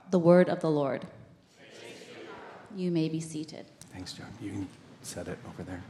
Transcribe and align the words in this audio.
the 0.11 0.19
word 0.19 0.49
of 0.49 0.59
the 0.59 0.69
Lord. 0.69 1.07
You 2.75 2.91
may 2.91 3.09
be 3.09 3.19
seated. 3.19 3.65
Thanks, 3.93 4.13
John. 4.13 4.27
You 4.41 4.51
can 4.51 4.67
set 5.01 5.27
it 5.27 5.37
over 5.47 5.63
there. 5.63 5.81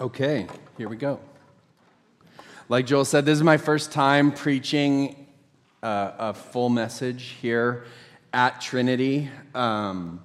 Okay, 0.00 0.46
here 0.76 0.88
we 0.88 0.96
go. 0.96 1.20
Like 2.68 2.86
Joel 2.86 3.04
said, 3.04 3.24
this 3.24 3.36
is 3.36 3.44
my 3.44 3.56
first 3.56 3.92
time 3.92 4.32
preaching 4.32 5.26
uh, 5.82 6.12
a 6.18 6.34
full 6.34 6.68
message 6.68 7.36
here 7.40 7.84
at 8.32 8.60
Trinity. 8.60 9.30
Um, 9.54 10.20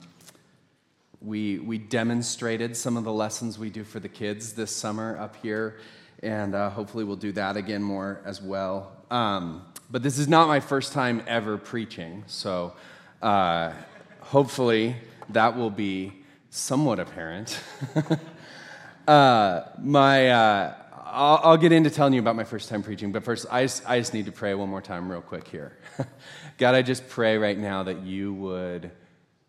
we, 1.22 1.60
we 1.60 1.78
demonstrated 1.78 2.78
some 2.78 2.98
of 2.98 3.04
the 3.04 3.12
lessons 3.12 3.60
we 3.60 3.70
do 3.70 3.84
for 3.84 4.00
the 4.00 4.10
kids 4.10 4.54
this 4.54 4.76
summer 4.76 5.18
up 5.20 5.36
here, 5.36 5.78
and 6.24 6.56
uh, 6.56 6.70
hopefully 6.70 7.04
we'll 7.04 7.16
do 7.16 7.32
that 7.34 7.58
again 7.58 7.82
more 7.82 8.22
as 8.26 8.42
well. 8.42 8.92
Um, 9.10 9.66
but 9.90 10.04
this 10.04 10.18
is 10.18 10.28
not 10.28 10.48
my 10.48 10.60
first 10.60 10.94
time 10.94 11.24
ever 11.28 11.58
preaching, 11.58 12.24
so 12.28 12.74
uh, 13.22 13.72
hopefully 14.20 14.96
that 15.30 15.56
will 15.56 15.70
be 15.70 16.14
somewhat 16.50 17.00
apparent. 17.00 17.60
uh, 19.08 19.62
my, 19.82 20.30
uh, 20.30 20.76
I'll, 21.06 21.40
I'll, 21.44 21.58
get 21.58 21.72
into 21.72 21.90
telling 21.90 22.14
you 22.14 22.20
about 22.20 22.36
my 22.36 22.44
first 22.44 22.70
time 22.70 22.84
preaching, 22.84 23.12
but 23.12 23.24
first, 23.24 23.46
I 23.52 23.64
just, 23.64 23.88
I 23.90 24.00
just 24.00 24.14
need 24.14 24.26
to 24.26 24.32
pray 24.32 24.54
one 24.54 24.70
more 24.70 24.82
time, 24.82 25.12
real 25.12 25.22
quick 25.22 25.48
here. 25.48 25.78
God, 26.58 26.76
I 26.76 26.82
just 26.82 27.08
pray 27.10 27.38
right 27.38 27.58
now 27.58 27.84
that 27.84 28.04
you 28.04 28.34
would 28.34 28.92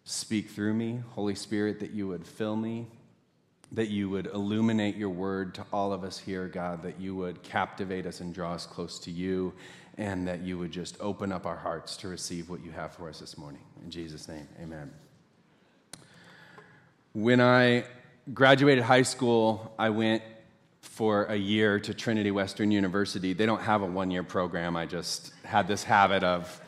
speak 0.05 0.51
through 0.51 0.75
me, 0.75 1.01
Holy 1.11 1.35
Spirit, 1.35 1.81
that 1.81 1.91
you 1.91 2.09
would 2.09 2.27
fill 2.27 2.57
me, 2.57 2.87
that 3.73 3.89
you 3.89 4.11
would 4.11 4.27
illuminate 4.27 4.97
your 4.97 5.11
word 5.11 5.55
to 5.55 5.65
all 5.73 5.93
of 5.93 6.03
us 6.03 6.19
here, 6.19 6.49
God, 6.49 6.83
that 6.83 7.01
you 7.01 7.15
would 7.15 7.43
captivate 7.43 8.05
us 8.07 8.21
and 8.21 8.35
draw 8.35 8.55
us 8.55 8.67
close 8.67 8.99
to 9.01 9.11
you, 9.11 9.53
and 9.97 10.27
that 10.27 10.41
you 10.41 10.59
would 10.59 10.73
just 10.73 10.97
open 11.01 11.31
up 11.31 11.47
our 11.47 11.57
hearts 11.57 11.97
to 11.99 12.09
receive 12.09 12.49
what 12.49 12.65
you 12.65 12.73
have 12.73 12.93
for 12.93 13.09
us 13.09 13.21
this 13.21 13.39
morning. 13.39 13.63
In 13.85 13.91
Jesus' 13.91 14.29
name, 14.29 14.49
amen. 14.61 14.91
When 17.13 17.41
I 17.41 17.85
graduated 18.33 18.85
high 18.85 19.03
school, 19.03 19.75
I 19.79 19.91
went 19.91 20.23
for 20.81 21.25
a 21.25 21.37
year 21.37 21.79
to 21.81 21.95
Trinity 21.95 22.31
Western 22.31 22.71
University. 22.71 23.33
They 23.33 23.47
don't 23.47 23.63
have 23.63 23.83
a 23.83 23.87
one 23.87 24.11
year 24.11 24.23
program. 24.23 24.77
I 24.77 24.87
just 24.87 25.33
had 25.45 25.69
this 25.69 25.85
habit 25.85 26.25
of 26.25 26.61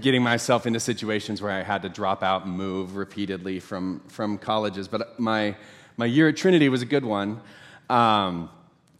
getting 0.00 0.22
myself 0.22 0.66
into 0.66 0.78
situations 0.78 1.40
where 1.40 1.52
I 1.52 1.62
had 1.62 1.82
to 1.82 1.88
drop 1.88 2.22
out 2.22 2.44
and 2.44 2.52
move 2.52 2.96
repeatedly 2.96 3.60
from, 3.60 4.00
from 4.08 4.38
colleges. 4.38 4.88
But 4.88 5.18
my 5.18 5.56
my 5.96 6.06
year 6.06 6.28
at 6.28 6.36
Trinity 6.36 6.68
was 6.68 6.82
a 6.82 6.86
good 6.86 7.04
one. 7.04 7.40
Um, 7.88 8.50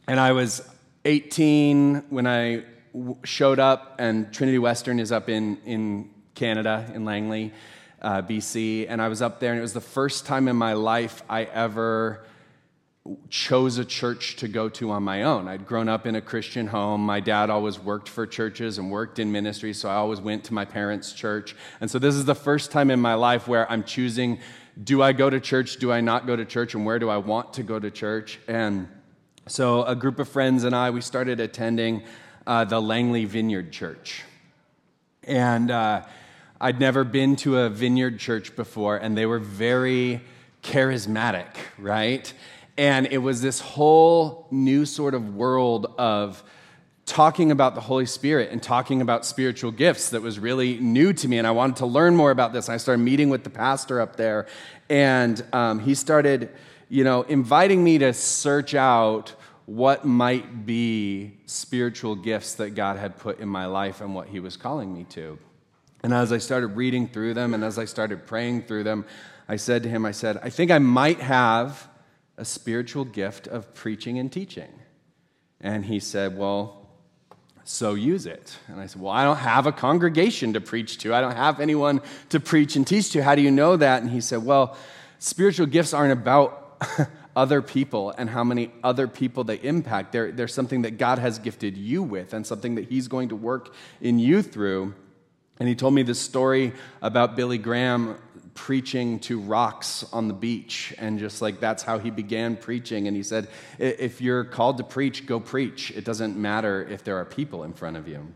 and 0.07 0.19
I 0.19 0.33
was 0.33 0.69
18 1.05 2.05
when 2.11 2.27
I 2.27 2.65
w- 2.93 3.17
showed 3.25 3.59
up, 3.59 3.97
and 3.99 4.33
Trinity 4.33 4.59
Western 4.59 4.99
is 4.99 5.13
up 5.13 5.29
in, 5.29 5.59
in 5.65 6.11
Canada, 6.35 6.91
in 6.95 7.05
Langley, 7.05 7.53
uh, 8.03 8.23
BC. 8.23 8.87
And 8.89 9.01
I 9.01 9.09
was 9.09 9.23
up 9.23 9.41
there, 9.41 9.53
and 9.53 9.59
it 9.59 9.63
was 9.63 9.73
the 9.73 9.81
first 9.81 10.27
time 10.27 10.49
in 10.49 10.57
my 10.57 10.73
life 10.73 11.23
I 11.29 11.45
ever 11.45 12.25
chose 13.31 13.79
a 13.79 13.85
church 13.85 14.37
to 14.37 14.49
go 14.49 14.69
to 14.69 14.91
on 14.91 15.03
my 15.03 15.23
own. 15.23 15.49
I'd 15.49 15.67
grown 15.67 15.89
up 15.89 16.07
in 16.07 16.17
a 16.17 16.21
Christian 16.21 16.67
home. 16.67 17.05
My 17.05 17.21
dad 17.21 17.49
always 17.49 17.79
worked 17.79 18.09
for 18.09 18.27
churches 18.27 18.79
and 18.79 18.91
worked 18.91 19.19
in 19.19 19.33
ministry, 19.33 19.73
so 19.73 19.89
I 19.89 19.95
always 19.95 20.21
went 20.21 20.45
to 20.45 20.55
my 20.55 20.65
parents' 20.65 21.13
church. 21.13 21.57
And 21.81 21.91
so 21.91 21.99
this 21.99 22.15
is 22.15 22.27
the 22.27 22.35
first 22.35 22.71
time 22.71 22.91
in 22.91 23.01
my 23.01 23.15
life 23.15 23.49
where 23.49 23.71
I'm 23.71 23.85
choosing 23.85 24.39
do 24.83 25.03
I 25.03 25.13
go 25.13 25.29
to 25.29 25.41
church? 25.41 25.77
Do 25.77 25.93
I 25.93 26.01
not 26.01 26.27
go 26.27 26.37
to 26.37 26.45
church? 26.45 26.75
And 26.75 26.87
where 26.87 26.99
do 26.99 27.09
I 27.09 27.19
want 27.19 27.55
to 27.55 27.63
go 27.63 27.79
to 27.79 27.91
church? 27.91 28.39
And 28.49 28.89
so 29.47 29.85
a 29.85 29.95
group 29.95 30.19
of 30.19 30.29
friends 30.29 30.65
and 30.65 30.75
I, 30.75 30.91
we 30.91 31.01
started 31.01 31.41
attending 31.41 32.03
uh, 32.47 32.65
the 32.65 32.81
Langley 32.81 33.25
Vineyard 33.25 33.73
Church. 33.73 34.23
And 35.25 35.71
uh, 35.71 36.05
I'd 36.61 36.81
never 36.81 37.05
been 37.05 37.37
to 37.37 37.59
a 37.59 37.69
vineyard 37.69 38.19
church 38.19 38.57
before, 38.57 38.97
and 38.97 39.17
they 39.17 39.27
were 39.27 39.39
very 39.39 40.23
charismatic, 40.63 41.49
right? 41.79 42.33
And 42.79 43.07
it 43.07 43.19
was 43.19 43.43
this 43.43 43.61
whole 43.61 44.47
new 44.51 44.87
sort 44.87 45.15
of 45.15 45.35
world 45.35 45.93
of 45.99 46.43
talking 47.11 47.51
about 47.51 47.75
the 47.75 47.81
Holy 47.81 48.07
Spirit 48.07 48.51
and 48.53 48.63
talking 48.63 49.03
about 49.03 49.27
spiritual 49.27 49.73
gifts 49.73 50.11
that 50.11 50.23
was 50.23 50.39
really 50.39 50.79
new 50.79 51.13
to 51.13 51.27
me. 51.27 51.39
And 51.39 51.47
I 51.47 51.51
wanted 51.51 51.77
to 51.77 51.87
learn 51.87 52.15
more 52.15 52.31
about 52.31 52.53
this. 52.53 52.69
I 52.69 52.77
started 52.77 53.03
meeting 53.03 53.31
with 53.31 53.43
the 53.43 53.51
pastor 53.51 54.01
up 54.01 54.15
there, 54.15 54.47
and 54.89 55.45
um, 55.53 55.81
he 55.81 55.97
started, 55.97 56.51
you 56.89 57.03
know, 57.03 57.23
inviting 57.23 57.83
me 57.83 57.99
to 57.99 58.13
search 58.13 58.77
out 58.77 59.35
what 59.67 60.05
might 60.05 60.65
be 60.65 61.33
spiritual 61.47 62.15
gifts 62.15 62.55
that 62.55 62.71
God 62.71 62.97
had 62.97 63.19
put 63.19 63.41
in 63.41 63.49
my 63.49 63.67
life 63.67 64.01
and 64.01 64.15
what 64.15 64.29
he 64.29 64.39
was 64.39 64.57
calling 64.57 64.95
me 64.95 65.05
to. 65.11 65.37
And 66.05 66.15
as 66.15 66.33
I 66.33 66.39
started 66.39 66.69
reading 66.69 67.09
through 67.09 67.35
them 67.35 67.55
and 67.55 67.65
as 67.65 67.77
I 67.77 67.87
started 67.87 68.25
praying 68.25 68.63
through 68.63 68.85
them, 68.85 69.05
I 69.49 69.57
said 69.57 69.83
to 69.83 69.89
him, 69.89 70.07
I 70.07 70.13
said, 70.13 70.39
I 70.43 70.51
think 70.51 70.71
I 70.71 70.79
might 70.79 71.21
have 71.21 71.89
a 72.37 72.45
spiritual 72.45 73.05
gift 73.05 73.49
of 73.49 73.75
preaching 73.75 74.19
and 74.19 74.31
teaching. 74.31 74.71
And 75.61 75.85
he 75.85 76.01
said, 76.01 76.39
Well, 76.39 76.80
so 77.65 77.95
use 77.95 78.27
it. 78.27 78.57
And 78.69 78.81
I 78.81 78.87
said, 78.87 79.01
Well, 79.01 79.13
I 79.13 79.25
don't 79.25 79.37
have 79.37 79.67
a 79.67 79.73
congregation 79.73 80.53
to 80.55 80.61
preach 80.61 80.99
to. 80.99 81.15
I 81.15 81.21
don't 81.21 81.37
have 81.37 81.61
anyone 81.61 82.01
to 82.31 82.41
preach 82.41 82.77
and 82.77 82.87
teach 82.87 83.11
to. 83.13 83.23
How 83.23 83.35
do 83.35 83.43
you 83.43 83.51
know 83.51 83.77
that? 83.77 84.03
And 84.03 84.11
he 84.11 84.21
said, 84.21 84.45
Well, 84.45 84.77
spiritual 85.19 85.67
gifts 85.67 85.95
aren't 85.95 86.13
about 86.13 86.83
other 87.37 87.63
people 87.63 88.11
and 88.11 88.29
how 88.29 88.43
many 88.43 88.71
other 88.83 89.07
people 89.07 89.45
they 89.45 89.57
impact. 89.57 90.13
They're, 90.13 90.33
they're 90.33 90.49
something 90.49 90.83
that 90.83 90.99
God 90.99 91.19
has 91.19 91.39
gifted 91.39 91.77
you 91.77 92.03
with 92.03 92.35
and 92.35 92.47
something 92.47 92.75
that 92.75 92.89
He's 92.89 93.09
going 93.09 93.29
to 93.29 93.37
work 93.37 93.75
in 94.01 94.19
you 94.19 94.43
through. 94.43 94.95
And 95.59 95.69
he 95.69 95.75
told 95.75 95.93
me 95.93 96.03
this 96.03 96.19
story 96.19 96.73
about 97.03 97.37
Billy 97.37 97.59
Graham 97.59 98.17
preaching 98.55 99.19
to 99.21 99.41
rocks 99.41 100.05
on 100.13 100.29
the 100.29 100.35
beach. 100.35 100.95
And 100.99 101.19
just 101.19 101.43
like 101.43 101.61
that's 101.61 101.83
how 101.83 101.99
he 101.99 102.11
began 102.11 102.57
preaching. 102.57 103.07
And 103.07 103.17
he 103.17 103.23
said, 103.23 103.49
If 103.79 104.21
you're 104.21 104.45
called 104.45 104.79
to 104.79 104.85
preach, 104.85 105.27
go 105.27 105.41
preach. 105.41 105.91
It 105.91 106.05
doesn't 106.05 106.37
matter 106.37 106.87
if 106.89 107.05
there 107.05 107.17
are 107.17 107.25
people 107.25 107.65
in 107.65 107.73
front 107.73 107.97
of 107.97 108.09
you. 108.09 108.33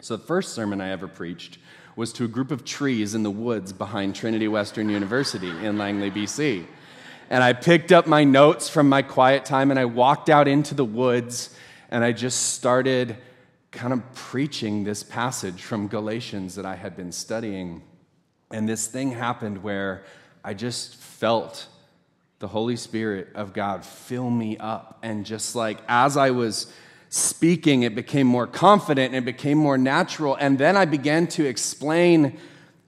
So 0.00 0.16
the 0.16 0.24
first 0.24 0.54
sermon 0.54 0.80
I 0.80 0.90
ever 0.90 1.08
preached 1.08 1.58
was 1.96 2.12
to 2.12 2.24
a 2.24 2.28
group 2.28 2.52
of 2.52 2.64
trees 2.64 3.14
in 3.14 3.24
the 3.24 3.30
woods 3.30 3.72
behind 3.72 4.14
Trinity 4.14 4.46
Western 4.46 4.88
University 4.88 5.48
in 5.48 5.76
Langley, 5.76 6.10
BC. 6.10 6.64
And 7.30 7.42
I 7.42 7.52
picked 7.52 7.90
up 7.90 8.06
my 8.06 8.24
notes 8.24 8.68
from 8.68 8.88
my 8.88 9.02
quiet 9.02 9.44
time 9.44 9.70
and 9.70 9.78
I 9.78 9.84
walked 9.84 10.30
out 10.30 10.46
into 10.46 10.74
the 10.74 10.84
woods 10.84 11.54
and 11.90 12.04
I 12.04 12.12
just 12.12 12.54
started 12.54 13.16
kind 13.70 13.92
of 13.92 14.14
preaching 14.14 14.84
this 14.84 15.02
passage 15.02 15.62
from 15.62 15.88
Galatians 15.88 16.54
that 16.54 16.64
I 16.64 16.76
had 16.76 16.96
been 16.96 17.12
studying. 17.12 17.82
And 18.50 18.68
this 18.68 18.86
thing 18.86 19.12
happened 19.12 19.62
where 19.62 20.04
I 20.42 20.54
just 20.54 20.96
felt 20.96 21.66
the 22.38 22.48
Holy 22.48 22.76
Spirit 22.76 23.28
of 23.34 23.52
God 23.52 23.84
fill 23.84 24.30
me 24.30 24.56
up. 24.58 24.98
And 25.02 25.26
just 25.26 25.54
like 25.54 25.78
as 25.88 26.16
I 26.16 26.30
was 26.30 26.72
speaking, 27.08 27.82
it 27.82 27.94
became 27.94 28.26
more 28.26 28.46
confident 28.46 29.14
and 29.14 29.16
it 29.16 29.24
became 29.24 29.58
more 29.58 29.78
natural. 29.78 30.34
And 30.36 30.58
then 30.58 30.76
I 30.76 30.84
began 30.84 31.26
to 31.28 31.44
explain 31.44 32.38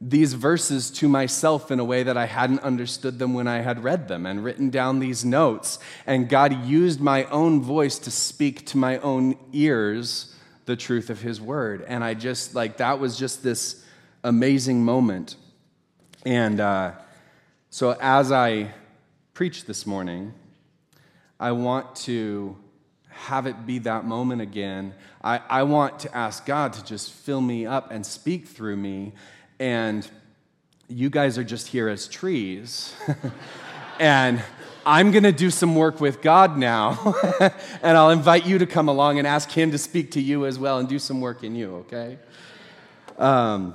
these 0.01 0.33
verses 0.33 0.91
to 0.91 1.09
myself 1.09 1.71
in 1.71 1.79
a 1.79 1.85
way 1.85 2.03
that 2.03 2.17
I 2.17 2.25
hadn't 2.25 2.61
understood 2.61 3.19
them 3.19 3.35
when 3.35 3.47
I 3.47 3.59
had 3.59 3.85
read 3.85 4.09
them 4.09 4.25
and 4.25 4.43
written 4.43 4.71
down 4.71 4.99
these 4.99 5.25
notes. 5.25 5.79
And 6.07 6.29
God 6.29 6.65
used 6.65 7.01
my 7.01 7.25
own 7.25 7.61
voice 7.61 7.99
to 8.01 8.11
speak 8.11 8.65
to 8.67 8.79
my 8.79 8.97
own 8.99 9.37
ears 9.53 10.35
the 10.65 10.77
truth 10.77 11.11
of 11.11 11.21
His 11.21 11.41
word. 11.41 11.85
And 11.87 12.03
I 12.03 12.15
just, 12.15 12.55
like, 12.55 12.79
that 12.79 12.99
was 12.99 13.19
just 13.19 13.43
this 13.43 13.85
amazing 14.25 14.85
moment. 14.85 15.37
And 16.25 16.61
uh, 16.61 16.93
so 17.71 17.97
as 18.01 18.31
I 18.31 18.73
preach 19.33 19.65
this 19.65 19.87
morning, 19.87 20.35
I 21.39 21.53
want 21.53 21.97
to 21.97 22.57
have 23.09 23.47
it 23.47 23.67
be 23.67 23.79
that 23.81 24.05
moment 24.05 24.43
again. 24.43 24.95
I, 25.23 25.41
I 25.49 25.63
want 25.63 26.01
to 26.01 26.17
ask 26.17 26.45
God 26.45 26.73
to 26.75 26.85
just 26.85 27.13
fill 27.13 27.41
me 27.41 27.67
up 27.67 27.91
and 27.91 28.05
speak 28.05 28.47
through 28.47 28.77
me 28.77 29.13
and 29.59 30.09
you 30.89 31.09
guys 31.09 31.39
are 31.39 31.45
just 31.45 31.69
here 31.69 31.89
as 31.89 32.09
trees. 32.09 32.95
and 34.01 34.43
I'm 34.85 35.13
going 35.13 35.25
to 35.25 35.33
do 35.33 35.51
some 35.51 35.75
work 35.75 36.01
with 36.01 36.23
God 36.23 36.57
now, 36.57 37.15
and 37.83 37.97
I'll 37.97 38.11
invite 38.11 38.47
you 38.47 38.59
to 38.59 38.67
come 38.67 38.89
along 38.89 39.19
and 39.19 39.27
ask 39.27 39.51
Him 39.51 39.71
to 39.71 39.79
speak 39.79 40.13
to 40.13 40.21
you 40.21 40.47
as 40.47 40.59
well 40.59 40.79
and 40.79 40.89
do 40.89 40.99
some 40.99 41.21
work 41.21 41.45
in 41.45 41.55
you, 41.55 41.77
okay? 41.77 42.19
Um, 43.19 43.75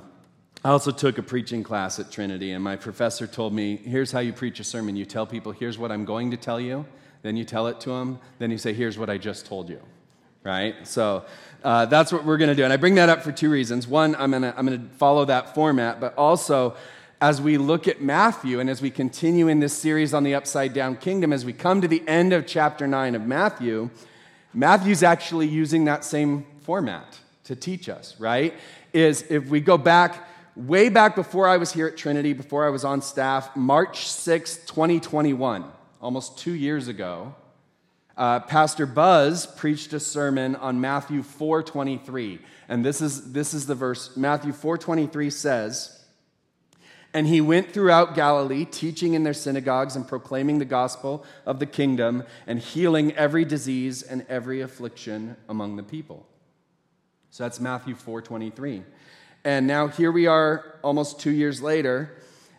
I 0.66 0.70
also 0.70 0.90
took 0.90 1.16
a 1.16 1.22
preaching 1.22 1.62
class 1.62 2.00
at 2.00 2.10
Trinity, 2.10 2.50
and 2.50 2.64
my 2.64 2.74
professor 2.74 3.28
told 3.28 3.52
me 3.52 3.76
here's 3.76 4.10
how 4.10 4.18
you 4.18 4.32
preach 4.32 4.58
a 4.58 4.64
sermon. 4.64 4.96
You 4.96 5.04
tell 5.04 5.24
people, 5.24 5.52
here's 5.52 5.78
what 5.78 5.92
I'm 5.92 6.04
going 6.04 6.32
to 6.32 6.36
tell 6.36 6.60
you, 6.60 6.84
then 7.22 7.36
you 7.36 7.44
tell 7.44 7.68
it 7.68 7.78
to 7.82 7.90
them, 7.90 8.18
then 8.40 8.50
you 8.50 8.58
say, 8.58 8.72
here's 8.72 8.98
what 8.98 9.08
I 9.08 9.16
just 9.16 9.46
told 9.46 9.70
you, 9.70 9.80
right? 10.42 10.74
So 10.82 11.24
uh, 11.62 11.86
that's 11.86 12.12
what 12.12 12.24
we're 12.24 12.36
going 12.36 12.48
to 12.48 12.56
do. 12.56 12.64
And 12.64 12.72
I 12.72 12.78
bring 12.78 12.96
that 12.96 13.08
up 13.08 13.22
for 13.22 13.30
two 13.30 13.48
reasons. 13.48 13.86
One, 13.86 14.16
I'm 14.16 14.32
going 14.32 14.42
to 14.42 14.58
I'm 14.58 14.66
going 14.66 14.88
to 14.88 14.94
follow 14.96 15.24
that 15.26 15.54
format, 15.54 16.00
but 16.00 16.16
also, 16.16 16.74
as 17.20 17.40
we 17.40 17.58
look 17.58 17.86
at 17.86 18.02
Matthew 18.02 18.58
and 18.58 18.68
as 18.68 18.82
we 18.82 18.90
continue 18.90 19.46
in 19.46 19.60
this 19.60 19.72
series 19.72 20.12
on 20.12 20.24
the 20.24 20.34
upside 20.34 20.72
down 20.72 20.96
kingdom, 20.96 21.32
as 21.32 21.44
we 21.44 21.52
come 21.52 21.80
to 21.80 21.86
the 21.86 22.02
end 22.08 22.32
of 22.32 22.44
chapter 22.44 22.88
9 22.88 23.14
of 23.14 23.22
Matthew, 23.22 23.88
Matthew's 24.52 25.04
actually 25.04 25.46
using 25.46 25.84
that 25.84 26.04
same 26.04 26.44
format 26.62 27.20
to 27.44 27.54
teach 27.54 27.88
us, 27.88 28.16
right? 28.18 28.52
Is 28.92 29.24
if 29.30 29.46
we 29.46 29.60
go 29.60 29.78
back, 29.78 30.25
way 30.56 30.88
back 30.88 31.14
before 31.14 31.46
I 31.46 31.58
was 31.58 31.72
here 31.72 31.86
at 31.86 31.96
Trinity, 31.96 32.32
before 32.32 32.66
I 32.66 32.70
was 32.70 32.84
on 32.84 33.02
staff, 33.02 33.54
March 33.54 34.08
6, 34.08 34.56
2021, 34.66 35.64
almost 36.00 36.38
two 36.38 36.54
years 36.54 36.88
ago, 36.88 37.34
uh, 38.16 38.40
Pastor 38.40 38.86
Buzz 38.86 39.46
preached 39.46 39.92
a 39.92 40.00
sermon 40.00 40.56
on 40.56 40.80
Matthew 40.80 41.22
4:23, 41.22 42.40
and 42.66 42.82
this 42.82 43.02
is 43.02 43.32
this 43.32 43.52
is 43.52 43.66
the 43.66 43.74
verse. 43.74 44.16
Matthew 44.16 44.52
4:23 44.52 45.28
says, 45.28 46.02
"And 47.12 47.26
he 47.26 47.42
went 47.42 47.72
throughout 47.72 48.14
Galilee, 48.14 48.64
teaching 48.64 49.12
in 49.12 49.22
their 49.22 49.34
synagogues 49.34 49.96
and 49.96 50.08
proclaiming 50.08 50.58
the 50.58 50.64
gospel 50.64 51.24
of 51.44 51.58
the 51.58 51.66
kingdom 51.66 52.24
and 52.46 52.58
healing 52.58 53.12
every 53.12 53.44
disease 53.44 54.00
and 54.00 54.24
every 54.30 54.62
affliction 54.62 55.36
among 55.46 55.76
the 55.76 55.82
people." 55.82 56.24
So 57.28 57.44
that's 57.44 57.60
Matthew 57.60 57.94
4:23. 57.94 58.82
And 59.46 59.68
now 59.68 59.86
here 59.86 60.10
we 60.10 60.26
are 60.26 60.64
almost 60.82 61.20
2 61.20 61.30
years 61.30 61.62
later, 61.62 62.10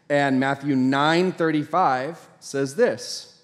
and 0.09 0.39
Matthew 0.39 0.73
9:35 0.73 2.29
says 2.39 2.77
this. 2.77 3.41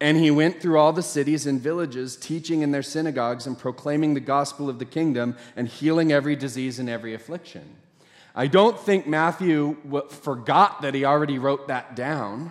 And 0.00 0.18
he 0.18 0.32
went 0.32 0.60
through 0.60 0.76
all 0.76 0.92
the 0.92 1.02
cities 1.02 1.46
and 1.46 1.60
villages, 1.60 2.16
teaching 2.16 2.62
in 2.62 2.72
their 2.72 2.82
synagogues 2.82 3.46
and 3.46 3.56
proclaiming 3.56 4.14
the 4.14 4.20
gospel 4.20 4.68
of 4.68 4.80
the 4.80 4.84
kingdom 4.84 5.36
and 5.54 5.68
healing 5.68 6.10
every 6.10 6.34
disease 6.34 6.80
and 6.80 6.90
every 6.90 7.14
affliction. 7.14 7.76
I 8.34 8.48
don't 8.48 8.76
think 8.76 9.06
Matthew 9.06 9.76
forgot 10.10 10.82
that 10.82 10.94
he 10.94 11.04
already 11.04 11.38
wrote 11.38 11.68
that 11.68 11.94
down, 11.94 12.50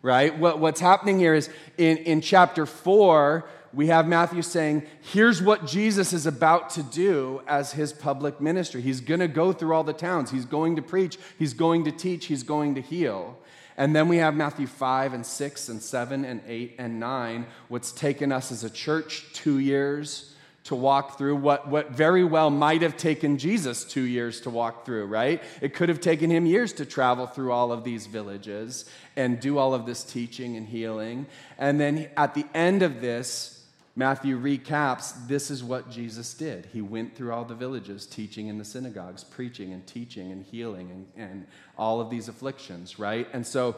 right? 0.00 0.38
what's 0.38 0.80
happening 0.80 1.18
here 1.18 1.34
is 1.34 1.50
in, 1.76 1.96
in 1.98 2.20
chapter 2.20 2.66
4, 2.66 3.44
we 3.78 3.86
have 3.86 4.08
Matthew 4.08 4.42
saying, 4.42 4.82
here's 5.00 5.40
what 5.40 5.64
Jesus 5.64 6.12
is 6.12 6.26
about 6.26 6.70
to 6.70 6.82
do 6.82 7.42
as 7.46 7.70
his 7.70 7.92
public 7.92 8.40
ministry. 8.40 8.82
He's 8.82 9.00
going 9.00 9.20
to 9.20 9.28
go 9.28 9.52
through 9.52 9.72
all 9.72 9.84
the 9.84 9.92
towns, 9.92 10.32
he's 10.32 10.46
going 10.46 10.74
to 10.74 10.82
preach, 10.82 11.16
he's 11.38 11.54
going 11.54 11.84
to 11.84 11.92
teach, 11.92 12.26
he's 12.26 12.42
going 12.42 12.74
to 12.74 12.80
heal. 12.80 13.38
And 13.76 13.94
then 13.94 14.08
we 14.08 14.16
have 14.16 14.34
Matthew 14.34 14.66
5 14.66 15.14
and 15.14 15.24
6 15.24 15.68
and 15.68 15.80
7 15.80 16.24
and 16.24 16.40
8 16.48 16.74
and 16.76 16.98
9, 16.98 17.46
what's 17.68 17.92
taken 17.92 18.32
us 18.32 18.50
as 18.50 18.64
a 18.64 18.70
church 18.70 19.32
two 19.32 19.60
years 19.60 20.34
to 20.64 20.74
walk 20.74 21.16
through 21.16 21.36
what, 21.36 21.68
what 21.68 21.92
very 21.92 22.24
well 22.24 22.50
might 22.50 22.82
have 22.82 22.96
taken 22.96 23.38
Jesus 23.38 23.84
two 23.84 24.02
years 24.02 24.40
to 24.40 24.50
walk 24.50 24.86
through, 24.86 25.06
right? 25.06 25.40
It 25.60 25.72
could 25.72 25.88
have 25.88 26.00
taken 26.00 26.30
him 26.30 26.46
years 26.46 26.72
to 26.72 26.84
travel 26.84 27.28
through 27.28 27.52
all 27.52 27.70
of 27.70 27.84
these 27.84 28.08
villages 28.08 28.90
and 29.14 29.38
do 29.38 29.56
all 29.56 29.72
of 29.72 29.86
this 29.86 30.02
teaching 30.02 30.56
and 30.56 30.66
healing. 30.66 31.26
And 31.58 31.78
then 31.78 32.10
at 32.16 32.34
the 32.34 32.44
end 32.54 32.82
of 32.82 33.00
this, 33.00 33.57
Matthew 33.98 34.40
recaps 34.40 35.26
this 35.26 35.50
is 35.50 35.64
what 35.64 35.90
Jesus 35.90 36.32
did. 36.32 36.68
He 36.72 36.80
went 36.80 37.16
through 37.16 37.32
all 37.32 37.44
the 37.44 37.56
villages, 37.56 38.06
teaching 38.06 38.46
in 38.46 38.56
the 38.56 38.64
synagogues, 38.64 39.24
preaching 39.24 39.72
and 39.72 39.84
teaching 39.88 40.30
and 40.30 40.44
healing 40.44 40.88
and, 40.92 41.30
and 41.30 41.46
all 41.76 42.00
of 42.00 42.08
these 42.08 42.28
afflictions, 42.28 43.00
right? 43.00 43.26
And 43.32 43.44
so 43.44 43.74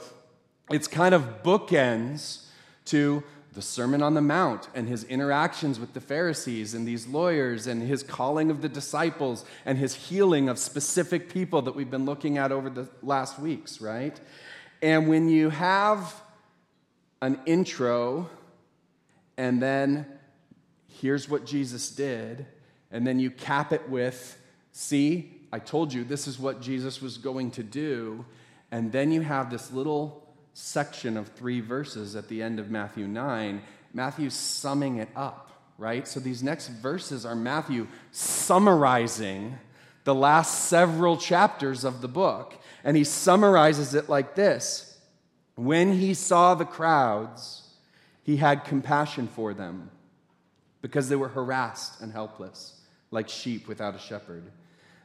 it's 0.70 0.86
kind 0.86 1.14
of 1.14 1.42
bookends 1.42 2.44
to 2.84 3.22
the 3.54 3.62
Sermon 3.62 4.02
on 4.02 4.12
the 4.12 4.20
Mount 4.20 4.68
and 4.74 4.86
his 4.86 5.04
interactions 5.04 5.80
with 5.80 5.94
the 5.94 6.02
Pharisees 6.02 6.74
and 6.74 6.86
these 6.86 7.06
lawyers 7.06 7.66
and 7.66 7.80
his 7.82 8.02
calling 8.02 8.50
of 8.50 8.60
the 8.60 8.68
disciples 8.68 9.46
and 9.64 9.78
his 9.78 9.94
healing 9.94 10.50
of 10.50 10.58
specific 10.58 11.32
people 11.32 11.62
that 11.62 11.74
we've 11.74 11.90
been 11.90 12.04
looking 12.04 12.36
at 12.36 12.52
over 12.52 12.68
the 12.68 12.86
last 13.02 13.38
weeks, 13.38 13.80
right? 13.80 14.20
And 14.82 15.08
when 15.08 15.30
you 15.30 15.48
have 15.48 16.14
an 17.22 17.40
intro 17.46 18.28
and 19.40 19.62
then 19.62 20.04
here's 20.86 21.26
what 21.26 21.46
Jesus 21.46 21.90
did, 21.90 22.44
and 22.90 23.06
then 23.06 23.18
you 23.18 23.30
cap 23.30 23.72
it 23.72 23.88
with, 23.88 24.38
see, 24.70 25.32
I 25.50 25.60
told 25.60 25.94
you 25.94 26.04
this 26.04 26.28
is 26.28 26.38
what 26.38 26.60
Jesus 26.60 27.00
was 27.00 27.16
going 27.16 27.50
to 27.52 27.62
do, 27.62 28.26
and 28.70 28.92
then 28.92 29.10
you 29.10 29.22
have 29.22 29.50
this 29.50 29.72
little 29.72 30.30
section 30.52 31.16
of 31.16 31.28
three 31.28 31.60
verses 31.60 32.16
at 32.16 32.28
the 32.28 32.42
end 32.42 32.60
of 32.60 32.70
Matthew 32.70 33.08
9, 33.08 33.62
Matthew's 33.94 34.34
summing 34.34 34.98
it 34.98 35.08
up, 35.16 35.50
right? 35.78 36.06
So 36.06 36.20
these 36.20 36.42
next 36.42 36.68
verses 36.68 37.24
are 37.24 37.34
Matthew 37.34 37.86
summarizing 38.12 39.58
the 40.04 40.14
last 40.14 40.66
several 40.66 41.16
chapters 41.16 41.82
of 41.84 42.02
the 42.02 42.08
book, 42.08 42.60
and 42.84 42.94
he 42.94 43.04
summarizes 43.04 43.94
it 43.94 44.10
like 44.10 44.34
this 44.34 44.98
When 45.54 45.94
he 45.94 46.12
saw 46.12 46.54
the 46.54 46.66
crowds, 46.66 47.69
he 48.22 48.36
had 48.36 48.64
compassion 48.64 49.28
for 49.28 49.54
them 49.54 49.90
because 50.82 51.08
they 51.08 51.16
were 51.16 51.28
harassed 51.28 52.00
and 52.00 52.12
helpless, 52.12 52.80
like 53.10 53.28
sheep 53.28 53.66
without 53.68 53.94
a 53.94 53.98
shepherd. 53.98 54.50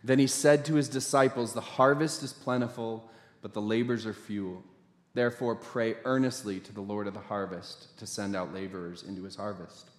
Then 0.03 0.19
he 0.19 0.27
said 0.27 0.65
to 0.65 0.75
his 0.75 0.87
disciples, 0.87 1.53
The 1.53 1.61
harvest 1.61 2.23
is 2.23 2.33
plentiful, 2.33 3.09
but 3.41 3.53
the 3.53 3.61
labors 3.61 4.05
are 4.05 4.13
few. 4.13 4.63
Therefore, 5.13 5.55
pray 5.55 5.95
earnestly 6.03 6.59
to 6.59 6.73
the 6.73 6.81
Lord 6.81 7.07
of 7.07 7.13
the 7.13 7.21
harvest 7.21 7.97
to 7.99 8.05
send 8.05 8.35
out 8.35 8.53
laborers 8.53 9.01
into 9.03 9.23
his 9.23 9.35
harvest. 9.35 9.89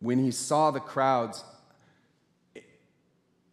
When 0.00 0.24
he 0.24 0.30
saw 0.30 0.70
the 0.70 0.80
crowds, 0.80 1.44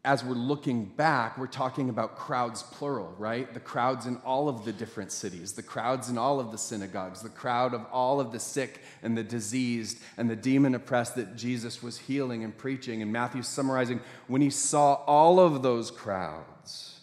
as 0.07 0.23
we're 0.23 0.35
looking 0.35 0.85
back, 0.85 1.37
we're 1.37 1.47
talking 1.47 1.89
about 1.89 2.15
crowds 2.15 2.63
plural, 2.63 3.13
right? 3.17 3.53
The 3.53 3.59
crowds 3.59 4.05
in 4.05 4.15
all 4.23 4.47
of 4.47 4.63
the 4.63 4.71
different 4.71 5.11
cities, 5.11 5.51
the 5.51 5.61
crowds 5.61 6.07
in 6.07 6.17
all 6.17 6.39
of 6.39 6.49
the 6.49 6.57
synagogues, 6.57 7.21
the 7.21 7.27
crowd 7.27 7.73
of 7.73 7.85
all 7.91 8.21
of 8.21 8.31
the 8.31 8.39
sick 8.39 8.79
and 9.03 9.17
the 9.17 9.23
diseased 9.23 9.99
and 10.15 10.29
the 10.29 10.35
demon 10.35 10.75
oppressed 10.75 11.17
that 11.17 11.35
Jesus 11.35 11.83
was 11.83 11.97
healing 11.97 12.45
and 12.45 12.57
preaching. 12.57 13.01
And 13.01 13.11
Matthew 13.11 13.43
summarizing 13.43 13.99
when 14.27 14.41
he 14.41 14.49
saw 14.49 14.93
all 15.05 15.41
of 15.41 15.61
those 15.61 15.91
crowds, 15.91 17.01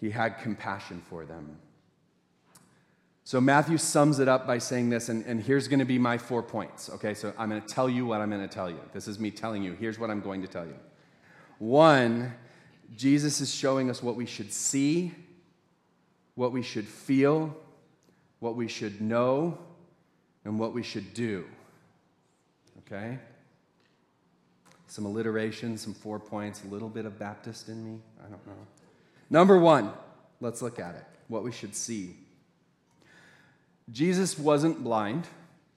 he 0.00 0.08
had 0.08 0.38
compassion 0.38 1.02
for 1.10 1.26
them. 1.26 1.58
So 3.24 3.42
Matthew 3.42 3.76
sums 3.76 4.20
it 4.20 4.28
up 4.28 4.46
by 4.46 4.56
saying 4.56 4.88
this, 4.88 5.10
and, 5.10 5.22
and 5.26 5.42
here's 5.42 5.68
going 5.68 5.80
to 5.80 5.84
be 5.84 5.98
my 5.98 6.16
four 6.16 6.42
points. 6.42 6.88
Okay, 6.88 7.12
so 7.12 7.34
I'm 7.36 7.50
going 7.50 7.60
to 7.60 7.68
tell 7.68 7.90
you 7.90 8.06
what 8.06 8.22
I'm 8.22 8.30
going 8.30 8.40
to 8.40 8.52
tell 8.52 8.70
you. 8.70 8.80
This 8.94 9.06
is 9.06 9.18
me 9.18 9.30
telling 9.30 9.62
you. 9.62 9.74
Here's 9.74 9.98
what 9.98 10.08
I'm 10.08 10.22
going 10.22 10.40
to 10.40 10.48
tell 10.48 10.64
you. 10.64 10.76
One, 11.62 12.34
Jesus 12.96 13.40
is 13.40 13.54
showing 13.54 13.88
us 13.88 14.02
what 14.02 14.16
we 14.16 14.26
should 14.26 14.52
see, 14.52 15.14
what 16.34 16.50
we 16.50 16.60
should 16.60 16.88
feel, 16.88 17.56
what 18.40 18.56
we 18.56 18.66
should 18.66 19.00
know, 19.00 19.56
and 20.44 20.58
what 20.58 20.74
we 20.74 20.82
should 20.82 21.14
do. 21.14 21.44
Okay? 22.80 23.16
Some 24.88 25.06
alliteration, 25.06 25.78
some 25.78 25.94
four 25.94 26.18
points, 26.18 26.64
a 26.64 26.66
little 26.66 26.88
bit 26.88 27.06
of 27.06 27.16
Baptist 27.16 27.68
in 27.68 27.84
me. 27.84 28.00
I 28.18 28.28
don't 28.28 28.44
know. 28.44 28.66
Number 29.30 29.56
one, 29.56 29.92
let's 30.40 30.62
look 30.62 30.80
at 30.80 30.96
it. 30.96 31.04
What 31.28 31.44
we 31.44 31.52
should 31.52 31.76
see. 31.76 32.16
Jesus 33.92 34.36
wasn't 34.36 34.82
blind, 34.82 35.28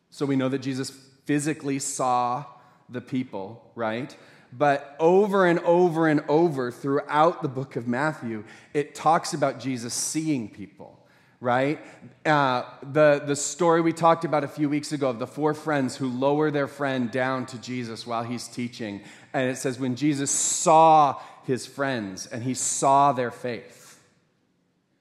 so 0.09 0.25
we 0.25 0.35
know 0.35 0.49
that 0.49 0.63
Jesus 0.63 0.89
physically 1.25 1.77
saw 1.77 2.43
the 2.89 3.01
people, 3.01 3.69
right? 3.75 4.17
But 4.57 4.95
over 4.99 5.45
and 5.45 5.59
over 5.59 6.07
and 6.07 6.23
over 6.29 6.71
throughout 6.71 7.41
the 7.41 7.47
book 7.47 7.75
of 7.75 7.87
Matthew, 7.87 8.43
it 8.73 8.95
talks 8.95 9.33
about 9.33 9.59
Jesus 9.59 9.93
seeing 9.93 10.49
people 10.49 10.99
right? 11.41 11.79
Uh, 12.25 12.63
the, 12.91 13.21
the 13.25 13.35
story 13.35 13.81
we 13.81 13.93
talked 13.93 14.25
about 14.25 14.43
a 14.43 14.47
few 14.47 14.67
weeks 14.67 14.91
ago 14.91 15.09
of 15.09 15.19
the 15.19 15.27
four 15.27 15.53
friends 15.53 15.95
who 15.95 16.07
lower 16.07 16.49
their 16.49 16.67
friend 16.67 17.11
down 17.11 17.45
to 17.45 17.59
Jesus 17.59 18.07
while 18.07 18.23
he's 18.23 18.47
teaching. 18.47 19.01
And 19.31 19.51
it 19.51 19.57
says, 19.57 19.79
when 19.79 19.95
Jesus 19.95 20.31
saw 20.31 21.21
his 21.43 21.67
friends 21.67 22.25
and 22.25 22.41
he 22.41 22.53
saw 22.53 23.11
their 23.11 23.31
faith, 23.31 23.99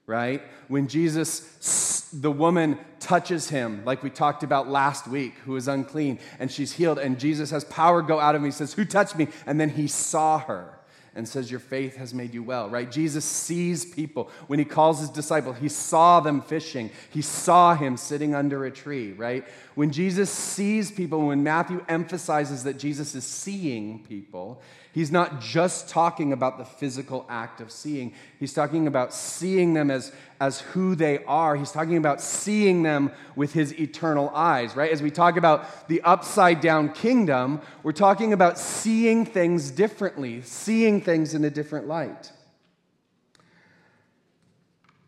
right? 0.05 0.43
When 0.67 0.87
Jesus, 0.87 1.94
the 2.21 2.31
woman 2.31 2.79
touches 2.99 3.49
him, 3.49 3.83
like 3.83 4.01
we 4.01 4.09
talked 4.09 4.43
about 4.43 4.69
last 4.69 5.07
week, 5.07 5.35
who 5.45 5.55
is 5.55 5.67
unclean, 5.67 6.19
and 6.39 6.51
she's 6.51 6.71
healed, 6.71 6.97
and 6.97 7.19
Jesus 7.19 7.51
has 7.51 7.63
power 7.65 8.01
go 8.01 8.19
out 8.19 8.35
of 8.35 8.41
him. 8.41 8.45
He 8.45 8.51
says, 8.51 8.73
Who 8.73 8.85
touched 8.85 9.15
me? 9.15 9.27
And 9.45 9.59
then 9.59 9.69
he 9.69 9.87
saw 9.87 10.39
her 10.39 10.79
and 11.13 11.27
says, 11.27 11.51
Your 11.51 11.59
faith 11.59 11.97
has 11.97 12.13
made 12.13 12.33
you 12.33 12.41
well, 12.41 12.69
right? 12.69 12.89
Jesus 12.89 13.25
sees 13.25 13.85
people. 13.85 14.29
When 14.47 14.59
he 14.59 14.65
calls 14.65 14.99
his 14.99 15.09
disciple, 15.09 15.53
he 15.53 15.69
saw 15.69 16.21
them 16.21 16.41
fishing, 16.41 16.89
he 17.09 17.21
saw 17.21 17.75
him 17.75 17.97
sitting 17.97 18.33
under 18.33 18.65
a 18.65 18.71
tree, 18.71 19.11
right? 19.13 19.45
When 19.75 19.91
Jesus 19.91 20.29
sees 20.29 20.91
people, 20.91 21.27
when 21.27 21.43
Matthew 21.43 21.83
emphasizes 21.89 22.63
that 22.63 22.77
Jesus 22.77 23.13
is 23.13 23.25
seeing 23.25 24.03
people, 24.03 24.61
He's 24.95 25.11
not 25.11 25.41
just 25.41 25.89
talking 25.89 26.31
about 26.31 26.57
the 26.57 26.63
physical 26.63 27.25
act 27.27 27.59
of 27.59 27.69
seeing, 27.69 28.13
he's 28.39 28.53
talking 28.53 28.87
about 28.87 29.13
seeing 29.13 29.73
them 29.73 29.91
as, 29.91 30.13
as 30.39 30.61
who 30.61 30.95
they 30.95 31.21
are. 31.25 31.57
He's 31.57 31.73
talking 31.73 31.97
about 31.97 32.21
seeing 32.21 32.81
them 32.81 33.11
with 33.35 33.51
his 33.51 33.77
eternal 33.77 34.29
eyes, 34.29 34.73
right? 34.73 34.89
As 34.89 35.01
we 35.01 35.11
talk 35.11 35.35
about 35.35 35.89
the 35.89 36.01
upside 36.03 36.61
down 36.61 36.93
kingdom, 36.93 37.59
we're 37.83 37.91
talking 37.91 38.31
about 38.31 38.57
seeing 38.57 39.25
things 39.25 39.69
differently, 39.69 40.41
seeing 40.43 41.01
things 41.01 41.33
in 41.33 41.43
a 41.43 41.49
different 41.49 41.87
light. 41.87 42.31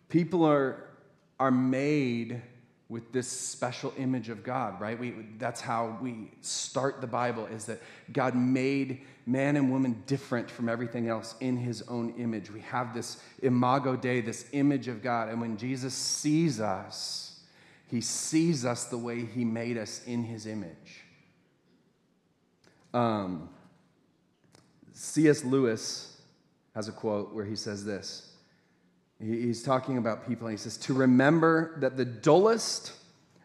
People 0.09 0.43
are, 0.43 0.83
are 1.39 1.49
made 1.49 2.41
with 2.89 3.11
this 3.11 3.27
special 3.27 3.93
image 3.97 4.29
of 4.29 4.43
God, 4.43 4.79
right? 4.79 4.97
We, 4.97 5.13
that's 5.37 5.59
how 5.59 5.97
we 6.01 6.31
start 6.41 7.01
the 7.01 7.07
Bible 7.07 7.45
is 7.47 7.65
that 7.65 7.81
God 8.13 8.33
made 8.33 9.01
man 9.25 9.57
and 9.57 9.69
woman 9.69 10.03
different 10.07 10.49
from 10.49 10.69
everything 10.69 11.09
else 11.09 11.35
in 11.41 11.57
his 11.57 11.81
own 11.83 12.13
image. 12.17 12.49
We 12.49 12.61
have 12.61 12.93
this 12.93 13.21
imago 13.43 13.97
Dei, 13.97 14.21
this 14.21 14.45
image 14.53 14.87
of 14.87 15.03
God. 15.03 15.27
And 15.27 15.41
when 15.41 15.57
Jesus 15.57 15.93
sees 15.93 16.61
us, 16.61 17.41
he 17.87 17.99
sees 17.99 18.65
us 18.65 18.85
the 18.85 18.97
way 18.97 19.25
he 19.25 19.43
made 19.43 19.77
us 19.77 20.01
in 20.05 20.23
his 20.23 20.45
image. 20.45 21.03
Um, 22.93 23.49
C.S. 24.93 25.43
Lewis 25.43 26.21
has 26.73 26.87
a 26.87 26.91
quote 26.93 27.33
where 27.33 27.45
he 27.45 27.55
says 27.55 27.83
this 27.83 28.31
He's 29.19 29.63
talking 29.63 29.97
about 29.97 30.27
people, 30.27 30.47
and 30.47 30.57
he 30.57 30.61
says, 30.61 30.77
To 30.77 30.93
remember 30.93 31.75
that 31.79 31.97
the 31.97 32.05
dullest 32.05 32.93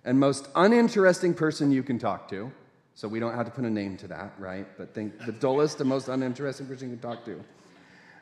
and 0.04 0.18
most 0.20 0.48
uninteresting 0.54 1.32
person 1.32 1.70
you 1.70 1.82
can 1.82 1.98
talk 1.98 2.28
to, 2.30 2.52
so 2.94 3.08
we 3.08 3.20
don't 3.20 3.34
have 3.34 3.46
to 3.46 3.52
put 3.52 3.64
a 3.64 3.70
name 3.70 3.96
to 3.98 4.08
that, 4.08 4.34
right? 4.38 4.66
But 4.76 4.94
think 4.94 5.24
the 5.24 5.32
dullest 5.32 5.80
and 5.80 5.88
most 5.88 6.08
uninteresting 6.08 6.66
person 6.66 6.90
you 6.90 6.96
can 6.96 7.10
talk 7.10 7.24
to, 7.24 7.42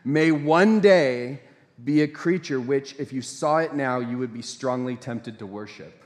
may 0.04 0.30
one 0.30 0.80
day 0.80 1.40
be 1.82 2.02
a 2.02 2.08
creature 2.08 2.60
which, 2.60 2.94
if 2.98 3.12
you 3.12 3.22
saw 3.22 3.58
it 3.58 3.74
now, 3.74 3.98
you 3.98 4.18
would 4.18 4.32
be 4.32 4.42
strongly 4.42 4.94
tempted 4.94 5.38
to 5.40 5.46
worship. 5.46 6.04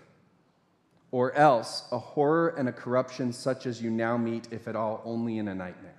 Or 1.11 1.33
else, 1.35 1.85
a 1.93 1.99
horror 1.99 2.55
and 2.57 2.69
a 2.69 2.73
corruption 2.73 3.33
such 3.33 3.67
as 3.67 3.83
you 3.83 3.91
now 3.91 4.17
meet, 4.17 4.49
if 4.51 4.67
at 4.67 4.77
all, 4.77 5.03
only 5.05 5.39
in 5.39 5.49
a 5.49 5.55
nightmare. 5.55 5.95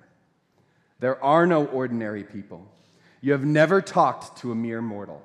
There 0.98 1.22
are 1.22 1.46
no 1.46 1.66
ordinary 1.66 2.24
people. 2.24 2.66
You 3.20 3.32
have 3.32 3.44
never 3.44 3.80
talked 3.80 4.38
to 4.38 4.50
a 4.50 4.54
mere 4.54 4.82
mortal. 4.82 5.22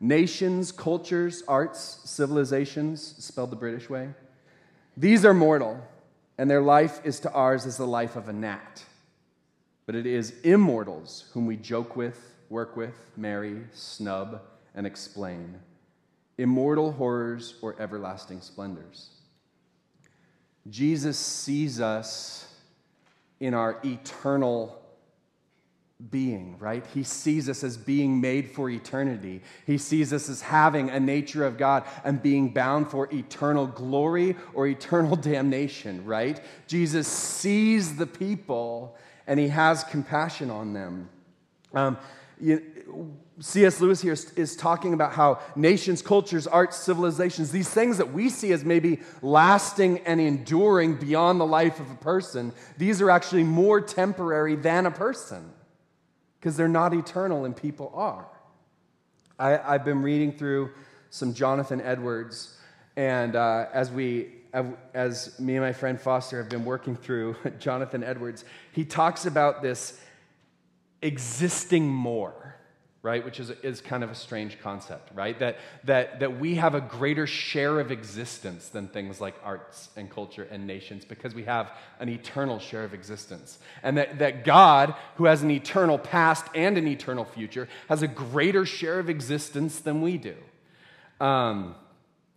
Nations, 0.00 0.72
cultures, 0.72 1.42
arts, 1.48 2.00
civilizations, 2.04 3.14
spelled 3.24 3.50
the 3.50 3.56
British 3.56 3.88
way, 3.88 4.10
these 4.96 5.24
are 5.24 5.34
mortal, 5.34 5.80
and 6.38 6.50
their 6.50 6.62
life 6.62 7.00
is 7.04 7.20
to 7.20 7.32
ours 7.32 7.66
as 7.66 7.76
the 7.76 7.86
life 7.86 8.16
of 8.16 8.28
a 8.28 8.32
gnat. 8.32 8.84
But 9.86 9.94
it 9.94 10.06
is 10.06 10.38
immortals 10.42 11.26
whom 11.32 11.46
we 11.46 11.56
joke 11.56 11.96
with, 11.96 12.34
work 12.48 12.76
with, 12.76 12.94
marry, 13.16 13.64
snub, 13.72 14.42
and 14.74 14.86
explain. 14.86 15.58
Immortal 16.38 16.92
horrors 16.92 17.54
or 17.62 17.80
everlasting 17.80 18.40
splendors. 18.40 19.10
Jesus 20.68 21.18
sees 21.18 21.80
us 21.80 22.52
in 23.38 23.54
our 23.54 23.78
eternal 23.84 24.82
being, 26.10 26.58
right? 26.58 26.84
He 26.92 27.02
sees 27.02 27.48
us 27.48 27.64
as 27.64 27.76
being 27.76 28.20
made 28.20 28.50
for 28.50 28.68
eternity. 28.68 29.40
He 29.66 29.78
sees 29.78 30.12
us 30.12 30.28
as 30.28 30.42
having 30.42 30.90
a 30.90 31.00
nature 31.00 31.44
of 31.44 31.56
God 31.56 31.84
and 32.04 32.22
being 32.22 32.50
bound 32.50 32.90
for 32.90 33.08
eternal 33.12 33.66
glory 33.66 34.36
or 34.52 34.66
eternal 34.66 35.16
damnation, 35.16 36.04
right? 36.04 36.40
Jesus 36.66 37.08
sees 37.08 37.96
the 37.96 38.06
people 38.06 38.94
and 39.26 39.40
he 39.40 39.48
has 39.48 39.84
compassion 39.84 40.50
on 40.50 40.74
them. 40.74 41.08
Um, 41.72 41.96
you, 42.38 42.62
C.S. 43.40 43.80
Lewis 43.80 44.00
here 44.00 44.12
is, 44.12 44.30
is 44.32 44.56
talking 44.56 44.92
about 44.94 45.12
how 45.12 45.40
nations, 45.56 46.00
cultures, 46.02 46.46
arts, 46.46 46.76
civilizations, 46.76 47.50
these 47.50 47.68
things 47.68 47.98
that 47.98 48.12
we 48.12 48.28
see 48.28 48.52
as 48.52 48.64
maybe 48.64 49.00
lasting 49.20 49.98
and 50.00 50.20
enduring 50.20 50.96
beyond 50.96 51.40
the 51.40 51.46
life 51.46 51.80
of 51.80 51.90
a 51.90 51.96
person, 51.96 52.52
these 52.78 53.02
are 53.02 53.10
actually 53.10 53.44
more 53.44 53.80
temporary 53.80 54.56
than 54.56 54.86
a 54.86 54.90
person 54.90 55.52
because 56.38 56.56
they're 56.56 56.68
not 56.68 56.94
eternal 56.94 57.44
and 57.44 57.56
people 57.56 57.92
are. 57.94 58.26
I, 59.38 59.72
have 59.72 59.84
been 59.84 60.02
reading 60.02 60.32
through 60.32 60.70
some 61.10 61.34
Jonathan 61.34 61.80
Edwards, 61.80 62.56
and 62.96 63.36
uh, 63.36 63.66
as 63.72 63.90
we 63.90 64.28
as 64.94 65.38
me 65.38 65.56
and 65.56 65.64
my 65.64 65.72
friend 65.72 66.00
Foster 66.00 66.38
have 66.38 66.48
been 66.48 66.64
working 66.64 66.96
through 66.96 67.36
Jonathan 67.58 68.02
Edwards, 68.02 68.44
he 68.72 68.84
talks 68.84 69.26
about 69.26 69.60
this 69.60 70.00
existing 71.02 71.86
more 71.86 72.45
right? 73.06 73.24
Which 73.24 73.38
is, 73.38 73.50
is 73.62 73.80
kind 73.80 74.02
of 74.02 74.10
a 74.10 74.16
strange 74.16 74.58
concept, 74.60 75.12
right? 75.14 75.38
That, 75.38 75.58
that, 75.84 76.18
that 76.18 76.40
we 76.40 76.56
have 76.56 76.74
a 76.74 76.80
greater 76.80 77.24
share 77.24 77.78
of 77.78 77.92
existence 77.92 78.68
than 78.68 78.88
things 78.88 79.20
like 79.20 79.36
arts 79.44 79.90
and 79.96 80.10
culture 80.10 80.48
and 80.50 80.66
nations 80.66 81.04
because 81.04 81.32
we 81.32 81.44
have 81.44 81.70
an 82.00 82.08
eternal 82.08 82.58
share 82.58 82.82
of 82.82 82.94
existence. 82.94 83.60
And 83.84 83.96
that, 83.96 84.18
that 84.18 84.44
God, 84.44 84.96
who 85.18 85.26
has 85.26 85.44
an 85.44 85.52
eternal 85.52 86.00
past 86.00 86.46
and 86.52 86.76
an 86.76 86.88
eternal 86.88 87.24
future, 87.24 87.68
has 87.88 88.02
a 88.02 88.08
greater 88.08 88.66
share 88.66 88.98
of 88.98 89.08
existence 89.08 89.78
than 89.78 90.02
we 90.02 90.18
do. 90.18 90.34
Um, 91.20 91.76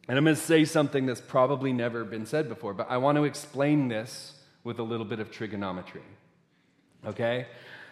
and 0.07 0.19
I'm 0.19 0.23
going 0.23 0.35
to 0.35 0.41
say 0.41 0.65
something 0.65 1.07
that's 1.07 1.19
probably 1.19 1.73
never 1.73 2.03
been 2.03 2.27
said 2.27 2.47
before, 2.47 2.75
but 2.75 2.91
I 2.91 2.97
want 2.97 3.15
to 3.15 3.23
explain 3.23 3.87
this 3.87 4.35
with 4.63 4.77
a 4.77 4.83
little 4.83 5.05
bit 5.05 5.19
of 5.19 5.31
trigonometry. 5.31 6.03
Okay? 7.07 7.47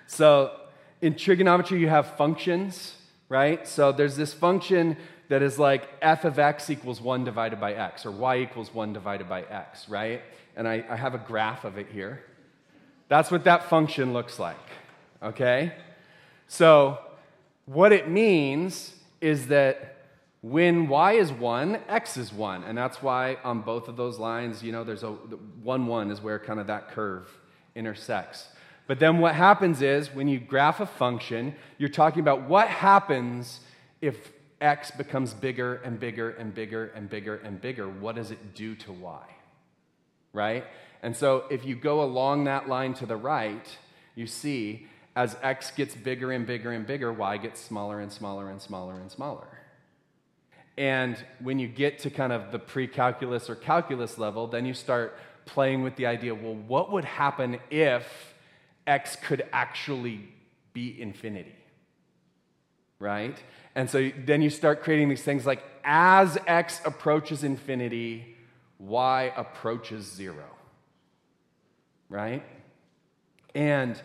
So, 0.06 0.52
in 1.02 1.16
trigonometry, 1.16 1.80
you 1.80 1.90
have 1.90 2.18
functions, 2.18 2.96
right? 3.30 3.68
So 3.68 3.92
there's 3.92 4.16
this 4.16 4.34
function 4.34 4.98
that 5.30 5.42
is 5.42 5.60
like 5.60 5.90
f 6.02 6.26
of 6.26 6.40
x 6.40 6.70
equals 6.70 7.02
1 7.02 7.24
divided 7.24 7.60
by 7.60 7.74
x, 7.74 8.06
or 8.06 8.12
y 8.12 8.38
equals 8.38 8.74
1 8.74 8.94
divided 8.94 9.28
by 9.28 9.44
x, 9.44 9.90
right? 9.90 10.22
And 10.56 10.68
I, 10.68 10.86
I 10.90 10.96
have 10.96 11.14
a 11.14 11.20
graph 11.20 11.66
of 11.66 11.78
it 11.78 11.88
here. 11.92 12.24
That's 13.10 13.32
what 13.32 13.44
that 13.44 13.70
function 13.70 14.14
looks 14.14 14.40
like, 14.40 14.56
okay? 15.22 15.74
So 16.48 17.00
what 17.66 17.92
it 17.92 18.10
means 18.10 18.96
is 19.22 19.48
that 19.48 19.98
when 20.42 20.88
y 20.88 21.14
is 21.14 21.32
1, 21.32 21.80
x 21.90 22.18
is 22.18 22.32
1. 22.32 22.64
And 22.64 22.78
that's 22.78 23.02
why 23.02 23.38
on 23.44 23.62
both 23.62 23.88
of 23.88 23.98
those 23.98 24.18
lines, 24.18 24.64
you 24.64 24.72
know, 24.72 24.84
there's 24.84 25.04
a 25.04 25.12
1, 25.12 25.88
1 25.88 26.12
is 26.12 26.22
where 26.22 26.40
kind 26.40 26.60
of 26.60 26.68
that 26.68 26.90
curve 26.90 27.30
intersects. 27.76 28.48
But 28.88 29.00
then 29.00 29.20
what 29.20 29.36
happens 29.36 29.82
is 29.82 30.14
when 30.14 30.28
you 30.28 30.40
graph 30.40 30.80
a 30.80 30.86
function, 30.86 31.56
you're 31.78 31.90
talking 31.90 32.22
about 32.22 32.44
what 32.44 32.68
happens 32.70 33.60
if 34.02 34.32
x 34.60 34.92
becomes 34.92 35.34
bigger 35.34 35.76
and 35.76 36.00
bigger 36.00 36.32
and 36.32 36.54
bigger 36.54 36.86
and 36.96 37.10
bigger 37.10 37.36
and 37.36 37.62
bigger. 37.62 37.88
What 37.88 38.16
does 38.16 38.32
it 38.32 38.56
do 38.56 38.76
to 38.76 38.92
y? 38.94 39.24
Right? 40.34 40.66
And 41.04 41.16
so 41.16 41.44
if 41.52 41.66
you 41.66 41.76
go 41.76 42.02
along 42.02 42.46
that 42.46 42.68
line 42.68 42.94
to 42.96 43.06
the 43.06 43.18
right, 43.18 43.78
you 44.16 44.26
see 44.26 44.88
as 45.16 45.36
x 45.44 45.72
gets 45.72 45.96
bigger 45.96 46.32
and 46.32 46.48
bigger 46.48 46.72
and 46.72 46.88
bigger, 46.88 47.12
y 47.12 47.38
gets 47.38 47.60
smaller 47.60 48.00
and 48.00 48.12
smaller 48.12 48.50
and 48.50 48.62
smaller 48.62 48.94
and 49.00 49.12
smaller. 49.12 49.48
And 50.78 51.18
when 51.40 51.60
you 51.60 51.68
get 51.68 52.00
to 52.00 52.10
kind 52.10 52.32
of 52.32 52.52
the 52.52 52.60
pre 52.60 52.88
calculus 52.88 53.50
or 53.50 53.56
calculus 53.56 54.18
level, 54.18 54.48
then 54.48 54.66
you 54.66 54.74
start 54.74 55.18
playing 55.46 55.82
with 55.82 55.96
the 55.96 56.06
idea 56.06 56.36
well, 56.36 56.56
what 56.56 56.92
would 56.92 57.06
happen 57.06 57.60
if 57.70 58.27
x 58.88 59.18
could 59.18 59.44
actually 59.54 60.28
be 60.74 61.00
infinity. 61.00 61.56
Right? 63.00 63.38
And 63.76 63.90
so 63.90 64.12
then 64.26 64.42
you 64.42 64.50
start 64.50 64.82
creating 64.82 65.10
these 65.10 65.22
things 65.22 65.46
like 65.46 65.64
as 65.84 66.38
x 66.48 66.82
approaches 66.84 67.44
infinity, 67.44 68.36
y 68.80 69.32
approaches 69.36 70.06
zero. 70.06 70.46
Right? 72.10 72.44
And 73.54 74.02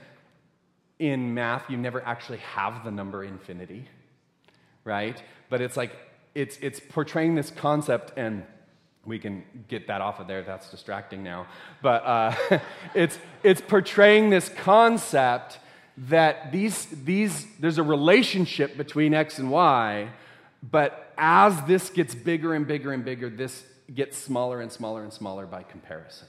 in 0.98 1.34
math, 1.34 1.68
you 1.68 1.76
never 1.76 2.00
actually 2.06 2.38
have 2.38 2.84
the 2.84 2.90
number 2.90 3.24
infinity, 3.24 3.88
right? 4.84 5.20
But 5.50 5.60
it's 5.60 5.76
like, 5.76 5.92
it's, 6.34 6.56
it's 6.58 6.80
portraying 6.80 7.34
this 7.34 7.50
concept, 7.50 8.12
and 8.16 8.44
we 9.04 9.18
can 9.18 9.44
get 9.68 9.88
that 9.88 10.00
off 10.00 10.20
of 10.20 10.28
there. 10.28 10.42
That's 10.42 10.70
distracting 10.70 11.22
now. 11.22 11.46
But 11.80 12.04
uh, 12.04 12.60
it's, 12.94 13.18
it's 13.42 13.60
portraying 13.60 14.30
this 14.30 14.48
concept 14.48 15.58
that 15.96 16.52
these, 16.52 16.86
these, 17.04 17.46
there's 17.58 17.78
a 17.78 17.82
relationship 17.82 18.76
between 18.76 19.12
X 19.12 19.38
and 19.38 19.50
Y, 19.50 20.08
but 20.62 21.12
as 21.18 21.60
this 21.62 21.90
gets 21.90 22.14
bigger 22.14 22.54
and 22.54 22.66
bigger 22.66 22.92
and 22.92 23.04
bigger, 23.04 23.28
this 23.28 23.64
gets 23.92 24.16
smaller 24.16 24.60
and 24.60 24.70
smaller 24.70 25.02
and 25.02 25.12
smaller 25.12 25.46
by 25.46 25.62
comparison. 25.62 26.28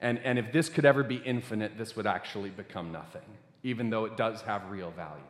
And, 0.00 0.18
and 0.20 0.38
if 0.38 0.52
this 0.52 0.68
could 0.68 0.84
ever 0.84 1.02
be 1.02 1.16
infinite, 1.16 1.76
this 1.76 1.94
would 1.94 2.06
actually 2.06 2.50
become 2.50 2.90
nothing, 2.90 3.22
even 3.62 3.90
though 3.90 4.06
it 4.06 4.16
does 4.16 4.40
have 4.42 4.70
real 4.70 4.90
value. 4.90 5.22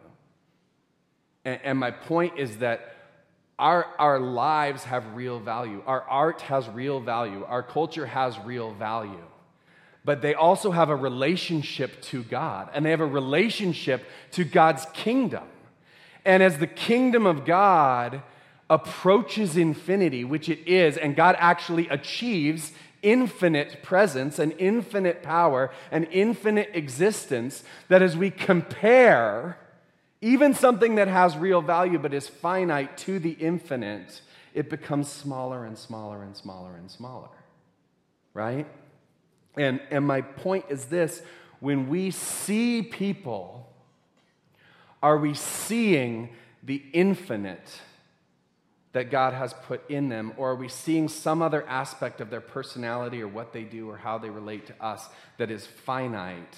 And, 1.45 1.61
and 1.65 1.79
my 1.79 1.91
point 1.91 2.39
is 2.39 2.59
that 2.59 2.95
our, 3.61 3.87
our 3.99 4.19
lives 4.19 4.85
have 4.85 5.15
real 5.15 5.39
value. 5.39 5.83
Our 5.87 6.03
art 6.03 6.41
has 6.43 6.67
real 6.71 6.99
value. 6.99 7.45
Our 7.45 7.63
culture 7.63 8.07
has 8.07 8.39
real 8.39 8.73
value. 8.73 9.25
But 10.03 10.23
they 10.23 10.33
also 10.33 10.71
have 10.71 10.89
a 10.89 10.97
relationship 10.97 12.01
to 12.05 12.23
God, 12.23 12.71
and 12.73 12.87
they 12.87 12.91
have 12.91 13.03
a 13.03 13.07
relationship 13.07 14.03
to 14.33 14.45
God's 14.45 14.87
kingdom. 14.95 15.45
And 16.25 16.43
as 16.43 16.57
the 16.57 16.67
kingdom 16.67 17.27
of 17.27 17.45
God 17.45 18.23
approaches 18.71 19.59
infinity, 19.59 20.25
which 20.25 20.49
it 20.49 20.67
is, 20.67 20.97
and 20.97 21.15
God 21.15 21.37
actually 21.39 21.87
achieves 21.89 22.73
infinite 23.03 23.83
presence 23.83 24.39
and 24.39 24.55
infinite 24.59 25.23
power 25.23 25.71
and 25.91 26.09
infinite 26.11 26.71
existence, 26.73 27.63
that 27.89 28.01
as 28.01 28.17
we 28.17 28.31
compare 28.31 29.59
even 30.21 30.55
something 30.55 30.97
that 30.97 31.09
has 31.09 31.37
real 31.37 31.63
value 31.63 31.99
but 31.99 32.13
is 32.13 32.29
finite 32.29 32.99
to 32.99 33.19
the 33.19 33.33
infinite, 33.33 34.21
it 34.55 34.69
becomes 34.69 35.09
smaller 35.09 35.65
and 35.65 35.79
smaller 35.79 36.23
and 36.23 36.37
smaller 36.37 36.77
and 36.77 36.91
smaller. 36.91 37.29
Right? 38.35 38.67
And, 39.57 39.81
and 39.91 40.07
my 40.07 40.21
point 40.21 40.67
is 40.69 40.87
this 40.87 41.23
when 41.61 41.89
we 41.89 42.11
see 42.11 42.83
people, 42.83 43.69
are 45.03 45.19
we 45.19 45.35
seeing 45.35 46.31
the 46.63 46.83
infinite 46.93 47.81
that 48.93 49.11
God 49.11 49.35
has 49.35 49.55
put 49.67 49.89
in 49.89 50.09
them, 50.09 50.33
or 50.37 50.51
are 50.51 50.57
we 50.57 50.69
seeing 50.69 51.09
some 51.09 51.43
other 51.43 51.67
aspect 51.69 52.21
of 52.21 52.29
their 52.29 52.41
personality 52.41 53.23
or 53.23 53.29
what 53.29 53.53
they 53.53 53.63
do 53.63 53.89
or 53.89 53.97
how 53.97 54.19
they 54.19 54.31
relate 54.31 54.67
to 54.67 54.85
us 54.85 55.09
that 55.39 55.51
is 55.51 55.67
finite? 55.67 56.57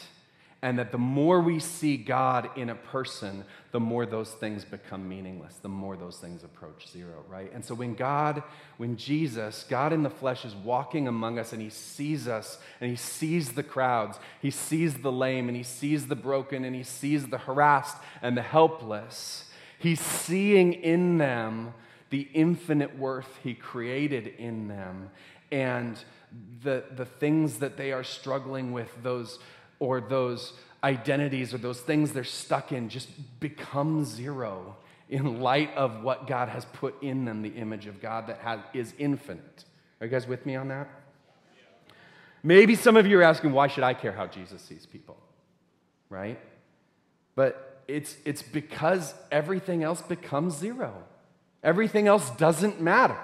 And 0.64 0.78
that 0.78 0.92
the 0.92 0.98
more 0.98 1.40
we 1.40 1.58
see 1.58 1.96
God 1.96 2.48
in 2.56 2.70
a 2.70 2.76
person, 2.76 3.44
the 3.72 3.80
more 3.80 4.06
those 4.06 4.30
things 4.30 4.64
become 4.64 5.08
meaningless, 5.08 5.56
the 5.56 5.68
more 5.68 5.96
those 5.96 6.18
things 6.18 6.44
approach 6.44 6.88
zero, 6.88 7.24
right? 7.28 7.52
And 7.52 7.64
so 7.64 7.74
when 7.74 7.94
God, 7.94 8.44
when 8.76 8.96
Jesus, 8.96 9.66
God 9.68 9.92
in 9.92 10.04
the 10.04 10.10
flesh, 10.10 10.44
is 10.44 10.54
walking 10.54 11.08
among 11.08 11.40
us 11.40 11.52
and 11.52 11.60
he 11.60 11.68
sees 11.68 12.28
us 12.28 12.58
and 12.80 12.88
he 12.88 12.96
sees 12.96 13.52
the 13.52 13.64
crowds, 13.64 14.20
he 14.40 14.52
sees 14.52 14.94
the 14.94 15.10
lame 15.10 15.48
and 15.48 15.56
he 15.56 15.64
sees 15.64 16.06
the 16.06 16.14
broken 16.14 16.64
and 16.64 16.76
he 16.76 16.84
sees 16.84 17.26
the 17.26 17.38
harassed 17.38 17.96
and 18.22 18.36
the 18.36 18.42
helpless, 18.42 19.50
he's 19.80 20.00
seeing 20.00 20.74
in 20.74 21.18
them 21.18 21.74
the 22.10 22.28
infinite 22.34 22.96
worth 22.96 23.40
he 23.42 23.54
created 23.54 24.28
in 24.38 24.68
them 24.68 25.10
and 25.50 25.98
the, 26.62 26.84
the 26.94 27.04
things 27.04 27.58
that 27.58 27.76
they 27.76 27.92
are 27.92 28.04
struggling 28.04 28.72
with, 28.72 28.90
those 29.02 29.38
or 29.82 30.00
those 30.00 30.52
identities 30.84 31.52
or 31.52 31.58
those 31.58 31.80
things 31.80 32.12
they're 32.12 32.22
stuck 32.22 32.70
in 32.70 32.88
just 32.88 33.08
become 33.40 34.04
zero 34.04 34.76
in 35.08 35.40
light 35.40 35.74
of 35.74 36.04
what 36.04 36.28
God 36.28 36.48
has 36.48 36.64
put 36.66 37.02
in 37.02 37.24
them, 37.24 37.42
the 37.42 37.48
image 37.48 37.86
of 37.86 38.00
God 38.00 38.28
that 38.28 38.38
has, 38.38 38.60
is 38.72 38.94
infinite. 38.96 39.64
Are 40.00 40.06
you 40.06 40.12
guys 40.12 40.28
with 40.28 40.46
me 40.46 40.54
on 40.54 40.68
that? 40.68 40.88
Maybe 42.44 42.76
some 42.76 42.96
of 42.96 43.08
you 43.08 43.18
are 43.18 43.24
asking, 43.24 43.50
why 43.50 43.66
should 43.66 43.82
I 43.82 43.92
care 43.92 44.12
how 44.12 44.28
Jesus 44.28 44.62
sees 44.62 44.86
people? 44.86 45.16
Right? 46.08 46.38
But 47.34 47.82
it's, 47.88 48.16
it's 48.24 48.42
because 48.42 49.14
everything 49.32 49.82
else 49.82 50.00
becomes 50.00 50.56
zero. 50.56 50.94
Everything 51.64 52.06
else 52.06 52.30
doesn't 52.36 52.80
matter. 52.80 53.18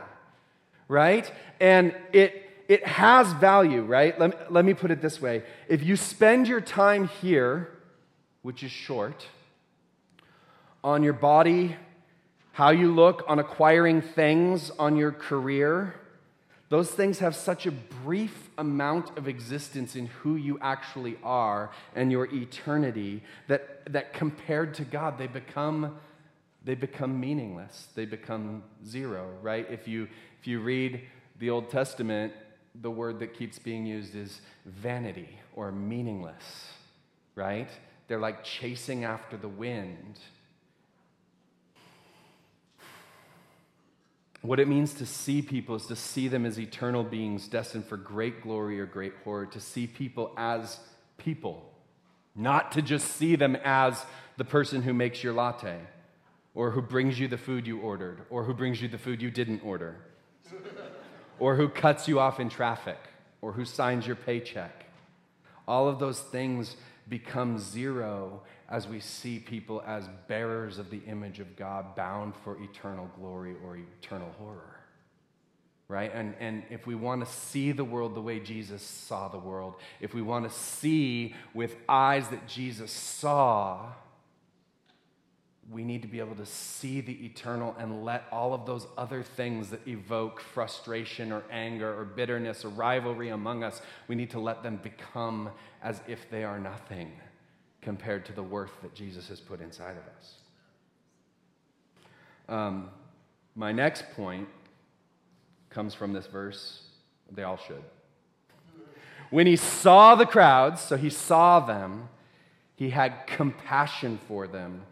Right? 0.88 1.32
And 1.60 1.94
it, 2.12 2.47
it 2.68 2.86
has 2.86 3.32
value, 3.32 3.82
right? 3.82 4.18
Let 4.20 4.30
me, 4.30 4.46
let 4.50 4.64
me 4.64 4.74
put 4.74 4.90
it 4.90 5.00
this 5.00 5.20
way. 5.20 5.42
If 5.68 5.82
you 5.82 5.96
spend 5.96 6.46
your 6.46 6.60
time 6.60 7.08
here, 7.08 7.70
which 8.42 8.62
is 8.62 8.70
short, 8.70 9.26
on 10.84 11.02
your 11.02 11.14
body, 11.14 11.76
how 12.52 12.70
you 12.70 12.94
look, 12.94 13.24
on 13.26 13.38
acquiring 13.38 14.02
things, 14.02 14.70
on 14.78 14.96
your 14.96 15.12
career, 15.12 15.94
those 16.68 16.90
things 16.90 17.20
have 17.20 17.34
such 17.34 17.64
a 17.64 17.70
brief 17.70 18.50
amount 18.58 19.16
of 19.16 19.26
existence 19.26 19.96
in 19.96 20.06
who 20.06 20.36
you 20.36 20.58
actually 20.60 21.16
are 21.24 21.70
and 21.94 22.12
your 22.12 22.26
eternity 22.26 23.22
that, 23.46 23.90
that 23.90 24.12
compared 24.12 24.74
to 24.74 24.84
God, 24.84 25.16
they 25.16 25.26
become, 25.26 25.96
they 26.62 26.74
become 26.74 27.18
meaningless. 27.18 27.88
They 27.94 28.04
become 28.04 28.62
zero, 28.86 29.30
right? 29.40 29.66
If 29.70 29.88
you, 29.88 30.08
if 30.38 30.46
you 30.46 30.60
read 30.60 31.00
the 31.38 31.48
Old 31.48 31.70
Testament, 31.70 32.34
the 32.80 32.90
word 32.90 33.18
that 33.20 33.34
keeps 33.34 33.58
being 33.58 33.86
used 33.86 34.14
is 34.14 34.40
vanity 34.64 35.28
or 35.54 35.72
meaningless, 35.72 36.72
right? 37.34 37.68
They're 38.06 38.20
like 38.20 38.44
chasing 38.44 39.04
after 39.04 39.36
the 39.36 39.48
wind. 39.48 40.18
What 44.42 44.60
it 44.60 44.68
means 44.68 44.94
to 44.94 45.06
see 45.06 45.42
people 45.42 45.74
is 45.74 45.86
to 45.86 45.96
see 45.96 46.28
them 46.28 46.46
as 46.46 46.58
eternal 46.58 47.02
beings 47.02 47.48
destined 47.48 47.86
for 47.86 47.96
great 47.96 48.42
glory 48.42 48.80
or 48.80 48.86
great 48.86 49.14
horror, 49.24 49.46
to 49.46 49.60
see 49.60 49.86
people 49.86 50.32
as 50.36 50.78
people, 51.16 51.72
not 52.36 52.70
to 52.72 52.82
just 52.82 53.08
see 53.16 53.34
them 53.34 53.56
as 53.64 54.04
the 54.36 54.44
person 54.44 54.82
who 54.82 54.94
makes 54.94 55.24
your 55.24 55.32
latte, 55.32 55.80
or 56.54 56.70
who 56.70 56.80
brings 56.80 57.18
you 57.18 57.26
the 57.26 57.36
food 57.36 57.66
you 57.66 57.80
ordered, 57.80 58.22
or 58.30 58.44
who 58.44 58.54
brings 58.54 58.80
you 58.80 58.86
the 58.86 58.98
food 58.98 59.20
you 59.20 59.30
didn't 59.30 59.62
order 59.64 59.96
or 61.38 61.56
who 61.56 61.68
cuts 61.68 62.08
you 62.08 62.20
off 62.20 62.40
in 62.40 62.48
traffic, 62.48 62.98
or 63.40 63.52
who 63.52 63.64
signs 63.64 64.06
your 64.06 64.16
paycheck. 64.16 64.86
All 65.66 65.88
of 65.88 65.98
those 65.98 66.20
things 66.20 66.76
become 67.08 67.58
zero 67.58 68.42
as 68.68 68.86
we 68.86 69.00
see 69.00 69.38
people 69.38 69.82
as 69.86 70.08
bearers 70.26 70.78
of 70.78 70.90
the 70.90 71.00
image 71.06 71.40
of 71.40 71.56
God, 71.56 71.96
bound 71.96 72.34
for 72.44 72.60
eternal 72.62 73.10
glory 73.18 73.54
or 73.64 73.78
eternal 74.00 74.30
horror. 74.38 74.76
Right? 75.88 76.12
And, 76.14 76.34
and 76.38 76.64
if 76.68 76.86
we 76.86 76.94
want 76.94 77.24
to 77.24 77.32
see 77.32 77.72
the 77.72 77.84
world 77.84 78.14
the 78.14 78.20
way 78.20 78.40
Jesus 78.40 78.82
saw 78.82 79.28
the 79.28 79.38
world, 79.38 79.76
if 80.00 80.12
we 80.12 80.20
want 80.20 80.50
to 80.50 80.54
see 80.54 81.34
with 81.54 81.76
eyes 81.88 82.28
that 82.28 82.46
Jesus 82.46 82.92
saw, 82.92 83.86
we 85.70 85.84
need 85.84 86.00
to 86.00 86.08
be 86.08 86.18
able 86.18 86.34
to 86.34 86.46
see 86.46 87.00
the 87.00 87.12
eternal 87.26 87.76
and 87.78 88.04
let 88.04 88.24
all 88.32 88.54
of 88.54 88.64
those 88.64 88.86
other 88.96 89.22
things 89.22 89.68
that 89.70 89.86
evoke 89.86 90.40
frustration 90.40 91.30
or 91.30 91.42
anger 91.50 91.98
or 91.98 92.04
bitterness 92.04 92.64
or 92.64 92.70
rivalry 92.70 93.28
among 93.28 93.62
us, 93.62 93.82
we 94.06 94.14
need 94.14 94.30
to 94.30 94.40
let 94.40 94.62
them 94.62 94.80
become 94.82 95.50
as 95.82 96.00
if 96.08 96.30
they 96.30 96.42
are 96.42 96.58
nothing 96.58 97.12
compared 97.82 98.24
to 98.24 98.32
the 98.32 98.42
worth 98.42 98.72
that 98.82 98.94
Jesus 98.94 99.28
has 99.28 99.40
put 99.40 99.60
inside 99.60 99.96
of 99.96 100.04
us. 100.18 100.34
Um, 102.48 102.88
my 103.54 103.72
next 103.72 104.04
point 104.12 104.48
comes 105.68 105.92
from 105.92 106.14
this 106.14 106.26
verse. 106.26 106.82
They 107.30 107.42
all 107.42 107.58
should. 107.58 107.82
When 109.30 109.46
he 109.46 109.56
saw 109.56 110.14
the 110.14 110.24
crowds, 110.24 110.80
so 110.80 110.96
he 110.96 111.10
saw 111.10 111.60
them, 111.60 112.08
he 112.74 112.88
had 112.88 113.26
compassion 113.26 114.18
for 114.26 114.46
them 114.46 114.86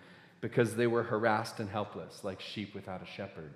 because 0.46 0.76
they 0.76 0.86
were 0.86 1.02
harassed 1.02 1.58
and 1.58 1.68
helpless, 1.68 2.22
like 2.22 2.40
sheep 2.40 2.72
without 2.72 3.02
a 3.02 3.04
shepherd. 3.04 3.52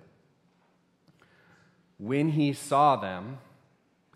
When 1.97 2.31
he 2.31 2.51
saw 2.51 2.97
them 2.97 3.37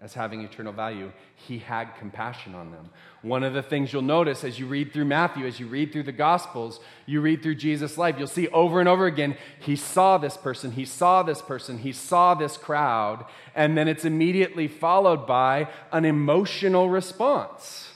as 0.01 0.13
having 0.13 0.41
eternal 0.41 0.73
value, 0.73 1.13
he 1.35 1.59
had 1.59 1.95
compassion 1.97 2.53
on 2.53 2.73
them. 2.73 2.89
One 3.21 3.45
of 3.45 3.53
the 3.53 3.63
things 3.63 3.93
you'll 3.93 4.01
notice 4.01 4.43
as 4.43 4.59
you 4.59 4.65
read 4.65 4.91
through 4.91 5.05
Matthew, 5.05 5.45
as 5.45 5.57
you 5.57 5.67
read 5.67 5.93
through 5.93 6.03
the 6.03 6.11
Gospels, 6.11 6.81
you 7.05 7.21
read 7.21 7.41
through 7.41 7.55
Jesus' 7.55 7.97
life, 7.97 8.15
you'll 8.17 8.27
see 8.27 8.49
over 8.49 8.81
and 8.81 8.89
over 8.89 9.05
again, 9.05 9.37
he 9.57 9.77
saw 9.77 10.17
this 10.17 10.35
person, 10.35 10.71
he 10.71 10.83
saw 10.83 11.23
this 11.23 11.41
person, 11.41 11.77
he 11.77 11.93
saw 11.93 12.33
this 12.33 12.57
crowd, 12.57 13.23
and 13.55 13.77
then 13.77 13.87
it's 13.87 14.03
immediately 14.03 14.67
followed 14.67 15.25
by 15.25 15.69
an 15.93 16.03
emotional 16.03 16.89
response. 16.89 17.87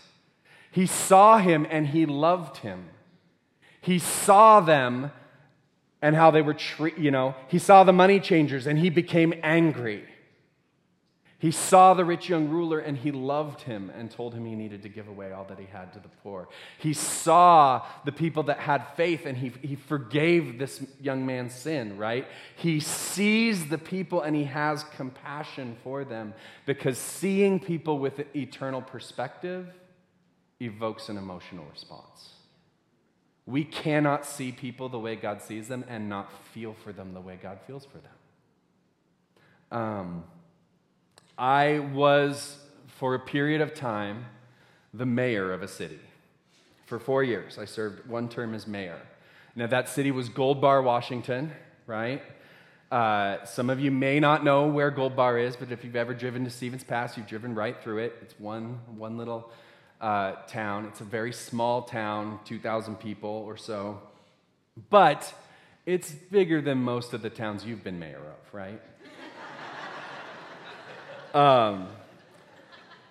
He 0.72 0.86
saw 0.86 1.40
him 1.40 1.68
and 1.70 1.88
he 1.88 2.06
loved 2.06 2.60
him. 2.60 2.92
He 3.82 4.00
saw 4.00 4.60
them 4.60 5.12
and 6.02 6.16
how 6.16 6.32
they 6.32 6.42
were, 6.42 6.54
tre- 6.54 6.94
you 6.98 7.12
know, 7.12 7.36
he 7.48 7.60
saw 7.60 7.84
the 7.84 7.94
money 7.94 8.20
changers 8.20 8.68
and 8.68 8.80
he 8.80 8.90
became 8.90 9.34
angry. 9.44 10.06
He 11.40 11.52
saw 11.52 11.94
the 11.94 12.04
rich 12.04 12.28
young 12.28 12.50
ruler 12.50 12.80
and 12.80 12.98
he 12.98 13.14
loved 13.14 13.62
him 13.62 13.90
and 13.96 14.12
told 14.12 14.34
him 14.34 14.46
he 14.46 14.56
needed 14.56 14.84
to 14.84 14.90
give 14.90 15.08
away 15.08 15.32
all 15.32 15.46
that 15.46 15.58
he 15.58 15.68
had 15.68 15.94
to 15.94 16.00
the 16.00 16.10
poor. 16.22 16.50
He 16.80 16.92
saw 16.92 17.86
the 18.04 18.12
people 18.12 18.44
that 18.44 18.60
had 18.60 18.84
faith 18.98 19.26
and 19.26 19.38
he, 19.38 19.54
he 19.62 19.76
forgave 19.76 20.60
this 20.60 20.84
young 21.00 21.26
man's 21.26 21.56
sin, 21.56 21.98
right? 21.98 22.28
He 22.58 22.82
sees 22.82 23.70
the 23.70 23.78
people 23.78 24.22
and 24.22 24.36
he 24.36 24.44
has 24.46 24.84
compassion 24.84 25.78
for 25.82 26.04
them 26.04 26.34
because 26.66 26.98
seeing 26.98 27.62
people 27.62 28.00
with 28.00 28.20
eternal 28.36 28.82
perspective 28.82 29.66
evokes 30.60 31.08
an 31.08 31.18
emotional 31.18 31.66
response. 31.72 32.32
We 33.50 33.64
cannot 33.64 34.28
see 34.28 34.52
people 34.52 34.90
the 34.90 35.00
way 35.00 35.16
God 35.16 35.42
sees 35.42 35.68
them 35.68 35.84
and 35.90 36.08
not 36.08 36.32
feel 36.54 36.76
for 36.84 36.94
them 36.94 37.16
the 37.16 37.20
way 37.20 37.40
God 37.42 37.58
feels 37.66 37.84
for 37.84 37.98
them. 37.98 39.82
Um, 39.82 40.24
I 41.36 41.80
was, 41.80 42.58
for 42.88 43.16
a 43.16 43.20
period 43.20 43.62
of 43.62 43.74
time, 43.74 44.26
the 44.94 45.08
mayor 45.08 45.52
of 45.52 45.64
a 45.64 45.68
city. 45.68 46.00
For 46.86 47.00
four 47.00 47.24
years, 47.24 47.58
I 47.58 47.66
served 47.66 48.08
one 48.08 48.30
term 48.30 48.54
as 48.54 48.68
mayor. 48.68 49.00
Now, 49.56 49.66
that 49.66 49.90
city 49.90 50.12
was 50.12 50.30
Gold 50.30 50.62
Bar, 50.62 50.84
Washington, 50.84 51.52
right? 51.88 52.22
Uh, 52.92 53.44
some 53.46 53.72
of 53.72 53.80
you 53.80 53.90
may 53.90 54.20
not 54.20 54.44
know 54.44 54.68
where 54.68 54.92
Gold 54.92 55.16
Bar 55.16 55.40
is, 55.40 55.56
but 55.56 55.72
if 55.72 55.84
you've 55.84 55.96
ever 55.96 56.14
driven 56.14 56.44
to 56.44 56.52
Stevens 56.52 56.84
Pass, 56.84 57.18
you've 57.18 57.28
driven 57.28 57.56
right 57.56 57.82
through 57.82 58.00
it. 58.00 58.16
It's 58.22 58.40
one, 58.40 58.80
one 58.96 59.18
little 59.18 59.52
uh, 60.02 60.34
town. 60.48 60.86
It's 60.86 61.02
a 61.02 61.06
very 61.06 61.34
small 61.34 61.84
town, 61.84 62.40
2,000 62.46 62.96
people 62.96 63.30
or 63.30 63.58
so. 63.58 64.00
But 64.90 65.34
it's 65.86 66.12
bigger 66.12 66.62
than 66.62 66.78
most 66.80 67.14
of 67.14 67.22
the 67.22 67.30
towns 67.30 67.66
you've 67.66 67.84
been 67.84 68.00
mayor 68.00 68.20
of, 68.20 68.54
right? 68.54 68.82
Um, 71.32 71.90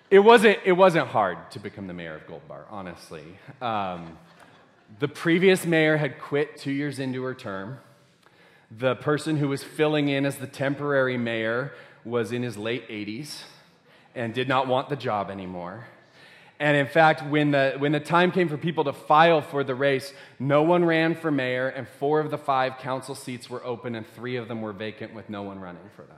it 0.09 0.19
wasn't, 0.19 0.59
it 0.65 0.73
wasn't 0.73 1.07
hard 1.07 1.37
to 1.51 1.59
become 1.59 1.87
the 1.87 1.93
mayor 1.93 2.15
of 2.15 2.27
Gold 2.27 2.45
Bar, 2.49 2.65
honestly. 2.69 3.23
Um, 3.61 4.17
the 4.97 5.07
previous 5.07 5.65
mayor 5.65 5.95
had 5.95 6.19
quit 6.19 6.57
two 6.57 6.71
years 6.71 6.99
into 6.99 7.23
her 7.23 7.35
term. 7.35 7.77
The 8.71 8.95
person 8.95 9.37
who 9.37 9.47
was 9.47 9.63
filling 9.63 10.09
in 10.09 10.25
as 10.25 10.37
the 10.37 10.47
temporary 10.47 11.17
mayor 11.17 11.73
was 12.03 12.31
in 12.31 12.43
his 12.43 12.57
late 12.57 12.89
80s 12.89 13.43
and 14.15 14.33
did 14.33 14.47
not 14.47 14.67
want 14.67 14.89
the 14.89 14.95
job 14.95 15.29
anymore. 15.29 15.85
And 16.59 16.75
in 16.75 16.87
fact, 16.87 17.23
when 17.23 17.51
the, 17.51 17.75
when 17.77 17.93
the 17.93 18.01
time 18.01 18.31
came 18.31 18.49
for 18.49 18.57
people 18.57 18.83
to 18.83 18.93
file 18.93 19.41
for 19.41 19.63
the 19.63 19.75
race, 19.75 20.13
no 20.39 20.61
one 20.63 20.83
ran 20.83 21.15
for 21.15 21.31
mayor, 21.31 21.69
and 21.69 21.87
four 21.87 22.19
of 22.19 22.31
the 22.31 22.37
five 22.37 22.79
council 22.79 23.15
seats 23.15 23.49
were 23.49 23.63
open, 23.63 23.95
and 23.95 24.05
three 24.05 24.35
of 24.35 24.49
them 24.49 24.61
were 24.61 24.73
vacant 24.73 25.13
with 25.13 25.29
no 25.29 25.43
one 25.43 25.59
running 25.59 25.89
for 25.95 26.01
them. 26.01 26.17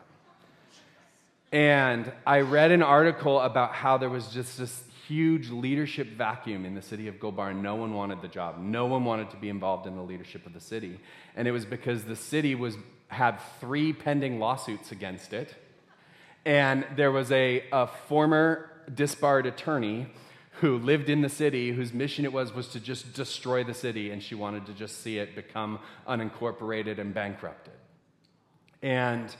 And 1.51 2.11
I 2.25 2.39
read 2.39 2.71
an 2.71 2.81
article 2.81 3.39
about 3.39 3.73
how 3.73 3.97
there 3.97 4.09
was 4.09 4.29
just 4.29 4.57
this 4.57 4.83
huge 5.07 5.49
leadership 5.49 6.07
vacuum 6.07 6.65
in 6.65 6.73
the 6.73 6.81
city 6.81 7.07
of 7.07 7.19
Gold 7.19 7.35
no 7.37 7.75
one 7.75 7.93
wanted 7.93 8.21
the 8.21 8.27
job. 8.27 8.57
No 8.57 8.85
one 8.85 9.03
wanted 9.05 9.29
to 9.31 9.37
be 9.37 9.49
involved 9.49 9.85
in 9.85 9.95
the 9.95 10.01
leadership 10.01 10.45
of 10.47 10.53
the 10.53 10.61
city. 10.61 10.99
And 11.35 11.47
it 11.47 11.51
was 11.51 11.65
because 11.65 12.05
the 12.05 12.15
city 12.15 12.55
was, 12.55 12.77
had 13.09 13.37
three 13.59 13.93
pending 13.93 14.39
lawsuits 14.39 14.91
against 14.91 15.33
it. 15.33 15.53
And 16.45 16.87
there 16.95 17.11
was 17.11 17.31
a, 17.31 17.65
a 17.71 17.87
former 18.07 18.71
disbarred 18.91 19.45
attorney 19.45 20.07
who 20.55 20.77
lived 20.77 21.09
in 21.09 21.21
the 21.21 21.29
city 21.29 21.71
whose 21.71 21.93
mission 21.93 22.25
it 22.25 22.33
was 22.33 22.53
was 22.53 22.67
to 22.67 22.79
just 22.79 23.13
destroy 23.13 23.63
the 23.63 23.73
city 23.73 24.11
and 24.11 24.21
she 24.21 24.35
wanted 24.35 24.65
to 24.65 24.73
just 24.73 25.01
see 25.01 25.17
it 25.17 25.35
become 25.35 25.79
unincorporated 26.07 26.99
and 26.99 27.13
bankrupted 27.13 27.73
and 28.81 29.35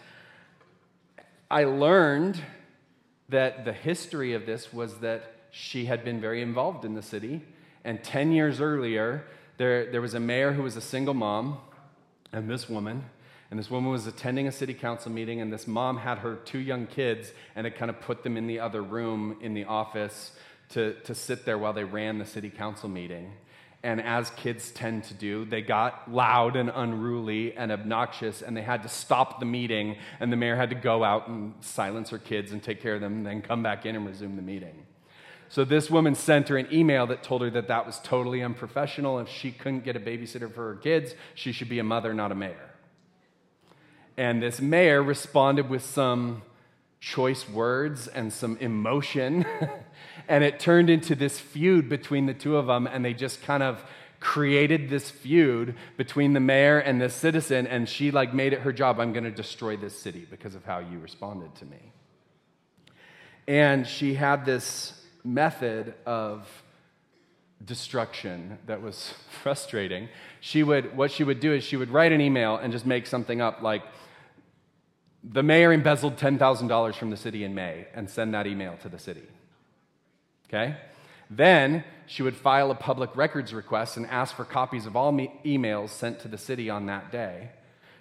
I 1.50 1.66
learned 1.66 2.42
that 3.28 3.66
the 3.66 3.74
history 3.74 4.34
of 4.34 4.46
this 4.46 4.72
was 4.72 5.00
that 5.00 5.34
she 5.52 5.86
had 5.86 6.06
been 6.06 6.22
very 6.22 6.42
involved 6.42 6.86
in 6.86 6.94
the 6.94 7.02
city. 7.02 7.42
And 7.84 8.02
10 8.04 8.32
years 8.32 8.62
earlier, 8.62 9.26
there, 9.58 9.92
there 9.92 10.02
was 10.02 10.14
a 10.14 10.20
mayor 10.20 10.54
who 10.54 10.64
was 10.64 10.78
a 10.78 10.82
single 10.82 11.14
mom, 11.14 11.58
and 12.32 12.50
this 12.50 12.70
woman. 12.70 13.04
And 13.50 13.60
this 13.60 13.70
woman 13.70 13.92
was 13.92 14.08
attending 14.08 14.48
a 14.48 14.52
city 14.52 14.74
council 14.74 15.12
meeting, 15.12 15.42
and 15.42 15.52
this 15.52 15.68
mom 15.68 15.98
had 15.98 16.20
her 16.20 16.36
two 16.36 16.60
young 16.60 16.88
kids 16.88 17.34
and 17.54 17.66
had 17.66 17.76
kind 17.76 17.90
of 17.90 18.00
put 18.00 18.24
them 18.24 18.38
in 18.38 18.48
the 18.48 18.60
other 18.62 18.82
room 18.82 19.38
in 19.42 19.54
the 19.54 19.66
office 19.66 20.32
to, 20.72 20.94
to 21.02 21.16
sit 21.16 21.46
there 21.46 21.58
while 21.58 21.74
they 21.74 21.84
ran 21.84 22.18
the 22.18 22.26
city 22.26 22.50
council 22.50 22.90
meeting. 22.90 23.34
And 23.84 24.00
as 24.00 24.30
kids 24.32 24.70
tend 24.72 25.06
to 25.06 25.16
do, 25.16 25.44
they 25.46 25.62
got 25.62 26.12
loud 26.12 26.56
and 26.56 26.72
unruly 26.74 27.56
and 27.58 27.72
obnoxious, 27.72 28.44
and 28.44 28.56
they 28.56 28.62
had 28.62 28.84
to 28.84 28.90
stop 28.90 29.40
the 29.40 29.46
meeting, 29.46 29.96
and 30.20 30.32
the 30.32 30.38
mayor 30.38 30.56
had 30.56 30.70
to 30.70 30.76
go 30.76 31.04
out 31.04 31.28
and 31.28 31.54
silence 31.62 32.12
her 32.12 32.20
kids 32.20 32.52
and 32.52 32.62
take 32.62 32.82
care 32.82 32.94
of 32.94 33.02
them, 33.02 33.14
and 33.14 33.26
then 33.26 33.42
come 33.42 33.64
back 33.64 33.86
in 33.88 33.96
and 33.96 34.06
resume 34.06 34.36
the 34.36 34.44
meeting. 34.44 34.86
So 35.50 35.66
this 35.66 35.90
woman 35.90 36.14
sent 36.16 36.48
her 36.50 36.58
an 36.58 36.68
email 36.72 37.08
that 37.08 37.24
told 37.24 37.42
her 37.42 37.50
that 37.50 37.68
that 37.70 37.86
was 37.86 38.00
totally 38.04 38.44
unprofessional. 38.44 39.20
If 39.20 39.28
she 39.28 39.52
couldn't 39.52 39.84
get 39.84 39.96
a 39.96 40.00
babysitter 40.00 40.54
for 40.54 40.74
her 40.74 40.76
kids, 40.76 41.14
she 41.34 41.52
should 41.52 41.68
be 41.68 41.80
a 41.80 41.84
mother, 41.84 42.14
not 42.14 42.32
a 42.32 42.36
mayor. 42.36 42.70
And 44.16 44.42
this 44.42 44.62
mayor 44.62 45.02
responded 45.02 45.70
with 45.70 45.84
some 45.84 46.44
choice 47.02 47.50
words 47.50 48.08
and 48.08 48.32
some 48.32 48.56
emotion. 48.58 49.46
and 50.28 50.44
it 50.44 50.60
turned 50.60 50.90
into 50.90 51.16
this 51.16 51.40
feud 51.40 51.90
between 51.90 52.26
the 52.26 52.34
two 52.34 52.58
of 52.58 52.68
them, 52.68 52.88
and 52.88 53.04
they 53.04 53.14
just 53.14 53.42
kind 53.42 53.64
of 53.64 53.84
created 54.20 54.90
this 54.90 55.10
feud 55.10 55.76
between 55.98 56.34
the 56.34 56.40
mayor 56.40 56.78
and 56.78 57.02
the 57.02 57.10
citizen, 57.10 57.68
and 57.68 57.90
she 57.90 58.12
like 58.12 58.34
made 58.34 58.54
it 58.54 58.62
her 58.62 58.72
job. 58.72 59.00
I'm 59.00 59.14
going 59.14 59.24
to 59.24 59.32
destroy 59.32 59.76
this 59.76 59.98
city 59.98 60.26
because 60.30 60.56
of 60.56 60.64
how 60.64 60.80
you 60.80 61.00
responded 61.00 61.54
to 61.56 61.66
me. 61.66 61.92
And 63.48 63.86
she 63.86 64.14
had 64.14 64.46
this 64.46 64.94
method 65.24 65.96
of 66.06 66.48
destruction 67.66 68.60
that 68.68 68.82
was 68.82 69.14
frustrating. 69.44 70.08
She 70.40 70.64
would, 70.64 70.96
what 70.96 71.12
she 71.12 71.24
would 71.24 71.40
do 71.40 71.54
is 71.54 71.64
she 71.64 71.78
would 71.78 71.90
write 71.90 72.12
an 72.12 72.22
email 72.22 72.58
and 72.58 72.72
just 72.72 72.86
make 72.86 73.08
something 73.08 73.42
up 73.42 73.62
like, 73.62 73.84
the 75.24 75.44
mayor 75.44 75.72
embezzled 75.72 76.18
$10,000 76.18 76.96
from 76.96 77.12
the 77.12 77.18
city 77.18 77.44
in 77.44 77.54
May 77.54 77.86
and 77.94 78.10
send 78.10 78.34
that 78.34 78.48
email 78.48 78.78
to 78.82 78.90
the 78.90 78.98
city. 78.98 79.28
Okay? 80.54 80.76
Then 81.30 81.86
she 82.08 82.24
would 82.24 82.36
file 82.36 82.72
a 82.72 82.76
public 82.76 83.16
records 83.16 83.54
request 83.54 83.96
and 83.96 84.06
ask 84.08 84.36
for 84.36 84.44
copies 84.44 84.86
of 84.86 84.98
all 84.98 85.14
me- 85.14 85.40
emails 85.46 85.90
sent 85.90 86.20
to 86.20 86.28
the 86.28 86.38
city 86.38 86.70
on 86.70 86.88
that 86.88 87.10
day. 87.10 87.52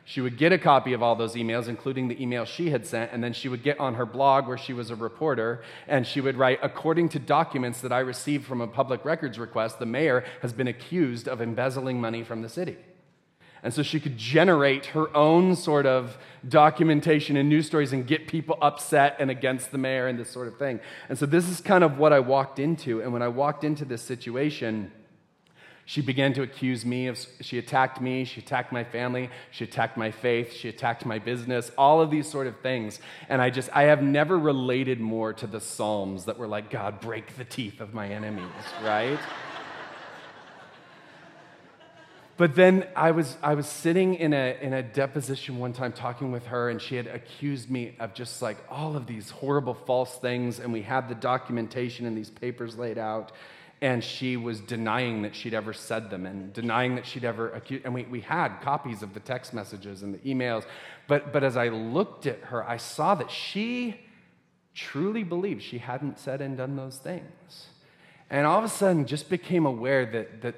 She 0.04 0.20
would 0.20 0.36
get 0.36 0.52
a 0.52 0.58
copy 0.58 0.92
of 0.92 1.04
all 1.04 1.14
those 1.14 1.36
emails, 1.36 1.68
including 1.68 2.08
the 2.08 2.20
email 2.20 2.44
she 2.44 2.70
had 2.70 2.84
sent, 2.84 3.12
and 3.12 3.22
then 3.22 3.32
she 3.32 3.48
would 3.48 3.62
get 3.62 3.78
on 3.78 3.94
her 3.94 4.04
blog 4.04 4.48
where 4.48 4.58
she 4.58 4.72
was 4.72 4.90
a 4.90 4.96
reporter 4.96 5.62
and 5.86 6.04
she 6.04 6.20
would 6.20 6.36
write 6.36 6.58
According 6.62 7.10
to 7.10 7.20
documents 7.20 7.80
that 7.82 7.92
I 7.92 8.00
received 8.00 8.46
from 8.46 8.60
a 8.60 8.66
public 8.66 9.04
records 9.04 9.38
request, 9.38 9.78
the 9.78 9.86
mayor 9.86 10.24
has 10.42 10.52
been 10.52 10.66
accused 10.66 11.28
of 11.28 11.40
embezzling 11.40 12.00
money 12.00 12.24
from 12.24 12.42
the 12.42 12.48
city. 12.48 12.78
And 13.62 13.74
so 13.74 13.82
she 13.82 14.00
could 14.00 14.16
generate 14.16 14.86
her 14.86 15.14
own 15.16 15.54
sort 15.54 15.86
of 15.86 16.16
documentation 16.48 17.36
and 17.36 17.48
news 17.48 17.66
stories 17.66 17.92
and 17.92 18.06
get 18.06 18.26
people 18.26 18.56
upset 18.62 19.16
and 19.18 19.30
against 19.30 19.70
the 19.70 19.78
mayor 19.78 20.06
and 20.06 20.18
this 20.18 20.30
sort 20.30 20.48
of 20.48 20.58
thing. 20.58 20.80
And 21.08 21.18
so 21.18 21.26
this 21.26 21.48
is 21.48 21.60
kind 21.60 21.84
of 21.84 21.98
what 21.98 22.12
I 22.12 22.20
walked 22.20 22.58
into. 22.58 23.02
And 23.02 23.12
when 23.12 23.22
I 23.22 23.28
walked 23.28 23.64
into 23.64 23.84
this 23.84 24.00
situation, 24.02 24.90
she 25.84 26.00
began 26.00 26.32
to 26.34 26.42
accuse 26.42 26.86
me 26.86 27.08
of, 27.08 27.18
she 27.40 27.58
attacked 27.58 28.00
me, 28.00 28.24
she 28.24 28.40
attacked 28.40 28.70
my 28.70 28.84
family, 28.84 29.28
she 29.50 29.64
attacked 29.64 29.96
my 29.96 30.12
faith, 30.12 30.52
she 30.52 30.68
attacked 30.68 31.04
my 31.04 31.18
business, 31.18 31.72
all 31.76 32.00
of 32.00 32.12
these 32.12 32.30
sort 32.30 32.46
of 32.46 32.60
things. 32.60 33.00
And 33.28 33.42
I 33.42 33.50
just, 33.50 33.68
I 33.74 33.82
have 33.82 34.00
never 34.00 34.38
related 34.38 35.00
more 35.00 35.32
to 35.32 35.48
the 35.48 35.60
Psalms 35.60 36.26
that 36.26 36.38
were 36.38 36.46
like, 36.46 36.70
God, 36.70 37.00
break 37.00 37.36
the 37.36 37.44
teeth 37.44 37.80
of 37.80 37.92
my 37.92 38.06
enemies, 38.06 38.46
right? 38.84 39.18
But 42.40 42.54
then 42.54 42.88
I 42.96 43.10
was, 43.10 43.36
I 43.42 43.52
was 43.52 43.66
sitting 43.66 44.14
in 44.14 44.32
a, 44.32 44.56
in 44.62 44.72
a 44.72 44.82
deposition 44.82 45.58
one 45.58 45.74
time 45.74 45.92
talking 45.92 46.32
with 46.32 46.46
her, 46.46 46.70
and 46.70 46.80
she 46.80 46.96
had 46.96 47.06
accused 47.06 47.70
me 47.70 47.94
of 48.00 48.14
just 48.14 48.40
like 48.40 48.56
all 48.70 48.96
of 48.96 49.06
these 49.06 49.28
horrible 49.28 49.74
false 49.74 50.16
things. 50.16 50.58
And 50.58 50.72
we 50.72 50.80
had 50.80 51.10
the 51.10 51.14
documentation 51.14 52.06
and 52.06 52.16
these 52.16 52.30
papers 52.30 52.78
laid 52.78 52.96
out. 52.96 53.32
And 53.82 54.02
she 54.02 54.38
was 54.38 54.58
denying 54.58 55.20
that 55.20 55.36
she'd 55.36 55.52
ever 55.52 55.74
said 55.74 56.08
them 56.08 56.24
and 56.24 56.50
denying 56.54 56.94
that 56.94 57.04
she'd 57.04 57.26
ever 57.26 57.50
accused. 57.50 57.84
And 57.84 57.92
we, 57.92 58.04
we 58.04 58.22
had 58.22 58.62
copies 58.62 59.02
of 59.02 59.12
the 59.12 59.20
text 59.20 59.52
messages 59.52 60.02
and 60.02 60.14
the 60.14 60.18
emails. 60.20 60.64
But, 61.08 61.34
but 61.34 61.44
as 61.44 61.58
I 61.58 61.68
looked 61.68 62.24
at 62.24 62.40
her, 62.44 62.66
I 62.66 62.78
saw 62.78 63.14
that 63.16 63.30
she 63.30 64.00
truly 64.74 65.24
believed 65.24 65.62
she 65.62 65.76
hadn't 65.76 66.18
said 66.18 66.40
and 66.40 66.56
done 66.56 66.74
those 66.74 66.96
things. 66.96 67.66
And 68.30 68.46
all 68.46 68.60
of 68.60 68.64
a 68.64 68.68
sudden, 68.68 69.04
just 69.04 69.28
became 69.28 69.66
aware 69.66 70.06
that, 70.06 70.40
that 70.40 70.54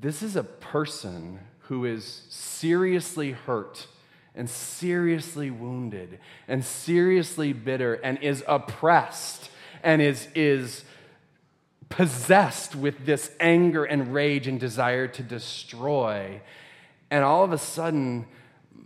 this 0.00 0.22
is 0.22 0.36
a 0.36 0.44
person 0.44 1.40
who 1.62 1.84
is 1.84 2.22
seriously 2.28 3.32
hurt 3.32 3.86
and 4.34 4.48
seriously 4.48 5.50
wounded 5.50 6.20
and 6.46 6.64
seriously 6.64 7.52
bitter 7.52 7.94
and 7.94 8.18
is 8.22 8.44
oppressed 8.46 9.50
and 9.82 10.00
is, 10.00 10.28
is 10.34 10.84
possessed 11.88 12.76
with 12.76 13.04
this 13.04 13.30
anger 13.40 13.84
and 13.84 14.14
rage 14.14 14.46
and 14.46 14.60
desire 14.60 15.08
to 15.08 15.22
destroy. 15.22 16.40
And 17.10 17.24
all 17.24 17.44
of 17.44 17.52
a 17.52 17.58
sudden, 17.58 18.26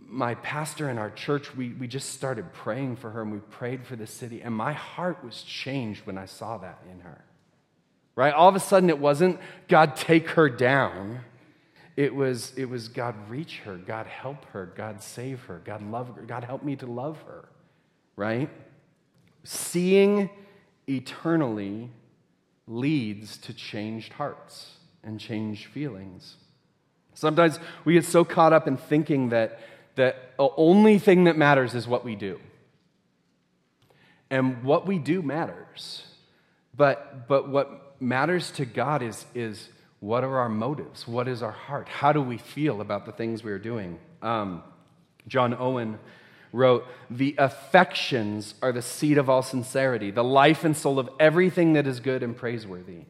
my 0.07 0.35
pastor 0.35 0.89
in 0.89 0.97
our 0.97 1.11
church, 1.11 1.55
we, 1.55 1.69
we 1.69 1.87
just 1.87 2.09
started 2.09 2.53
praying 2.53 2.95
for 2.95 3.11
her 3.11 3.21
and 3.21 3.31
we 3.31 3.39
prayed 3.39 3.85
for 3.85 3.95
the 3.95 4.07
city. 4.07 4.41
And 4.41 4.55
my 4.55 4.73
heart 4.73 5.23
was 5.23 5.43
changed 5.43 6.05
when 6.05 6.17
I 6.17 6.25
saw 6.25 6.57
that 6.59 6.79
in 6.91 7.01
her. 7.01 7.23
Right? 8.15 8.33
All 8.33 8.47
of 8.47 8.55
a 8.55 8.59
sudden, 8.59 8.89
it 8.89 8.99
wasn't 8.99 9.39
God 9.67 9.95
take 9.95 10.29
her 10.31 10.49
down. 10.49 11.21
It 11.95 12.13
was, 12.13 12.53
it 12.57 12.65
was 12.65 12.87
God 12.87 13.15
reach 13.29 13.59
her, 13.65 13.77
God 13.77 14.07
help 14.07 14.45
her, 14.45 14.71
God 14.75 15.01
save 15.01 15.41
her, 15.43 15.61
God 15.63 15.81
love 15.91 16.15
her, 16.15 16.23
God 16.23 16.43
help 16.43 16.63
me 16.63 16.75
to 16.77 16.87
love 16.87 17.21
her. 17.27 17.49
Right? 18.15 18.49
Seeing 19.43 20.29
eternally 20.87 21.91
leads 22.67 23.37
to 23.37 23.53
changed 23.53 24.13
hearts 24.13 24.77
and 25.03 25.19
changed 25.19 25.67
feelings. 25.67 26.35
Sometimes 27.13 27.59
we 27.85 27.93
get 27.93 28.05
so 28.05 28.23
caught 28.23 28.53
up 28.53 28.67
in 28.67 28.77
thinking 28.77 29.29
that 29.29 29.59
the 29.95 30.15
only 30.37 30.97
thing 30.97 31.25
that 31.25 31.37
matters 31.37 31.75
is 31.75 31.87
what 31.87 32.03
we 32.03 32.15
do. 32.15 32.39
And 34.29 34.63
what 34.63 34.87
we 34.87 34.97
do 34.97 35.21
matters. 35.21 36.05
But, 36.75 37.27
but 37.27 37.49
what 37.49 37.92
matters 38.03 38.51
to 38.51 38.65
God 38.65 39.01
is, 39.01 39.25
is 39.33 39.69
what 39.99 40.23
are 40.23 40.37
our 40.37 40.49
motives? 40.49 41.07
What 41.07 41.27
is 41.27 41.41
our 41.41 41.51
heart? 41.51 41.87
How 41.87 42.11
do 42.11 42.21
we 42.21 42.37
feel 42.37 42.81
about 42.81 43.05
the 43.05 43.11
things 43.11 43.43
we 43.43 43.51
are 43.51 43.59
doing? 43.59 43.99
Um, 44.21 44.63
John 45.27 45.55
Owen 45.57 45.97
wrote, 46.51 46.85
The 47.09 47.35
affections 47.37 48.55
are 48.61 48.71
the 48.71 48.81
seed 48.81 49.17
of 49.17 49.29
all 49.29 49.41
sincerity, 49.41 50.11
the 50.11 50.23
life 50.23 50.63
and 50.63 50.75
soul 50.75 50.99
of 50.99 51.09
everything 51.19 51.73
that 51.73 51.87
is 51.87 51.99
good 51.99 52.21
and 52.21 52.35
praiseworthy. 52.35 53.05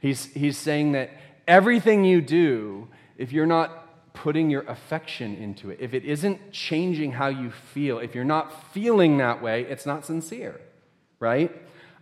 He's, 0.00 0.26
he's 0.32 0.56
saying 0.56 0.92
that 0.92 1.10
everything 1.46 2.04
you 2.04 2.20
do, 2.20 2.88
if 3.16 3.32
you're 3.32 3.46
not 3.46 4.14
putting 4.14 4.50
your 4.50 4.62
affection 4.62 5.36
into 5.36 5.70
it, 5.70 5.78
if 5.80 5.94
it 5.94 6.04
isn't 6.04 6.50
changing 6.50 7.12
how 7.12 7.28
you 7.28 7.50
feel, 7.50 7.98
if 7.98 8.14
you're 8.14 8.24
not 8.24 8.72
feeling 8.72 9.18
that 9.18 9.42
way, 9.42 9.62
it's 9.62 9.86
not 9.86 10.04
sincere, 10.04 10.60
right? 11.20 11.54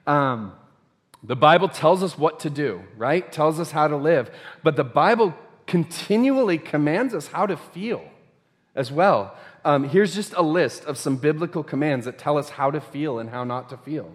Um, 0.06 0.52
the 1.26 1.36
Bible 1.36 1.68
tells 1.68 2.02
us 2.02 2.16
what 2.16 2.40
to 2.40 2.50
do, 2.50 2.82
right? 2.96 3.30
Tells 3.32 3.58
us 3.58 3.72
how 3.72 3.88
to 3.88 3.96
live. 3.96 4.30
But 4.62 4.76
the 4.76 4.84
Bible 4.84 5.34
continually 5.66 6.58
commands 6.58 7.14
us 7.14 7.26
how 7.28 7.46
to 7.46 7.56
feel 7.56 8.04
as 8.74 8.92
well. 8.92 9.36
Um, 9.64 9.88
here's 9.88 10.14
just 10.14 10.32
a 10.34 10.42
list 10.42 10.84
of 10.84 10.96
some 10.96 11.16
biblical 11.16 11.64
commands 11.64 12.04
that 12.06 12.18
tell 12.18 12.38
us 12.38 12.50
how 12.50 12.70
to 12.70 12.80
feel 12.80 13.18
and 13.18 13.30
how 13.30 13.42
not 13.42 13.68
to 13.70 13.76
feel 13.76 14.12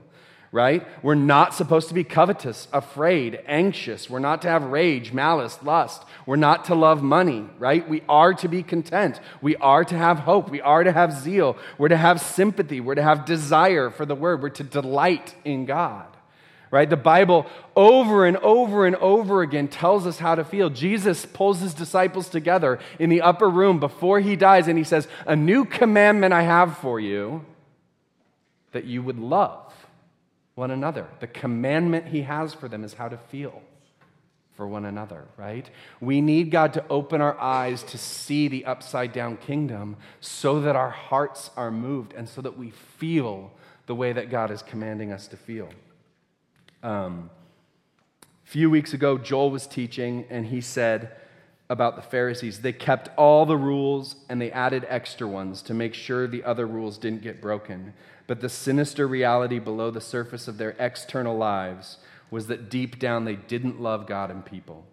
right? 0.52 0.86
We're 1.02 1.16
not 1.16 1.54
supposed 1.54 1.88
to 1.88 1.94
be 1.94 2.04
covetous, 2.04 2.68
afraid, 2.74 3.42
anxious. 3.46 4.10
We're 4.10 4.20
not 4.20 4.42
to 4.42 4.50
have 4.50 4.64
rage, 4.64 5.14
malice, 5.14 5.58
lust. 5.64 6.04
We're 6.26 6.36
not 6.36 6.66
to 6.66 6.76
love 6.76 7.02
money, 7.02 7.48
right? 7.58 7.88
We 7.88 8.04
are 8.10 8.34
to 8.36 8.48
be 8.50 8.62
content. 8.62 9.20
We 9.42 9.56
are 9.58 9.86
to 9.86 9.98
have 9.98 10.20
hope. 10.20 10.50
We 10.50 10.60
are 10.62 10.84
to 10.84 10.92
have 10.92 11.14
zeal. 11.14 11.58
We're 11.78 11.88
to 11.88 11.98
have 11.98 12.20
sympathy. 12.20 12.82
We're 12.82 12.96
to 12.96 13.04
have 13.04 13.26
desire 13.26 13.90
for 13.90 14.06
the 14.06 14.16
word. 14.16 14.42
We're 14.42 14.50
to 14.50 14.64
delight 14.64 15.34
in 15.46 15.66
God. 15.66 16.06
Right? 16.72 16.90
The 16.90 16.96
Bible 16.96 17.46
over 17.76 18.26
and 18.26 18.38
over 18.38 18.86
and 18.86 18.96
over 18.96 19.42
again 19.42 19.68
tells 19.68 20.08
us 20.08 20.20
how 20.20 20.36
to 20.36 20.46
feel. 20.46 20.70
Jesus 20.70 21.26
pulls 21.26 21.60
his 21.60 21.74
disciples 21.74 22.30
together 22.30 22.80
in 22.98 23.10
the 23.10 23.22
upper 23.22 23.50
room 23.50 23.78
before 23.80 24.22
he 24.22 24.38
dies 24.38 24.70
and 24.70 24.78
he 24.78 24.86
says, 24.86 25.08
A 25.28 25.36
new 25.36 25.66
commandment 25.66 26.34
I 26.34 26.44
have 26.44 26.78
for 26.78 26.98
you 26.98 27.46
that 28.72 28.86
you 28.86 29.04
would 29.04 29.20
love 29.20 29.74
one 30.56 30.72
another. 30.72 31.08
The 31.20 31.28
commandment 31.28 32.08
he 32.08 32.22
has 32.22 32.54
for 32.54 32.70
them 32.70 32.86
is 32.86 32.94
how 32.94 33.10
to 33.10 33.18
feel 33.18 33.62
for 34.56 34.68
one 34.68 34.86
another, 34.86 35.26
right? 35.38 35.70
We 36.00 36.22
need 36.22 36.52
God 36.52 36.74
to 36.74 36.88
open 36.88 37.20
our 37.20 37.40
eyes 37.40 37.84
to 37.84 37.98
see 37.98 38.48
the 38.48 38.66
upside 38.66 39.12
down 39.12 39.38
kingdom 39.38 39.98
so 40.20 40.62
that 40.62 40.76
our 40.76 40.90
hearts 40.90 41.50
are 41.58 41.72
moved 41.72 42.14
and 42.14 42.30
so 42.30 42.42
that 42.42 42.58
we 42.58 42.70
feel 42.70 43.52
the 43.88 43.96
way 43.96 44.14
that 44.14 44.30
God 44.30 44.52
is 44.52 44.62
commanding 44.62 45.12
us 45.12 45.28
to 45.28 45.38
feel. 45.38 45.70
Um, 46.84 47.30
a 48.46 48.50
few 48.50 48.70
weeks 48.70 48.94
ago, 48.94 49.18
Joel 49.18 49.52
was 49.52 49.68
teaching 49.68 50.26
and 50.30 50.48
he 50.48 50.62
said 50.62 51.12
about 51.70 51.96
the 51.96 52.02
Pharisees 52.02 52.60
they 52.60 52.74
kept 52.74 53.10
all 53.18 53.46
the 53.46 53.56
rules 53.56 54.18
and 54.28 54.42
they 54.42 54.52
added 54.52 54.86
extra 54.90 55.26
ones 55.28 55.62
to 55.62 55.74
make 55.74 55.94
sure 55.94 56.28
the 56.28 56.44
other 56.44 56.68
rules 56.68 56.98
didn't 56.98 57.22
get 57.22 57.42
broken. 57.42 57.94
But 58.28 58.42
the 58.42 58.50
sinister 58.50 59.08
reality 59.08 59.60
below 59.60 59.90
the 59.90 60.02
surface 60.02 60.48
of 60.48 60.58
their 60.58 60.76
external 60.80 61.38
lives 61.38 61.98
was 62.30 62.48
that 62.48 62.70
deep 62.70 63.00
down 63.00 63.26
they 63.26 63.36
didn't 63.36 63.82
love 63.82 64.08
God 64.08 64.32
and 64.32 64.46
people. 64.46 64.86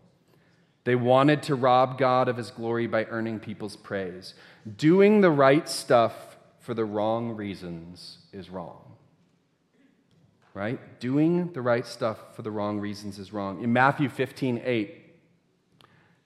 They 0.84 0.94
wanted 0.94 1.42
to 1.44 1.54
rob 1.54 1.98
God 1.98 2.28
of 2.28 2.36
his 2.36 2.50
glory 2.50 2.86
by 2.86 3.04
earning 3.06 3.40
people's 3.40 3.76
praise. 3.76 4.34
Doing 4.76 5.20
the 5.20 5.30
right 5.30 5.68
stuff 5.68 6.36
for 6.60 6.74
the 6.74 6.84
wrong 6.84 7.36
reasons 7.36 8.18
is 8.32 8.50
wrong. 8.50 8.87
Right? 10.58 10.98
Doing 10.98 11.52
the 11.52 11.62
right 11.62 11.86
stuff 11.86 12.18
for 12.34 12.42
the 12.42 12.50
wrong 12.50 12.80
reasons 12.80 13.20
is 13.20 13.32
wrong. 13.32 13.62
In 13.62 13.72
Matthew 13.72 14.08
15, 14.08 14.60
8, 14.64 14.92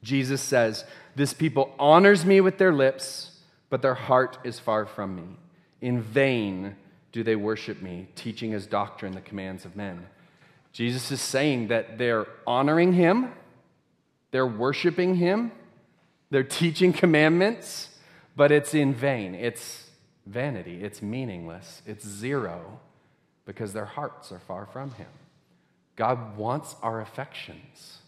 Jesus 0.03 0.41
says, 0.41 0.87
This 1.15 1.35
people 1.35 1.75
honors 1.79 2.25
me 2.25 2.41
with 2.41 2.57
their 2.57 2.73
lips, 2.73 3.41
but 3.69 3.83
their 3.83 3.93
heart 3.93 4.39
is 4.43 4.59
far 4.59 4.87
from 4.87 5.17
me. 5.17 5.37
In 5.83 6.01
vain 6.01 6.77
do 7.13 7.23
they 7.23 7.37
worship 7.37 7.83
me, 7.83 8.09
teaching 8.15 8.55
as 8.55 8.65
doctrine 8.67 9.13
the 9.13 9.21
commands 9.21 9.67
of 9.67 9.77
men. 9.77 10.07
Jesus 10.73 11.13
is 11.13 11.21
saying 11.21 11.69
that 11.69 11.99
they're 11.99 12.27
honoring 12.47 12.95
him, 12.95 13.35
they're 14.31 14.47
worshiping 14.47 15.17
him, 15.17 15.53
they're 16.31 16.43
teaching 16.43 16.95
commandments, 16.95 17.91
but 18.35 18.51
it's 18.51 18.73
in 18.73 18.95
vain. 18.95 19.35
It's 19.35 19.91
vanity, 20.25 20.83
it's 20.83 21.03
meaningless, 21.03 21.83
it's 21.85 22.09
zero 22.09 22.81
because 23.45 23.73
their 23.73 23.85
hearts 23.85 24.33
are 24.33 24.41
far 24.41 24.67
from 24.67 24.91
him. 24.93 25.09
God 25.97 26.37
wants 26.37 26.77
our 26.83 27.01
affections. 27.01 27.99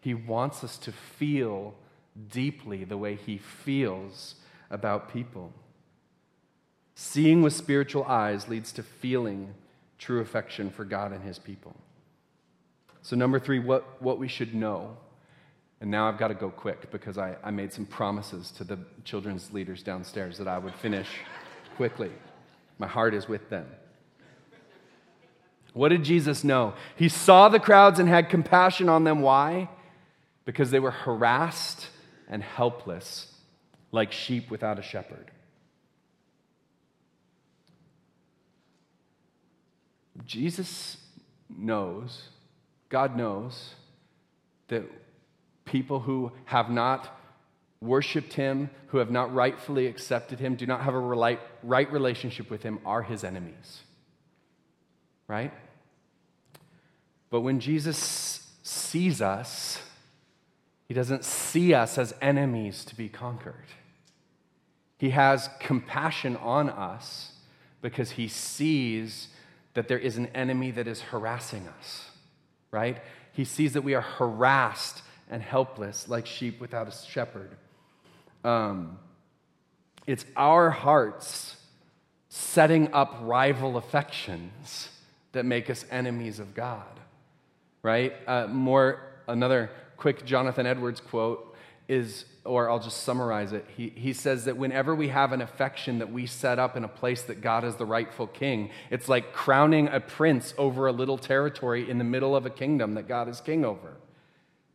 He 0.00 0.14
wants 0.14 0.64
us 0.64 0.78
to 0.78 0.92
feel 0.92 1.74
deeply 2.30 2.84
the 2.84 2.96
way 2.96 3.14
he 3.14 3.38
feels 3.38 4.36
about 4.70 5.12
people. 5.12 5.52
Seeing 6.94 7.42
with 7.42 7.52
spiritual 7.52 8.04
eyes 8.04 8.48
leads 8.48 8.72
to 8.72 8.82
feeling 8.82 9.54
true 9.98 10.20
affection 10.20 10.70
for 10.70 10.84
God 10.84 11.12
and 11.12 11.22
his 11.22 11.38
people. 11.38 11.76
So, 13.02 13.16
number 13.16 13.38
three, 13.38 13.58
what, 13.58 14.02
what 14.02 14.18
we 14.18 14.28
should 14.28 14.54
know. 14.54 14.96
And 15.80 15.90
now 15.90 16.08
I've 16.08 16.18
got 16.18 16.28
to 16.28 16.34
go 16.34 16.50
quick 16.50 16.90
because 16.90 17.16
I, 17.16 17.36
I 17.42 17.50
made 17.50 17.72
some 17.72 17.86
promises 17.86 18.50
to 18.52 18.64
the 18.64 18.78
children's 19.04 19.50
leaders 19.50 19.82
downstairs 19.82 20.36
that 20.36 20.46
I 20.46 20.58
would 20.58 20.74
finish 20.74 21.08
quickly. 21.76 22.10
My 22.78 22.86
heart 22.86 23.14
is 23.14 23.28
with 23.28 23.48
them. 23.48 23.66
What 25.72 25.90
did 25.90 26.02
Jesus 26.02 26.42
know? 26.42 26.74
He 26.96 27.08
saw 27.08 27.48
the 27.48 27.60
crowds 27.60 27.98
and 27.98 28.08
had 28.08 28.28
compassion 28.28 28.88
on 28.88 29.04
them. 29.04 29.20
Why? 29.20 29.68
Because 30.44 30.70
they 30.70 30.80
were 30.80 30.90
harassed 30.90 31.88
and 32.28 32.42
helpless, 32.42 33.32
like 33.92 34.12
sheep 34.12 34.50
without 34.50 34.78
a 34.78 34.82
shepherd. 34.82 35.30
Jesus 40.26 40.96
knows, 41.48 42.22
God 42.88 43.16
knows, 43.16 43.74
that 44.68 44.84
people 45.64 46.00
who 46.00 46.32
have 46.44 46.70
not 46.70 47.16
worshiped 47.80 48.34
him, 48.34 48.70
who 48.88 48.98
have 48.98 49.10
not 49.10 49.32
rightfully 49.32 49.86
accepted 49.86 50.38
him, 50.38 50.54
do 50.54 50.66
not 50.66 50.82
have 50.82 50.94
a 50.94 50.98
right, 50.98 51.40
relationship 51.62 52.50
with 52.50 52.62
him, 52.62 52.78
are 52.84 53.02
his 53.02 53.24
enemies. 53.24 53.80
Right? 55.30 55.52
But 57.30 57.42
when 57.42 57.60
Jesus 57.60 58.50
sees 58.64 59.22
us, 59.22 59.80
he 60.88 60.92
doesn't 60.92 61.24
see 61.24 61.72
us 61.72 61.98
as 61.98 62.12
enemies 62.20 62.84
to 62.86 62.96
be 62.96 63.08
conquered. 63.08 63.54
He 64.98 65.10
has 65.10 65.48
compassion 65.60 66.34
on 66.34 66.68
us 66.68 67.30
because 67.80 68.10
he 68.10 68.26
sees 68.26 69.28
that 69.74 69.86
there 69.86 70.00
is 70.00 70.16
an 70.16 70.26
enemy 70.34 70.72
that 70.72 70.88
is 70.88 71.00
harassing 71.00 71.68
us, 71.78 72.10
right? 72.72 73.00
He 73.32 73.44
sees 73.44 73.74
that 73.74 73.82
we 73.82 73.94
are 73.94 74.00
harassed 74.00 75.02
and 75.30 75.44
helpless 75.44 76.08
like 76.08 76.26
sheep 76.26 76.60
without 76.60 76.88
a 76.88 77.06
shepherd. 77.06 77.56
Um, 78.42 78.98
it's 80.08 80.24
our 80.36 80.70
hearts 80.70 81.56
setting 82.28 82.92
up 82.92 83.16
rival 83.22 83.76
affections 83.76 84.88
that 85.32 85.44
make 85.44 85.70
us 85.70 85.84
enemies 85.90 86.38
of 86.38 86.54
God, 86.54 87.00
right? 87.82 88.14
Uh, 88.26 88.46
more, 88.48 89.00
another 89.28 89.70
quick 89.96 90.24
Jonathan 90.24 90.66
Edwards 90.66 91.00
quote 91.00 91.54
is 91.88 92.24
or 92.44 92.70
I'll 92.70 92.80
just 92.80 93.02
summarize 93.02 93.52
it. 93.52 93.66
He, 93.76 93.90
he 93.90 94.12
says 94.12 94.46
that 94.46 94.56
whenever 94.56 94.94
we 94.94 95.08
have 95.08 95.32
an 95.32 95.42
affection 95.42 95.98
that 95.98 96.10
we 96.10 96.26
set 96.26 96.58
up 96.58 96.76
in 96.76 96.84
a 96.84 96.88
place 96.88 97.22
that 97.22 97.42
God 97.42 97.64
is 97.64 97.76
the 97.76 97.84
rightful 97.84 98.26
king, 98.26 98.70
it's 98.90 99.08
like 99.08 99.32
crowning 99.32 99.88
a 99.88 100.00
prince 100.00 100.54
over 100.56 100.86
a 100.86 100.92
little 100.92 101.18
territory 101.18 101.88
in 101.88 101.98
the 101.98 102.04
middle 102.04 102.34
of 102.34 102.46
a 102.46 102.50
kingdom 102.50 102.94
that 102.94 103.06
God 103.06 103.28
is 103.28 103.40
king 103.40 103.64
over. 103.64 103.96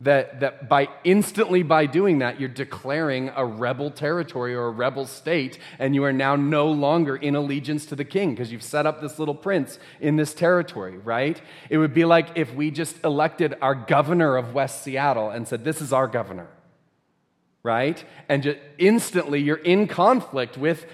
That, 0.02 0.42
that 0.42 0.68
by 0.68 0.90
instantly 1.06 1.64
by 1.64 1.86
doing 1.86 2.20
that, 2.20 2.38
you're 2.38 2.50
declaring 2.50 3.32
a 3.34 3.46
rebel 3.46 3.90
territory 3.90 4.54
or 4.54 4.68
a 4.68 4.72
rebel 4.72 5.06
state, 5.06 5.58
and 5.80 5.96
you 5.96 6.04
are 6.04 6.12
now 6.12 6.36
no 6.36 6.68
longer 6.68 7.16
in 7.16 7.34
allegiance 7.34 7.86
to 7.88 7.96
the 7.96 8.04
king 8.04 8.32
because 8.32 8.52
you've 8.52 8.62
set 8.62 8.86
up 8.86 9.00
this 9.00 9.20
little 9.20 9.34
prince 9.34 9.80
in 10.02 10.18
this 10.18 10.34
territory, 10.34 10.98
right? 10.98 11.42
It 11.70 11.78
would 11.78 11.94
be 11.94 12.04
like 12.04 12.28
if 12.36 12.54
we 12.54 12.72
just 12.72 13.02
elected 13.06 13.56
our 13.62 13.74
governor 13.74 14.36
of 14.36 14.54
West 14.54 14.84
Seattle 14.84 15.30
and 15.30 15.48
said, 15.48 15.64
This 15.64 15.82
is 15.82 15.94
our 15.94 16.10
governor, 16.10 16.50
right? 17.64 18.04
And 18.28 18.44
just 18.44 18.60
instantly 18.78 19.40
you're 19.40 19.56
in 19.56 19.88
conflict 19.88 20.58
with 20.58 20.86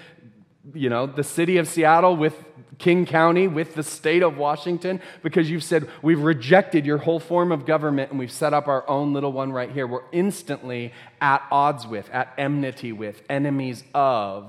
you 0.74 0.88
know, 0.88 1.06
the 1.06 1.24
city 1.24 1.56
of 1.56 1.66
Seattle 1.66 2.16
with 2.16 2.34
King 2.82 3.06
County, 3.06 3.46
with 3.46 3.74
the 3.76 3.82
state 3.84 4.24
of 4.24 4.36
Washington, 4.36 5.00
because 5.22 5.48
you've 5.48 5.62
said, 5.62 5.88
we've 6.02 6.20
rejected 6.20 6.84
your 6.84 6.98
whole 6.98 7.20
form 7.20 7.52
of 7.52 7.64
government 7.64 8.10
and 8.10 8.18
we've 8.18 8.32
set 8.32 8.52
up 8.52 8.66
our 8.66 8.86
own 8.90 9.12
little 9.12 9.30
one 9.30 9.52
right 9.52 9.70
here. 9.70 9.86
We're 9.86 10.02
instantly 10.10 10.92
at 11.20 11.46
odds 11.52 11.86
with, 11.86 12.10
at 12.10 12.34
enmity 12.36 12.90
with, 12.90 13.22
enemies 13.30 13.84
of 13.94 14.48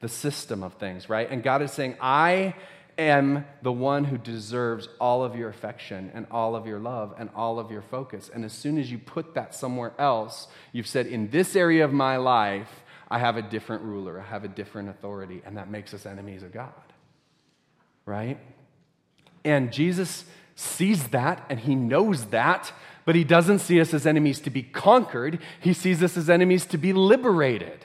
the 0.00 0.10
system 0.10 0.62
of 0.62 0.74
things, 0.74 1.08
right? 1.08 1.28
And 1.30 1.42
God 1.42 1.62
is 1.62 1.72
saying, 1.72 1.96
I 2.02 2.54
am 2.98 3.46
the 3.62 3.72
one 3.72 4.04
who 4.04 4.18
deserves 4.18 4.86
all 5.00 5.24
of 5.24 5.34
your 5.34 5.48
affection 5.48 6.10
and 6.12 6.26
all 6.30 6.54
of 6.54 6.66
your 6.66 6.78
love 6.78 7.14
and 7.18 7.30
all 7.34 7.58
of 7.58 7.70
your 7.70 7.80
focus. 7.80 8.30
And 8.32 8.44
as 8.44 8.52
soon 8.52 8.76
as 8.76 8.90
you 8.92 8.98
put 8.98 9.32
that 9.36 9.54
somewhere 9.54 9.94
else, 9.98 10.48
you've 10.72 10.86
said, 10.86 11.06
in 11.06 11.30
this 11.30 11.56
area 11.56 11.82
of 11.82 11.94
my 11.94 12.18
life, 12.18 12.84
I 13.08 13.18
have 13.20 13.38
a 13.38 13.42
different 13.42 13.84
ruler, 13.84 14.20
I 14.20 14.30
have 14.30 14.44
a 14.44 14.48
different 14.48 14.90
authority, 14.90 15.40
and 15.46 15.56
that 15.56 15.70
makes 15.70 15.94
us 15.94 16.04
enemies 16.04 16.42
of 16.42 16.52
God. 16.52 16.74
Right? 18.06 18.38
And 19.44 19.72
Jesus 19.72 20.24
sees 20.56 21.08
that 21.08 21.44
and 21.48 21.60
he 21.60 21.74
knows 21.74 22.26
that, 22.26 22.72
but 23.04 23.14
he 23.14 23.24
doesn't 23.24 23.58
see 23.58 23.80
us 23.80 23.92
as 23.92 24.06
enemies 24.06 24.40
to 24.40 24.50
be 24.50 24.62
conquered. 24.62 25.38
He 25.60 25.72
sees 25.72 26.02
us 26.02 26.16
as 26.16 26.30
enemies 26.30 26.66
to 26.66 26.78
be 26.78 26.92
liberated. 26.92 27.84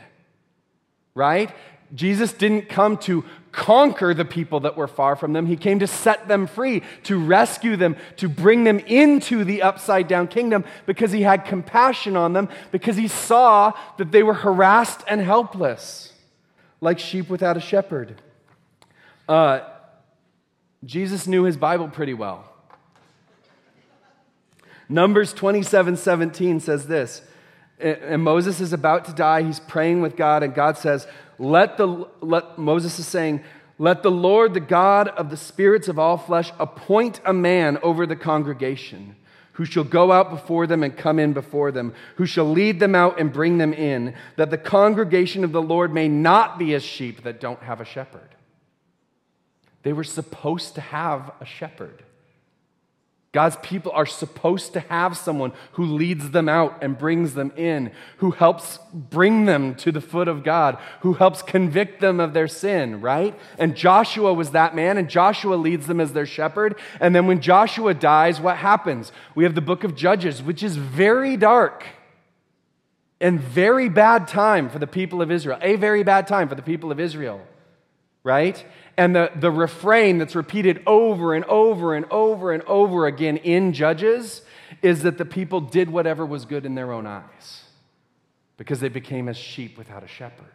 Right? 1.14 1.52
Jesus 1.94 2.34
didn't 2.34 2.70
come 2.70 2.98
to 3.00 3.26
conquer 3.52 4.14
the 4.14 4.26
people 4.26 4.60
that 4.62 4.78
were 4.78 4.88
far 4.88 5.16
from 5.16 5.34
them. 5.34 5.48
He 5.48 5.58
came 5.58 5.80
to 5.80 5.88
set 5.88 6.28
them 6.28 6.46
free, 6.46 6.84
to 7.04 7.18
rescue 7.18 7.76
them, 7.76 7.96
to 8.18 8.30
bring 8.30 8.64
them 8.64 8.80
into 8.80 9.44
the 9.44 9.64
upside 9.64 10.08
down 10.08 10.28
kingdom 10.28 10.64
because 10.86 11.12
he 11.12 11.24
had 11.24 11.46
compassion 11.46 12.16
on 12.16 12.34
them, 12.34 12.48
because 12.72 12.96
he 12.96 13.08
saw 13.08 13.74
that 13.98 14.12
they 14.12 14.22
were 14.22 14.36
harassed 14.36 15.04
and 15.08 15.20
helpless, 15.20 16.14
like 16.80 17.00
sheep 17.00 17.28
without 17.28 17.58
a 17.58 17.62
shepherd. 17.62 18.22
Uh, 19.28 19.62
Jesus 20.86 21.28
knew 21.28 21.44
his 21.44 21.58
Bible 21.58 21.88
pretty 21.88 22.14
well. 22.14 22.46
Numbers 24.88 25.34
27 25.34 25.98
17 25.98 26.60
says 26.60 26.88
this. 26.88 27.22
And 27.80 28.22
Moses 28.24 28.60
is 28.60 28.74
about 28.74 29.06
to 29.06 29.14
die. 29.14 29.44
He's 29.44 29.60
praying 29.60 30.02
with 30.02 30.18
God, 30.18 30.44
and 30.44 30.54
God 30.54 30.78
says, 30.78 31.08
let 31.38 31.78
the, 31.78 32.08
let, 32.20 32.58
Moses 32.58 33.00
is 33.00 33.08
saying, 33.08 33.42
let 33.78 34.04
the 34.04 34.12
Lord, 34.12 34.54
the 34.54 34.60
God 34.60 35.08
of 35.08 35.30
the 35.30 35.38
spirits 35.38 35.88
of 35.88 35.98
all 35.98 36.18
flesh, 36.18 36.52
appoint 36.60 37.22
a 37.24 37.32
man 37.32 37.78
over 37.82 38.06
the 38.06 38.18
congregation 38.18 39.16
who 39.54 39.66
shall 39.66 39.86
go 39.86 40.12
out 40.12 40.30
before 40.30 40.68
them 40.68 40.84
and 40.84 40.96
come 40.96 41.20
in 41.20 41.34
before 41.34 41.72
them, 41.72 41.94
who 42.16 42.26
shall 42.26 42.50
lead 42.50 42.80
them 42.80 42.96
out 42.96 43.20
and 43.20 43.32
bring 43.32 43.58
them 43.58 43.74
in, 43.74 44.14
that 44.38 44.50
the 44.52 44.58
congregation 44.58 45.44
of 45.44 45.52
the 45.52 45.62
Lord 45.62 45.94
may 45.94 46.08
not 46.08 46.58
be 46.58 46.74
as 46.74 46.84
sheep 46.84 47.24
that 47.24 47.42
don't 47.42 47.62
have 47.64 47.82
a 47.82 47.86
shepherd. 47.86 48.36
They 49.84 49.94
were 49.94 50.04
supposed 50.04 50.76
to 50.76 50.82
have 50.82 51.32
a 51.40 51.46
shepherd. 51.46 52.04
God's 53.32 53.58
people 53.58 53.92
are 53.92 54.08
supposed 54.08 54.74
to 54.74 54.80
have 54.80 55.16
someone 55.16 55.54
who 55.74 55.86
leads 55.86 56.32
them 56.32 56.50
out 56.50 56.80
and 56.82 56.98
brings 56.98 57.36
them 57.36 57.52
in, 57.56 57.92
who 58.18 58.32
helps 58.32 58.80
bring 58.92 59.46
them 59.46 59.76
to 59.76 59.92
the 59.92 60.02
foot 60.02 60.28
of 60.28 60.44
God, 60.44 60.80
who 61.02 61.14
helps 61.14 61.44
convict 61.44 62.02
them 62.02 62.20
of 62.20 62.34
their 62.34 62.48
sin, 62.48 63.02
right? 63.02 63.38
And 63.60 63.76
Joshua 63.76 64.34
was 64.34 64.50
that 64.52 64.76
man, 64.76 64.98
and 64.98 65.08
Joshua 65.08 65.56
leads 65.56 65.86
them 65.86 66.00
as 66.00 66.14
their 66.14 66.26
shepherd. 66.26 66.76
And 67.00 67.16
then 67.16 67.28
when 67.28 67.40
Joshua 67.40 67.94
dies, 67.94 68.42
what 68.42 68.58
happens? 68.58 69.12
We 69.36 69.44
have 69.44 69.54
the 69.54 69.62
book 69.62 69.84
of 69.84 69.96
Judges, 69.96 70.42
which 70.42 70.64
is 70.64 70.76
very 70.76 71.38
dark 71.38 71.86
and 73.22 73.40
very 73.40 73.90
bad 73.90 74.28
time 74.28 74.70
for 74.70 74.80
the 74.80 74.88
people 74.88 75.22
of 75.22 75.30
Israel, 75.30 75.60
a 75.62 75.76
very 75.76 76.02
bad 76.02 76.26
time 76.26 76.50
for 76.50 76.56
the 76.56 76.64
people 76.64 76.92
of 76.92 77.00
Israel, 77.00 77.42
right? 78.24 78.66
And 79.00 79.16
the, 79.16 79.32
the 79.34 79.50
refrain 79.50 80.18
that's 80.18 80.36
repeated 80.36 80.84
over 80.86 81.34
and 81.34 81.46
over 81.46 81.96
and 81.96 82.06
over 82.12 82.52
and 82.52 82.62
over 82.64 83.08
again 83.08 83.38
in 83.38 83.72
Judges 83.72 84.42
is 84.82 85.04
that 85.04 85.18
the 85.18 85.24
people 85.24 85.62
did 85.62 85.90
whatever 85.90 86.26
was 86.26 86.44
good 86.44 86.66
in 86.66 86.76
their 86.76 86.92
own 86.92 87.08
eyes 87.08 87.64
because 88.58 88.82
they 88.82 88.90
became 88.90 89.30
as 89.30 89.38
sheep 89.38 89.78
without 89.78 90.04
a 90.04 90.08
shepherd. 90.10 90.48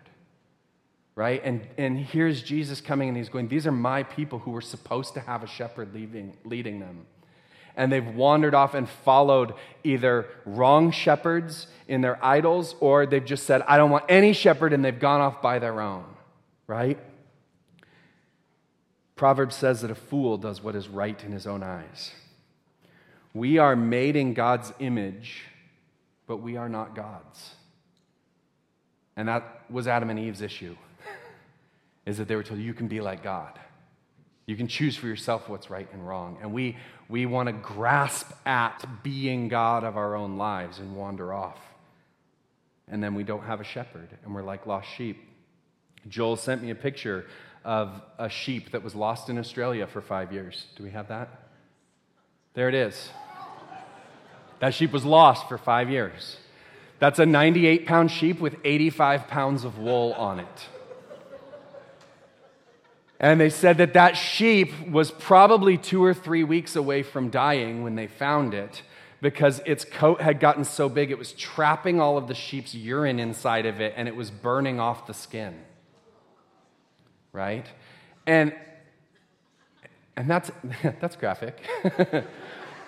Right? 1.15 1.41
And, 1.43 1.67
and 1.79 1.99
here's 1.99 2.43
Jesus 2.43 2.83
coming 2.83 3.09
and 3.09 3.17
he's 3.17 3.31
going, 3.31 3.49
These 3.49 3.67
are 3.67 3.73
my 3.73 4.03
people 4.03 4.41
who 4.41 4.51
were 4.51 4.61
supposed 4.61 5.15
to 5.15 5.21
have 5.21 5.43
a 5.43 5.47
shepherd 5.47 5.95
leading, 5.95 6.37
leading 6.45 6.81
them. 6.81 7.07
And 7.79 7.91
they've 7.91 8.07
wandered 8.07 8.55
off 8.55 8.75
and 8.75 8.87
followed 9.07 9.55
either 9.85 10.27
wrong 10.45 10.91
shepherds 10.91 11.67
in 11.89 12.03
their 12.03 12.23
idols 12.23 12.75
or 12.81 13.07
they've 13.07 13.25
just 13.25 13.47
said, 13.47 13.63
I 13.63 13.79
don't 13.79 13.91
want 13.91 14.05
any 14.11 14.35
shepherd, 14.35 14.75
and 14.75 14.85
they've 14.85 15.01
gone 15.01 15.23
off 15.23 15.41
by 15.41 15.61
their 15.61 15.81
own. 15.81 16.05
Right? 16.67 16.99
Proverbs 19.17 19.55
says 19.55 19.81
that 19.83 19.91
a 19.91 19.95
fool 19.95 20.37
does 20.37 20.63
what 20.63 20.75
is 20.75 20.89
right 20.89 21.23
in 21.25 21.33
his 21.33 21.47
own 21.47 21.63
eyes. 21.63 22.13
We 23.33 23.59
are 23.59 23.77
made 23.77 24.17
in 24.17 24.35
God's 24.35 24.73
image, 24.79 25.45
but 26.27 26.39
we 26.39 26.57
are 26.57 26.69
not 26.69 26.95
God's. 26.95 27.55
And 29.17 29.29
that 29.29 29.63
was 29.71 29.87
Adam 29.87 30.11
and 30.11 30.19
Eve's 30.19 30.41
issue. 30.41 30.77
is 32.07 32.19
that 32.19 32.29
they 32.29 32.37
were 32.37 32.43
told 32.43 32.61
you 32.61 32.75
can 32.75 32.89
be 32.89 33.01
like 33.01 33.23
God. 33.23 33.59
You 34.47 34.57
can 34.57 34.69
choose 34.69 34.97
for 34.97 35.07
yourself 35.07 35.49
what's 35.49 35.71
right 35.71 35.89
and 35.93 36.07
wrong. 36.07 36.39
And 36.43 36.53
we, 36.53 36.77
we 37.09 37.25
want 37.25 37.47
to 37.49 37.53
grasp 37.53 38.31
at 38.45 39.03
being 39.03 39.49
God 39.49 39.85
of 39.85 39.97
our 39.97 40.15
own 40.15 40.37
lives 40.37 40.79
and 40.79 40.95
wander 40.95 41.33
off. 41.33 41.59
And 42.89 43.03
then 43.03 43.15
we 43.15 43.25
don't 43.25 43.45
have 43.45 43.61
a 43.61 43.65
shepherd, 43.65 44.11
and 44.23 44.35
we're 44.35 44.43
like 44.43 44.67
lost 44.67 44.89
sheep. 44.95 45.27
Joel 46.07 46.37
sent 46.37 46.63
me 46.63 46.69
a 46.69 46.75
picture 46.75 47.25
of 47.65 48.03
a 48.19 48.29
sheep 48.29 48.73
that 48.73 48.83
was 48.83 48.95
lost 48.95 49.31
in 49.31 49.39
Australia 49.39 49.87
for 49.87 50.01
five 50.01 50.33
years. 50.33 50.67
Do 50.77 50.85
we 50.85 50.91
have 50.91 51.09
that? 51.09 51.29
There 52.55 52.69
it 52.69 52.75
is. 52.75 53.11
That 54.61 54.75
sheep 54.75 54.93
was 54.93 55.05
lost 55.05 55.49
for 55.49 55.59
five 55.59 55.91
years. 55.91 56.37
That's 56.99 57.19
a 57.19 57.27
98 57.27 57.87
pound 57.87 58.11
sheep 58.11 58.41
with 58.41 58.57
85 58.65 59.29
pounds 59.29 59.65
of 59.65 59.79
wool 59.79 60.13
on 60.13 60.41
it. 60.41 60.69
And 63.19 63.41
they 63.41 63.51
said 63.51 63.79
that 63.79 63.95
that 63.95 64.17
sheep 64.17 64.73
was 64.89 65.11
probably 65.11 65.79
two 65.79 66.05
or 66.05 66.13
three 66.13 66.45
weeks 66.45 66.77
away 66.77 67.03
from 67.03 67.31
dying 67.31 67.83
when 67.83 67.95
they 67.95 68.07
found 68.07 68.55
it 68.55 68.83
because 69.21 69.63
its 69.65 69.85
coat 69.85 70.21
had 70.21 70.41
gotten 70.41 70.65
so 70.65 70.89
big 70.89 71.11
it 71.11 71.19
was 71.19 71.33
trapping 71.33 72.01
all 72.01 72.19
of 72.19 72.29
the 72.29 72.35
sheep's 72.35 72.75
urine 72.75 73.19
inside 73.19 73.65
of 73.65 73.81
it 73.81 73.95
and 73.97 74.07
it 74.09 74.15
was 74.15 74.31
burning 74.31 74.79
off 74.79 75.07
the 75.07 75.15
skin 75.15 75.55
right? 77.35 77.67
And 78.27 78.55
and 80.17 80.31
that's 80.31 80.51
that's 81.01 81.17
graphic. 81.17 81.61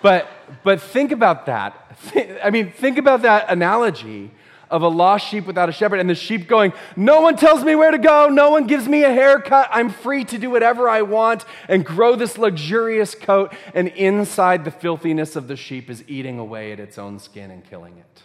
but 0.01 0.27
but 0.63 0.81
think 0.81 1.11
about 1.11 1.45
that. 1.45 1.95
I 2.43 2.49
mean, 2.49 2.71
think 2.71 2.97
about 2.97 3.21
that 3.21 3.51
analogy 3.51 4.31
of 4.69 4.81
a 4.81 4.87
lost 4.87 5.25
sheep 5.25 5.45
without 5.45 5.69
a 5.69 5.71
shepherd 5.71 5.99
and 5.99 6.09
the 6.09 6.15
sheep 6.15 6.47
going, 6.47 6.73
"No 6.95 7.21
one 7.21 7.35
tells 7.35 7.63
me 7.63 7.75
where 7.75 7.91
to 7.91 7.99
go, 7.99 8.29
no 8.29 8.49
one 8.49 8.65
gives 8.65 8.87
me 8.87 9.03
a 9.03 9.11
haircut. 9.11 9.69
I'm 9.71 9.89
free 9.89 10.23
to 10.25 10.37
do 10.39 10.49
whatever 10.49 10.89
I 10.89 11.03
want 11.03 11.45
and 11.69 11.85
grow 11.85 12.15
this 12.15 12.37
luxurious 12.37 13.13
coat." 13.13 13.53
And 13.75 13.89
inside 13.89 14.65
the 14.65 14.71
filthiness 14.71 15.35
of 15.35 15.47
the 15.47 15.55
sheep 15.55 15.89
is 15.89 16.03
eating 16.07 16.39
away 16.39 16.71
at 16.71 16.79
its 16.79 16.97
own 16.97 17.19
skin 17.19 17.51
and 17.51 17.63
killing 17.63 17.97
it. 17.97 18.23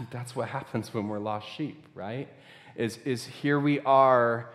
That's 0.10 0.36
what 0.36 0.48
happens 0.48 0.92
when 0.92 1.08
we're 1.08 1.18
lost 1.18 1.48
sheep, 1.48 1.86
right? 1.94 2.28
Is, 2.76 2.98
is 3.04 3.24
here 3.24 3.58
we 3.58 3.80
are 3.80 4.48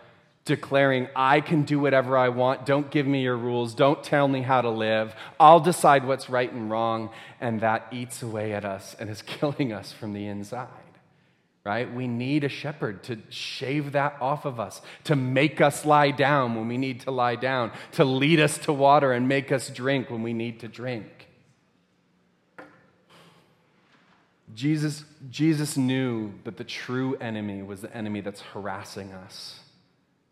declaring, 0.44 1.08
I 1.14 1.40
can 1.40 1.62
do 1.62 1.78
whatever 1.78 2.16
I 2.16 2.28
want. 2.28 2.66
Don't 2.66 2.90
give 2.90 3.06
me 3.06 3.22
your 3.22 3.36
rules. 3.36 3.74
Don't 3.74 4.02
tell 4.02 4.26
me 4.26 4.42
how 4.42 4.60
to 4.60 4.70
live. 4.70 5.14
I'll 5.38 5.60
decide 5.60 6.04
what's 6.04 6.28
right 6.28 6.52
and 6.52 6.70
wrong. 6.70 7.10
And 7.40 7.60
that 7.60 7.86
eats 7.92 8.22
away 8.22 8.52
at 8.52 8.64
us 8.64 8.96
and 8.98 9.08
is 9.08 9.22
killing 9.26 9.72
us 9.72 9.92
from 9.92 10.12
the 10.12 10.26
inside. 10.26 10.68
Right? 11.64 11.92
We 11.92 12.08
need 12.08 12.42
a 12.42 12.48
shepherd 12.48 13.04
to 13.04 13.18
shave 13.28 13.92
that 13.92 14.16
off 14.20 14.44
of 14.44 14.58
us, 14.58 14.82
to 15.04 15.14
make 15.14 15.60
us 15.60 15.84
lie 15.84 16.10
down 16.10 16.56
when 16.56 16.66
we 16.66 16.76
need 16.76 17.02
to 17.02 17.12
lie 17.12 17.36
down, 17.36 17.70
to 17.92 18.04
lead 18.04 18.40
us 18.40 18.58
to 18.58 18.72
water 18.72 19.12
and 19.12 19.28
make 19.28 19.52
us 19.52 19.68
drink 19.68 20.10
when 20.10 20.24
we 20.24 20.32
need 20.32 20.58
to 20.60 20.68
drink. 20.68 21.21
Jesus, 24.54 25.04
Jesus 25.30 25.76
knew 25.76 26.32
that 26.44 26.56
the 26.56 26.64
true 26.64 27.16
enemy 27.16 27.62
was 27.62 27.80
the 27.80 27.94
enemy 27.96 28.20
that's 28.20 28.40
harassing 28.40 29.12
us, 29.12 29.60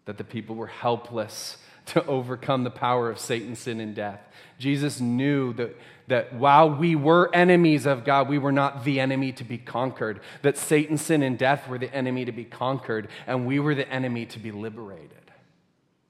that 0.04 0.18
the 0.18 0.24
people 0.24 0.56
were 0.56 0.66
helpless 0.66 1.56
to 1.86 2.04
overcome 2.06 2.64
the 2.64 2.70
power 2.70 3.10
of 3.10 3.18
Satan, 3.18 3.56
sin, 3.56 3.80
and 3.80 3.94
death. 3.94 4.20
Jesus 4.58 5.00
knew 5.00 5.52
that, 5.54 5.76
that 6.08 6.34
while 6.34 6.70
we 6.70 6.94
were 6.94 7.34
enemies 7.34 7.86
of 7.86 8.04
God, 8.04 8.28
we 8.28 8.38
were 8.38 8.52
not 8.52 8.84
the 8.84 9.00
enemy 9.00 9.32
to 9.32 9.44
be 9.44 9.58
conquered. 9.58 10.20
That 10.42 10.58
Satan, 10.58 10.98
sin, 10.98 11.22
and 11.22 11.38
death 11.38 11.68
were 11.68 11.78
the 11.78 11.92
enemy 11.94 12.24
to 12.26 12.32
be 12.32 12.44
conquered, 12.44 13.08
and 13.26 13.46
we 13.46 13.58
were 13.58 13.74
the 13.74 13.88
enemy 13.88 14.26
to 14.26 14.38
be 14.38 14.52
liberated, 14.52 15.30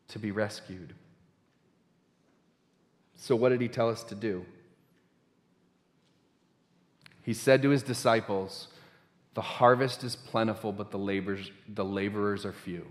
to 0.09 0.19
be 0.19 0.33
rescued. 0.33 0.95
So, 3.17 3.37
what 3.37 3.51
did 3.51 3.61
he 3.61 3.69
tell 3.69 3.89
us 3.89 4.03
to 4.05 4.15
do? 4.15 4.45
He 7.31 7.35
said 7.35 7.63
to 7.63 7.69
his 7.69 7.85
disciples, 7.85 8.67
The 9.35 9.41
harvest 9.41 10.03
is 10.03 10.17
plentiful, 10.17 10.73
but 10.73 10.91
the 10.91 10.99
laborers, 10.99 11.53
the 11.69 11.85
laborers 11.85 12.45
are 12.45 12.53
few. 12.53 12.85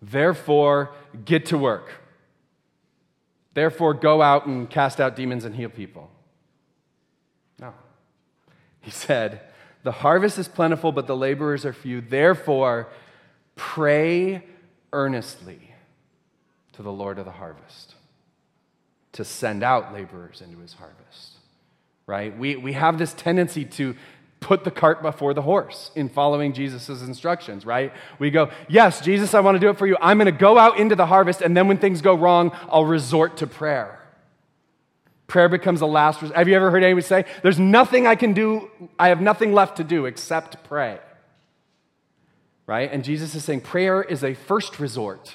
Therefore, 0.00 0.92
get 1.24 1.46
to 1.46 1.58
work. 1.58 1.90
Therefore, 3.52 3.94
go 3.94 4.22
out 4.22 4.46
and 4.46 4.70
cast 4.70 5.00
out 5.00 5.16
demons 5.16 5.44
and 5.44 5.56
heal 5.56 5.70
people. 5.70 6.08
No. 7.58 7.74
He 8.80 8.92
said, 8.92 9.40
The 9.82 9.90
harvest 9.90 10.38
is 10.38 10.46
plentiful, 10.46 10.92
but 10.92 11.08
the 11.08 11.16
laborers 11.16 11.64
are 11.64 11.72
few. 11.72 12.00
Therefore, 12.00 12.86
pray 13.56 14.44
earnestly 14.92 15.74
to 16.74 16.84
the 16.84 16.92
Lord 16.92 17.18
of 17.18 17.24
the 17.24 17.32
harvest 17.32 17.96
to 19.14 19.24
send 19.24 19.64
out 19.64 19.92
laborers 19.92 20.40
into 20.40 20.60
his 20.60 20.74
harvest. 20.74 21.37
Right? 22.08 22.36
We, 22.36 22.56
we 22.56 22.72
have 22.72 22.96
this 22.96 23.12
tendency 23.12 23.66
to 23.66 23.94
put 24.40 24.64
the 24.64 24.70
cart 24.70 25.02
before 25.02 25.34
the 25.34 25.42
horse 25.42 25.90
in 25.94 26.08
following 26.08 26.54
Jesus' 26.54 26.88
instructions, 27.02 27.66
right? 27.66 27.92
We 28.18 28.30
go, 28.30 28.50
Yes, 28.66 29.02
Jesus, 29.02 29.34
I 29.34 29.40
want 29.40 29.56
to 29.56 29.58
do 29.60 29.68
it 29.68 29.76
for 29.76 29.86
you. 29.86 29.94
I'm 30.00 30.16
going 30.16 30.24
to 30.24 30.32
go 30.32 30.58
out 30.58 30.78
into 30.78 30.96
the 30.96 31.04
harvest, 31.04 31.42
and 31.42 31.54
then 31.54 31.68
when 31.68 31.76
things 31.76 32.00
go 32.00 32.14
wrong, 32.14 32.52
I'll 32.70 32.86
resort 32.86 33.36
to 33.38 33.46
prayer. 33.46 34.00
Prayer 35.26 35.50
becomes 35.50 35.82
a 35.82 35.86
last 35.86 36.22
resort. 36.22 36.38
Have 36.38 36.48
you 36.48 36.56
ever 36.56 36.70
heard 36.70 36.82
anybody 36.82 37.06
say, 37.06 37.26
There's 37.42 37.58
nothing 37.58 38.06
I 38.06 38.14
can 38.14 38.32
do, 38.32 38.70
I 38.98 39.08
have 39.08 39.20
nothing 39.20 39.52
left 39.52 39.76
to 39.76 39.84
do 39.84 40.06
except 40.06 40.64
pray? 40.64 41.00
Right? 42.66 42.90
And 42.90 43.04
Jesus 43.04 43.34
is 43.34 43.44
saying 43.44 43.60
prayer 43.60 44.02
is 44.02 44.24
a 44.24 44.32
first 44.32 44.80
resort, 44.80 45.34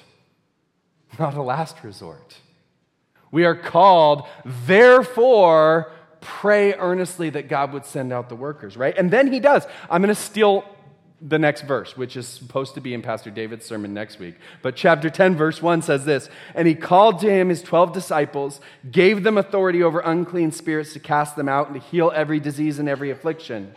not 1.19 1.35
a 1.35 1.43
last 1.43 1.83
resort. 1.83 2.37
We 3.31 3.45
are 3.45 3.55
called, 3.55 4.27
therefore, 4.43 5.91
pray 6.23 6.73
earnestly 6.73 7.29
that 7.31 7.49
God 7.49 7.73
would 7.73 7.85
send 7.85 8.11
out 8.11 8.29
the 8.29 8.35
workers, 8.35 8.75
right? 8.77 8.97
And 8.97 9.11
then 9.11 9.31
he 9.31 9.39
does. 9.39 9.65
I'm 9.89 10.01
going 10.01 10.13
to 10.13 10.19
steal 10.19 10.65
the 11.21 11.39
next 11.39 11.61
verse, 11.61 11.95
which 11.95 12.17
is 12.17 12.27
supposed 12.27 12.73
to 12.73 12.81
be 12.81 12.93
in 12.93 13.01
Pastor 13.01 13.29
David's 13.29 13.65
sermon 13.65 13.93
next 13.93 14.19
week. 14.19 14.35
But 14.61 14.75
chapter 14.75 15.09
10, 15.09 15.35
verse 15.35 15.61
1 15.61 15.81
says 15.81 16.05
this 16.05 16.29
And 16.53 16.67
he 16.67 16.75
called 16.75 17.19
to 17.19 17.29
him 17.29 17.49
his 17.49 17.61
12 17.61 17.93
disciples, 17.93 18.59
gave 18.91 19.23
them 19.23 19.37
authority 19.37 19.81
over 19.83 19.99
unclean 19.99 20.51
spirits 20.51 20.93
to 20.93 20.99
cast 20.99 21.35
them 21.35 21.47
out 21.47 21.69
and 21.69 21.79
to 21.79 21.87
heal 21.87 22.11
every 22.13 22.39
disease 22.39 22.79
and 22.79 22.89
every 22.89 23.09
affliction. 23.09 23.73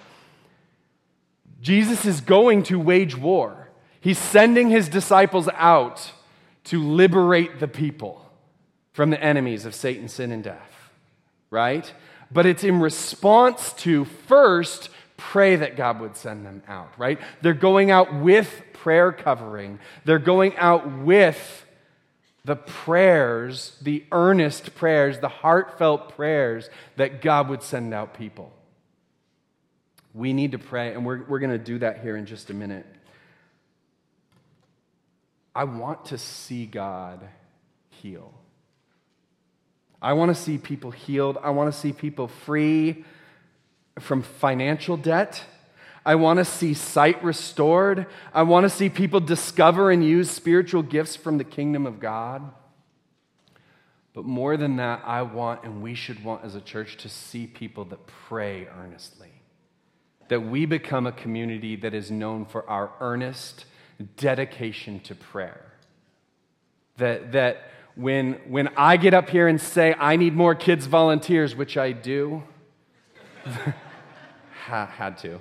Jesus 1.61 2.05
is 2.05 2.20
going 2.20 2.62
to 2.64 2.78
wage 2.78 3.16
war. 3.16 3.68
He's 4.01 4.18
sending 4.18 4.70
his 4.70 4.88
disciples 4.88 5.49
out 5.55 6.12
to 6.64 6.82
liberate 6.82 7.61
the 7.61 7.68
people 7.68 8.22
from 8.92 9.11
the 9.11 9.22
enemies 9.22 9.66
of 9.66 9.74
Satan, 9.74 10.09
sin, 10.09 10.32
and 10.32 10.42
death, 10.42 10.90
right? 11.51 11.92
But 12.31 12.47
it's 12.47 12.64
in 12.64 12.81
response 12.81 13.72
to 13.74 14.05
first 14.05 14.91
pray 15.16 15.57
that 15.57 15.77
God 15.77 16.01
would 16.01 16.16
send 16.16 16.45
them 16.45 16.62
out, 16.68 16.93
right? 16.99 17.18
They're 17.43 17.55
going 17.55 17.91
out 17.91 18.14
with 18.14 18.62
prayer 18.72 19.12
covering, 19.12 19.79
they're 20.05 20.18
going 20.18 20.57
out 20.57 20.91
with 21.01 21.64
the 22.45 22.57
prayers, 22.57 23.77
the 23.83 24.05
earnest 24.12 24.77
prayers, 24.77 25.18
the 25.18 25.29
heartfelt 25.29 26.14
prayers 26.14 26.70
that 26.95 27.20
God 27.20 27.49
would 27.49 27.62
send 27.62 27.93
out 27.93 28.14
people. 28.14 28.53
We 30.14 30.33
need 30.33 30.53
to 30.53 30.59
pray, 30.59 30.95
and 30.95 31.05
we're, 31.05 31.24
we're 31.24 31.41
going 31.41 31.51
to 31.51 31.59
do 31.59 31.81
that 31.81 32.03
here 32.03 32.16
in 32.16 32.24
just 32.24 32.49
a 32.51 32.55
minute. 32.55 32.87
I 35.55 35.64
want 35.64 36.07
to 36.07 36.18
see 36.18 36.66
God 36.66 37.27
heal. 37.91 38.33
I 40.01 40.12
want 40.12 40.34
to 40.34 40.40
see 40.40 40.59
people 40.59 40.90
healed. 40.90 41.38
I 41.42 41.51
want 41.51 41.72
to 41.72 41.78
see 41.78 41.92
people 41.92 42.28
free 42.28 43.05
from 43.99 44.22
financial 44.22 44.97
debt. 44.97 45.42
I 46.05 46.14
want 46.14 46.38
to 46.38 46.44
see 46.44 46.74
sight 46.74 47.22
restored. 47.24 48.07
I 48.32 48.42
want 48.42 48.64
to 48.64 48.70
see 48.70 48.88
people 48.88 49.20
discover 49.20 49.90
and 49.90 50.05
use 50.05 50.30
spiritual 50.30 50.82
gifts 50.82 51.16
from 51.16 51.38
the 51.38 51.44
kingdom 51.44 51.86
of 51.86 51.99
God. 51.99 52.53
But 54.14 54.24
more 54.24 54.57
than 54.57 54.76
that, 54.76 55.03
I 55.05 55.22
want 55.22 55.64
and 55.64 55.82
we 55.82 55.94
should 55.94 56.24
want 56.24 56.44
as 56.44 56.55
a 56.55 56.61
church 56.61 56.97
to 56.99 57.09
see 57.09 57.47
people 57.47 57.84
that 57.86 58.07
pray 58.07 58.66
earnestly. 58.66 59.32
That 60.28 60.40
we 60.40 60.64
become 60.64 61.07
a 61.07 61.12
community 61.12 61.76
that 61.76 61.92
is 61.92 62.11
known 62.11 62.44
for 62.44 62.68
our 62.68 62.92
earnest 63.01 63.64
dedication 64.16 65.01
to 65.01 65.14
prayer. 65.14 65.72
That, 66.99 67.32
that 67.32 67.70
when, 67.97 68.34
when 68.47 68.68
I 68.76 68.99
get 68.99 69.14
up 69.14 69.30
here 69.30 69.49
and 69.49 69.61
say, 69.61 69.94
I 69.99 70.16
need 70.16 70.34
more 70.34 70.55
kids 70.55 70.86
volunteers, 70.86 71.57
which 71.57 71.76
I 71.78 71.92
do, 71.92 72.42
had 74.66 75.16
to. 75.18 75.40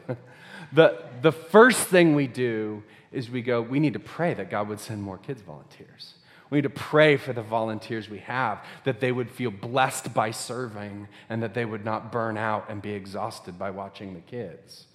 The, 0.72 1.03
the 1.22 1.34
first 1.34 1.88
thing 1.88 2.16
we 2.16 2.28
do 2.28 2.82
is 3.12 3.30
we 3.30 3.41
go, 3.41 3.62
we 3.62 3.80
need 3.80 3.93
to 3.93 3.99
pray 3.99 4.34
that 4.34 4.49
God 4.49 4.70
would 4.70 4.80
send 4.80 5.03
more 5.03 5.18
kids 5.18 5.41
volunteers. 5.41 6.14
We 6.49 6.60
need 6.60 6.64
to 6.64 6.70
pray 6.70 7.18
for 7.18 7.34
the 7.34 7.41
volunteers 7.41 8.10
we 8.10 8.20
have, 8.20 8.64
that 8.86 8.99
they 9.01 9.12
would 9.12 9.30
feel 9.30 9.51
blessed 9.51 10.14
by 10.14 10.32
serving 10.32 11.08
and 11.30 11.43
that 11.43 11.53
they 11.53 11.66
would 11.66 11.84
not 11.84 12.12
burn 12.12 12.38
out 12.38 12.70
and 12.70 12.82
be 12.82 12.91
exhausted 12.91 13.60
by 13.60 13.72
watching 13.72 14.14
the 14.14 14.22
kids. 14.22 14.86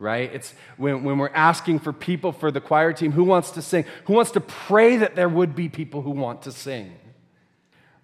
Right? 0.00 0.32
It's 0.34 0.54
when, 0.76 1.04
when 1.04 1.18
we're 1.18 1.28
asking 1.28 1.78
for 1.78 1.92
people 1.92 2.32
for 2.32 2.50
the 2.50 2.60
choir 2.60 2.92
team 2.92 3.12
who 3.12 3.22
wants 3.22 3.52
to 3.52 3.62
sing, 3.62 3.84
who 4.06 4.14
wants 4.14 4.32
to 4.32 4.40
pray 4.40 4.96
that 4.96 5.14
there 5.14 5.28
would 5.28 5.54
be 5.54 5.68
people 5.68 6.02
who 6.02 6.10
want 6.10 6.42
to 6.42 6.52
sing 6.52 6.92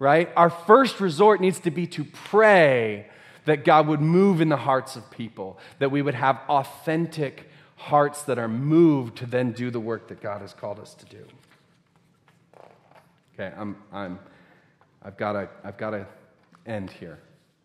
right? 0.01 0.31
Our 0.35 0.49
first 0.49 0.99
resort 0.99 1.41
needs 1.41 1.59
to 1.59 1.69
be 1.69 1.85
to 1.85 2.03
pray 2.03 3.05
that 3.45 3.63
God 3.63 3.85
would 3.85 4.01
move 4.01 4.41
in 4.41 4.49
the 4.49 4.57
hearts 4.57 4.95
of 4.95 5.11
people, 5.11 5.59
that 5.77 5.91
we 5.91 6.01
would 6.01 6.15
have 6.15 6.41
authentic 6.49 7.47
hearts 7.75 8.23
that 8.23 8.39
are 8.39 8.47
moved 8.47 9.19
to 9.19 9.27
then 9.27 9.51
do 9.51 9.69
the 9.69 9.79
work 9.79 10.07
that 10.07 10.19
God 10.19 10.41
has 10.41 10.53
called 10.53 10.79
us 10.79 10.95
to 10.95 11.05
do. 11.05 11.23
Okay, 13.35 13.53
I'm, 13.55 13.75
I'm, 13.93 14.17
I've 15.03 15.17
got 15.17 15.33
to 15.33 15.47
I've 15.63 15.77
got 15.77 15.91
to 15.91 16.07
end 16.65 16.89
here 16.89 17.19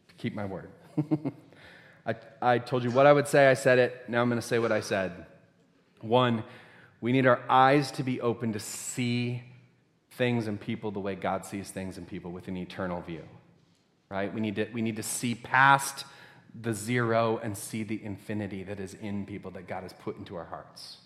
to 0.09 0.15
keep 0.17 0.35
my 0.35 0.45
word. 0.45 0.69
I, 2.07 2.17
I 2.43 2.59
told 2.59 2.85
you 2.85 2.91
what 2.91 3.07
I 3.07 3.15
would 3.15 3.29
say, 3.29 3.49
I 3.49 3.55
said 3.55 3.79
it. 3.79 4.05
Now 4.09 4.21
I'm 4.21 4.29
going 4.29 4.41
to 4.41 4.47
say 4.47 4.59
what 4.59 4.73
I 4.73 4.81
said. 4.81 5.25
One, 6.03 6.45
we 7.01 7.13
need 7.13 7.27
our 7.27 7.41
eyes 7.49 7.91
to 7.93 8.03
be 8.03 8.21
open 8.21 8.53
to 8.53 8.61
see 8.61 9.43
things 10.17 10.47
and 10.47 10.61
people 10.61 10.91
the 10.91 11.01
way 11.01 11.15
God 11.15 11.45
sees 11.45 11.71
things 11.71 11.99
and 11.99 12.07
people 12.07 12.33
with 12.33 12.49
an 12.49 12.57
eternal 12.57 13.01
view. 13.01 13.23
Right? 14.09 14.33
We 14.33 14.41
need 14.41 14.57
to, 14.57 14.69
we 14.73 14.83
need 14.83 14.97
to 14.97 15.03
see 15.03 15.35
past 15.35 16.05
the 16.59 16.73
zero 16.73 17.39
and 17.43 17.57
see 17.57 17.83
the 17.83 18.03
infinity 18.03 18.63
that 18.63 18.81
is 18.81 18.95
in 18.95 19.27
people 19.27 19.51
that 19.53 19.67
God 19.67 19.83
has 19.83 19.93
put 19.93 20.17
into 20.19 20.37
our 20.37 20.45
hearts. 20.45 20.99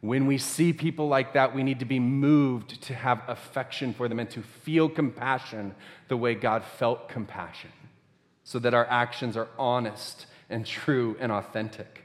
When 0.00 0.26
we 0.26 0.38
see 0.38 0.72
people 0.72 1.08
like 1.08 1.34
that, 1.34 1.54
we 1.54 1.62
need 1.62 1.78
to 1.78 1.84
be 1.84 2.00
moved 2.00 2.82
to 2.82 2.94
have 2.94 3.22
affection 3.28 3.94
for 3.94 4.08
them 4.08 4.18
and 4.18 4.28
to 4.30 4.42
feel 4.42 4.88
compassion 4.88 5.74
the 6.08 6.16
way 6.16 6.34
God 6.34 6.64
felt 6.64 7.08
compassion, 7.08 7.70
so 8.42 8.58
that 8.58 8.74
our 8.74 8.86
actions 8.86 9.36
are 9.36 9.48
honest 9.58 10.26
and 10.50 10.66
true 10.66 11.16
and 11.20 11.30
authentic. 11.30 12.01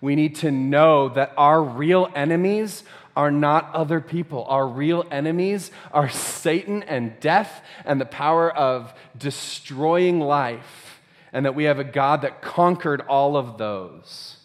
We 0.00 0.16
need 0.16 0.36
to 0.36 0.50
know 0.50 1.08
that 1.10 1.32
our 1.36 1.62
real 1.62 2.10
enemies 2.14 2.84
are 3.16 3.30
not 3.30 3.72
other 3.74 4.00
people. 4.00 4.44
Our 4.44 4.66
real 4.66 5.06
enemies 5.10 5.70
are 5.92 6.08
Satan 6.08 6.82
and 6.82 7.18
death 7.20 7.62
and 7.84 8.00
the 8.00 8.06
power 8.06 8.50
of 8.50 8.92
destroying 9.16 10.20
life, 10.20 11.00
and 11.32 11.46
that 11.46 11.54
we 11.54 11.64
have 11.64 11.78
a 11.78 11.84
God 11.84 12.22
that 12.22 12.42
conquered 12.42 13.00
all 13.02 13.36
of 13.36 13.58
those. 13.58 14.36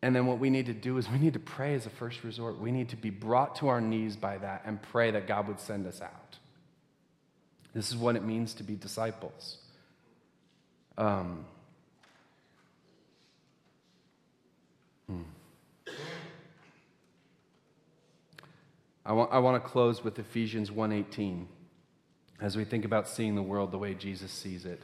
And 0.00 0.14
then 0.14 0.26
what 0.26 0.38
we 0.38 0.48
need 0.48 0.66
to 0.66 0.72
do 0.72 0.96
is 0.96 1.10
we 1.10 1.18
need 1.18 1.32
to 1.32 1.40
pray 1.40 1.74
as 1.74 1.86
a 1.86 1.90
first 1.90 2.22
resort. 2.22 2.60
We 2.60 2.70
need 2.70 2.90
to 2.90 2.96
be 2.96 3.10
brought 3.10 3.56
to 3.56 3.68
our 3.68 3.80
knees 3.80 4.14
by 4.14 4.38
that 4.38 4.62
and 4.64 4.80
pray 4.80 5.10
that 5.10 5.26
God 5.26 5.48
would 5.48 5.58
send 5.58 5.86
us 5.86 6.00
out. 6.00 6.38
This 7.74 7.90
is 7.90 7.96
what 7.96 8.14
it 8.14 8.24
means 8.24 8.54
to 8.54 8.62
be 8.62 8.76
disciples. 8.76 9.58
Um, 10.96 11.44
hmm. 15.08 15.22
I 19.04 19.12
want, 19.12 19.32
I 19.32 19.38
want 19.38 19.62
to 19.62 19.68
close 19.68 20.04
with 20.04 20.18
Ephesians 20.18 20.70
1:18 20.70 21.46
as 22.40 22.56
we 22.56 22.64
think 22.64 22.84
about 22.84 23.08
seeing 23.08 23.34
the 23.34 23.42
world 23.42 23.72
the 23.72 23.78
way 23.78 23.94
Jesus 23.94 24.30
sees 24.30 24.64
it, 24.64 24.82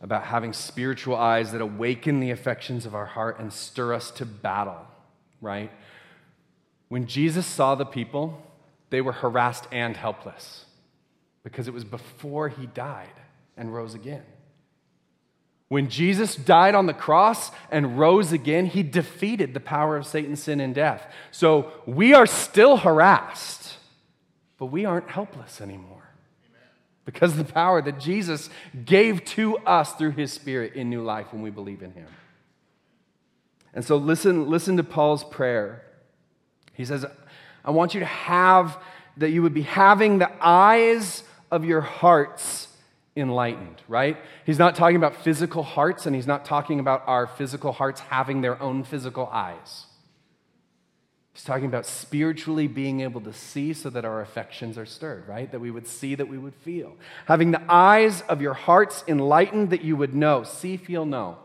about 0.00 0.24
having 0.24 0.52
spiritual 0.52 1.16
eyes 1.16 1.52
that 1.52 1.60
awaken 1.60 2.20
the 2.20 2.30
affections 2.30 2.86
of 2.86 2.94
our 2.94 3.04
heart 3.04 3.38
and 3.38 3.52
stir 3.52 3.92
us 3.92 4.10
to 4.12 4.24
battle, 4.24 4.86
right? 5.40 5.70
When 6.88 7.06
Jesus 7.06 7.46
saw 7.46 7.74
the 7.74 7.84
people, 7.84 8.40
they 8.90 9.00
were 9.00 9.12
harassed 9.12 9.66
and 9.72 9.96
helpless 9.96 10.66
because 11.42 11.66
it 11.66 11.74
was 11.74 11.84
before 11.84 12.48
he 12.48 12.66
died 12.66 13.08
and 13.56 13.74
rose 13.74 13.94
again. 13.94 14.22
When 15.72 15.88
Jesus 15.88 16.36
died 16.36 16.74
on 16.74 16.84
the 16.84 16.92
cross 16.92 17.50
and 17.70 17.98
rose 17.98 18.30
again, 18.30 18.66
he 18.66 18.82
defeated 18.82 19.54
the 19.54 19.58
power 19.58 19.96
of 19.96 20.06
Satan, 20.06 20.36
sin, 20.36 20.60
and 20.60 20.74
death. 20.74 21.10
So 21.30 21.72
we 21.86 22.12
are 22.12 22.26
still 22.26 22.76
harassed, 22.76 23.78
but 24.58 24.66
we 24.66 24.84
aren't 24.84 25.08
helpless 25.08 25.62
anymore 25.62 26.10
because 27.06 27.38
the 27.38 27.44
power 27.44 27.80
that 27.80 27.98
Jesus 27.98 28.50
gave 28.84 29.24
to 29.24 29.56
us 29.60 29.94
through 29.94 30.10
his 30.10 30.30
Spirit 30.30 30.74
in 30.74 30.90
new 30.90 31.02
life 31.02 31.32
when 31.32 31.40
we 31.40 31.48
believe 31.48 31.82
in 31.82 31.92
him. 31.92 32.08
And 33.72 33.82
so 33.82 33.96
listen, 33.96 34.50
listen 34.50 34.76
to 34.76 34.84
Paul's 34.84 35.24
prayer. 35.24 35.86
He 36.74 36.84
says, 36.84 37.06
I 37.64 37.70
want 37.70 37.94
you 37.94 38.00
to 38.00 38.04
have, 38.04 38.76
that 39.16 39.30
you 39.30 39.40
would 39.40 39.54
be 39.54 39.62
having 39.62 40.18
the 40.18 40.30
eyes 40.38 41.24
of 41.50 41.64
your 41.64 41.80
hearts 41.80 42.68
enlightened, 43.16 43.82
right? 43.88 44.16
He's 44.44 44.58
not 44.58 44.74
talking 44.74 44.96
about 44.96 45.16
physical 45.16 45.62
hearts, 45.62 46.06
and 46.06 46.16
he's 46.16 46.26
not 46.26 46.44
talking 46.44 46.80
about 46.80 47.02
our 47.06 47.26
physical 47.26 47.72
hearts 47.72 48.00
having 48.00 48.40
their 48.40 48.60
own 48.62 48.84
physical 48.84 49.26
eyes. 49.26 49.86
He's 51.34 51.44
talking 51.44 51.66
about 51.66 51.86
spiritually 51.86 52.66
being 52.66 53.00
able 53.00 53.22
to 53.22 53.32
see 53.32 53.72
so 53.72 53.88
that 53.90 54.04
our 54.04 54.20
affections 54.20 54.76
are 54.76 54.84
stirred, 54.84 55.26
right? 55.26 55.50
That 55.50 55.60
we 55.60 55.70
would 55.70 55.86
see, 55.86 56.14
that 56.14 56.28
we 56.28 56.36
would 56.36 56.54
feel. 56.54 56.94
Having 57.26 57.52
the 57.52 57.62
eyes 57.68 58.20
of 58.22 58.42
your 58.42 58.54
hearts 58.54 59.02
enlightened, 59.08 59.70
that 59.70 59.82
you 59.82 59.96
would 59.96 60.14
know. 60.14 60.42
See, 60.42 60.76
feel, 60.76 61.06
know 61.06 61.38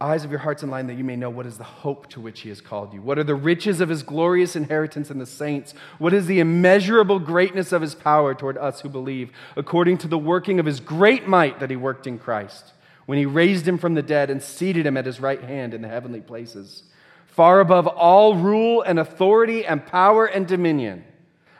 eyes 0.00 0.24
of 0.24 0.30
your 0.30 0.40
hearts 0.40 0.62
in 0.62 0.70
line 0.70 0.86
that 0.86 0.96
you 0.96 1.04
may 1.04 1.16
know 1.16 1.28
what 1.28 1.44
is 1.44 1.58
the 1.58 1.64
hope 1.64 2.08
to 2.08 2.20
which 2.20 2.40
he 2.40 2.48
has 2.48 2.62
called 2.62 2.94
you. 2.94 3.02
What 3.02 3.18
are 3.18 3.24
the 3.24 3.34
riches 3.34 3.80
of 3.80 3.90
his 3.90 4.02
glorious 4.02 4.56
inheritance 4.56 5.10
in 5.10 5.18
the 5.18 5.26
saints? 5.26 5.74
What 5.98 6.14
is 6.14 6.26
the 6.26 6.40
immeasurable 6.40 7.18
greatness 7.18 7.70
of 7.70 7.82
his 7.82 7.94
power 7.94 8.34
toward 8.34 8.56
us 8.56 8.80
who 8.80 8.88
believe, 8.88 9.30
according 9.56 9.98
to 9.98 10.08
the 10.08 10.16
working 10.18 10.58
of 10.58 10.64
his 10.64 10.80
great 10.80 11.28
might 11.28 11.60
that 11.60 11.68
he 11.68 11.76
worked 11.76 12.06
in 12.06 12.18
Christ, 12.18 12.72
when 13.04 13.18
he 13.18 13.26
raised 13.26 13.68
him 13.68 13.76
from 13.76 13.94
the 13.94 14.02
dead 14.02 14.30
and 14.30 14.42
seated 14.42 14.86
him 14.86 14.96
at 14.96 15.04
his 15.04 15.20
right 15.20 15.42
hand 15.42 15.74
in 15.74 15.82
the 15.82 15.88
heavenly 15.88 16.20
places, 16.20 16.84
far 17.26 17.60
above 17.60 17.86
all 17.86 18.36
rule 18.36 18.80
and 18.82 18.98
authority 18.98 19.66
and 19.66 19.86
power 19.86 20.24
and 20.24 20.48
dominion, 20.48 21.04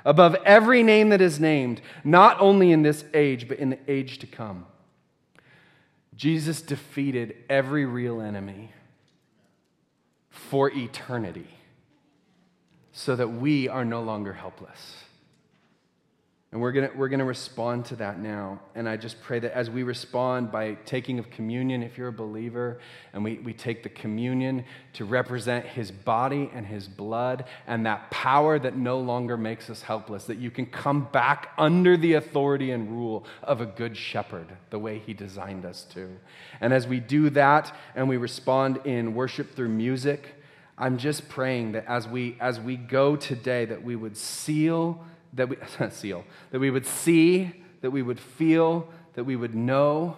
above 0.05 0.34
every 0.47 0.82
name 0.82 1.11
that 1.11 1.20
is 1.20 1.38
named, 1.38 1.82
not 2.05 2.41
only 2.41 2.72
in 2.72 2.82
this 2.82 3.05
age, 3.12 3.49
but 3.49 3.59
in 3.59 3.70
the 3.70 3.78
age 3.86 4.18
to 4.18 4.26
come. 4.26 4.64
Jesus 6.15 6.61
defeated 6.61 7.37
every 7.49 7.87
real 7.87 8.21
enemy 8.21 8.73
for 10.31 10.71
eternity 10.71 11.49
so 12.93 13.17
that 13.17 13.29
we 13.29 13.69
are 13.69 13.85
no 13.85 14.03
longer 14.03 14.33
helpless. 14.33 15.05
And 16.53 16.61
we're 16.61 16.72
going 16.72 16.90
we're 16.96 17.09
to 17.09 17.24
respond 17.24 17.84
to 17.86 17.96
that 17.96 18.18
now. 18.18 18.59
And 18.74 18.88
I 18.88 18.96
just 18.96 19.22
pray 19.22 19.38
that 19.38 19.57
as 19.57 19.70
we 19.70 19.84
respond 19.84 20.51
by 20.51 20.74
taking 20.84 21.20
of 21.20 21.30
communion, 21.30 21.84
if 21.84 21.96
you're 21.96 22.09
a 22.09 22.12
believer, 22.12 22.80
and 23.12 23.22
we, 23.22 23.38
we 23.38 23.53
take 23.53 23.84
the 23.84 23.88
communion 23.88 24.64
to 24.94 25.05
represent 25.05 25.64
his 25.64 25.92
body 25.92 26.51
and 26.53 26.66
his 26.66 26.88
blood 26.88 27.44
and 27.68 27.86
that 27.86 28.11
power 28.11 28.59
that 28.59 28.76
no 28.76 28.98
longer 28.98 29.36
makes 29.36 29.70
us 29.70 29.82
helpless, 29.82 30.24
that 30.24 30.38
you 30.38 30.51
can 30.51 30.66
come 30.66 31.05
back 31.12 31.53
under 31.57 31.96
the 31.96 32.14
authority 32.14 32.72
and 32.72 32.90
rule 32.90 33.24
of 33.44 33.61
a 33.61 33.66
good 33.66 33.96
shepherd 33.96 34.48
the 34.70 34.78
way 34.78 34.98
he 34.98 35.14
designed 35.14 35.64
us 35.64 35.84
to. 35.94 36.11
And 36.61 36.72
as 36.72 36.84
we 36.84 36.98
do 36.98 37.30
that 37.30 37.72
and 37.94 38.09
we 38.09 38.16
respond 38.16 38.80
in 38.84 39.14
worship 39.14 39.55
through 39.55 39.68
music, 39.68 40.34
I'm 40.76 40.98
just 40.98 41.28
praying 41.28 41.72
that 41.72 41.84
as 41.86 42.09
we 42.09 42.36
as 42.40 42.59
we 42.59 42.76
go 42.76 43.14
today 43.14 43.66
that 43.66 43.84
we 43.84 43.94
would 43.94 44.16
seal 44.16 45.05
that 45.35 45.49
we 45.49 45.57
seal, 45.91 46.24
that 46.51 46.59
we 46.59 46.70
would 46.70 46.87
see, 46.87 47.53
that 47.81 47.91
we 47.91 48.03
would 48.03 48.20
feel, 48.20 48.89
that 49.14 49.24
we 49.24 49.37
would 49.37 49.55
know, 49.55 50.16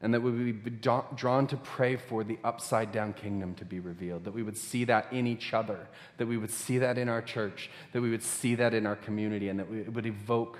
and 0.00 0.12
that 0.12 0.20
we 0.20 0.30
would 0.30 0.64
be 0.64 0.70
drawn 1.16 1.46
to 1.46 1.56
pray 1.56 1.96
for 1.96 2.24
the 2.24 2.38
upside 2.44 2.92
down 2.92 3.14
kingdom 3.14 3.54
to 3.54 3.64
be 3.64 3.80
revealed, 3.80 4.24
that 4.24 4.34
we 4.34 4.42
would 4.42 4.56
see 4.56 4.84
that 4.84 5.10
in 5.12 5.26
each 5.26 5.54
other, 5.54 5.88
that 6.18 6.26
we 6.26 6.36
would 6.36 6.50
see 6.50 6.78
that 6.78 6.98
in 6.98 7.08
our 7.08 7.22
church, 7.22 7.70
that 7.92 8.02
we 8.02 8.10
would 8.10 8.22
see 8.22 8.54
that 8.54 8.74
in 8.74 8.86
our 8.86 8.96
community, 8.96 9.48
and 9.48 9.60
that 9.60 9.70
it 9.72 9.92
would 9.94 10.04
evoke 10.04 10.58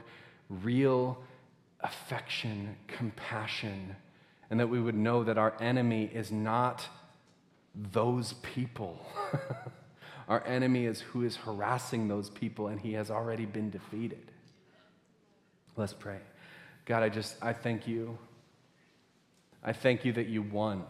real 0.48 1.18
affection, 1.80 2.74
compassion, 2.86 3.94
and 4.50 4.58
that 4.58 4.68
we 4.68 4.80
would 4.80 4.94
know 4.94 5.24
that 5.24 5.36
our 5.36 5.54
enemy 5.60 6.10
is 6.12 6.32
not 6.32 6.88
those 7.74 8.34
people. 8.34 9.04
Our 10.28 10.44
enemy 10.46 10.86
is 10.86 11.00
who 11.00 11.22
is 11.22 11.36
harassing 11.36 12.08
those 12.08 12.30
people, 12.30 12.68
and 12.68 12.80
he 12.80 12.94
has 12.94 13.10
already 13.10 13.44
been 13.44 13.70
defeated. 13.70 14.30
Let's 15.76 15.92
pray. 15.92 16.18
God, 16.86 17.02
I 17.02 17.08
just, 17.08 17.36
I 17.42 17.52
thank 17.52 17.86
you. 17.86 18.18
I 19.62 19.72
thank 19.72 20.04
you 20.04 20.12
that 20.14 20.28
you 20.28 20.42
won 20.42 20.84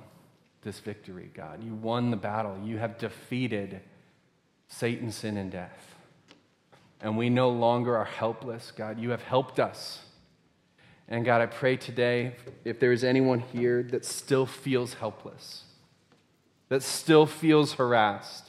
this 0.63 0.81
victory, 0.81 1.31
God. 1.35 1.63
You 1.63 1.75
won 1.75 2.11
the 2.11 2.17
battle. 2.17 2.59
You 2.65 2.79
have 2.79 2.99
defeated 2.99 3.81
Satan, 4.69 5.13
sin, 5.13 5.37
and 5.37 5.51
death. 5.51 5.95
And 7.01 7.17
we 7.17 7.29
no 7.29 7.51
longer 7.51 7.97
are 7.97 8.05
helpless, 8.05 8.73
God. 8.75 8.99
You 8.99 9.11
have 9.11 9.23
helped 9.23 9.61
us. 9.61 10.05
And 11.07 11.25
God, 11.25 11.43
I 11.43 11.47
pray 11.47 11.77
today 11.77 12.35
if 12.65 12.81
there 12.81 12.93
is 12.93 13.05
anyone 13.05 13.41
here 13.41 13.83
that 13.83 14.05
still 14.05 14.47
feels 14.47 14.95
helpless, 14.95 15.65
that 16.71 16.83
still 16.83 17.27
feels 17.27 17.75
harassed, 17.75 18.44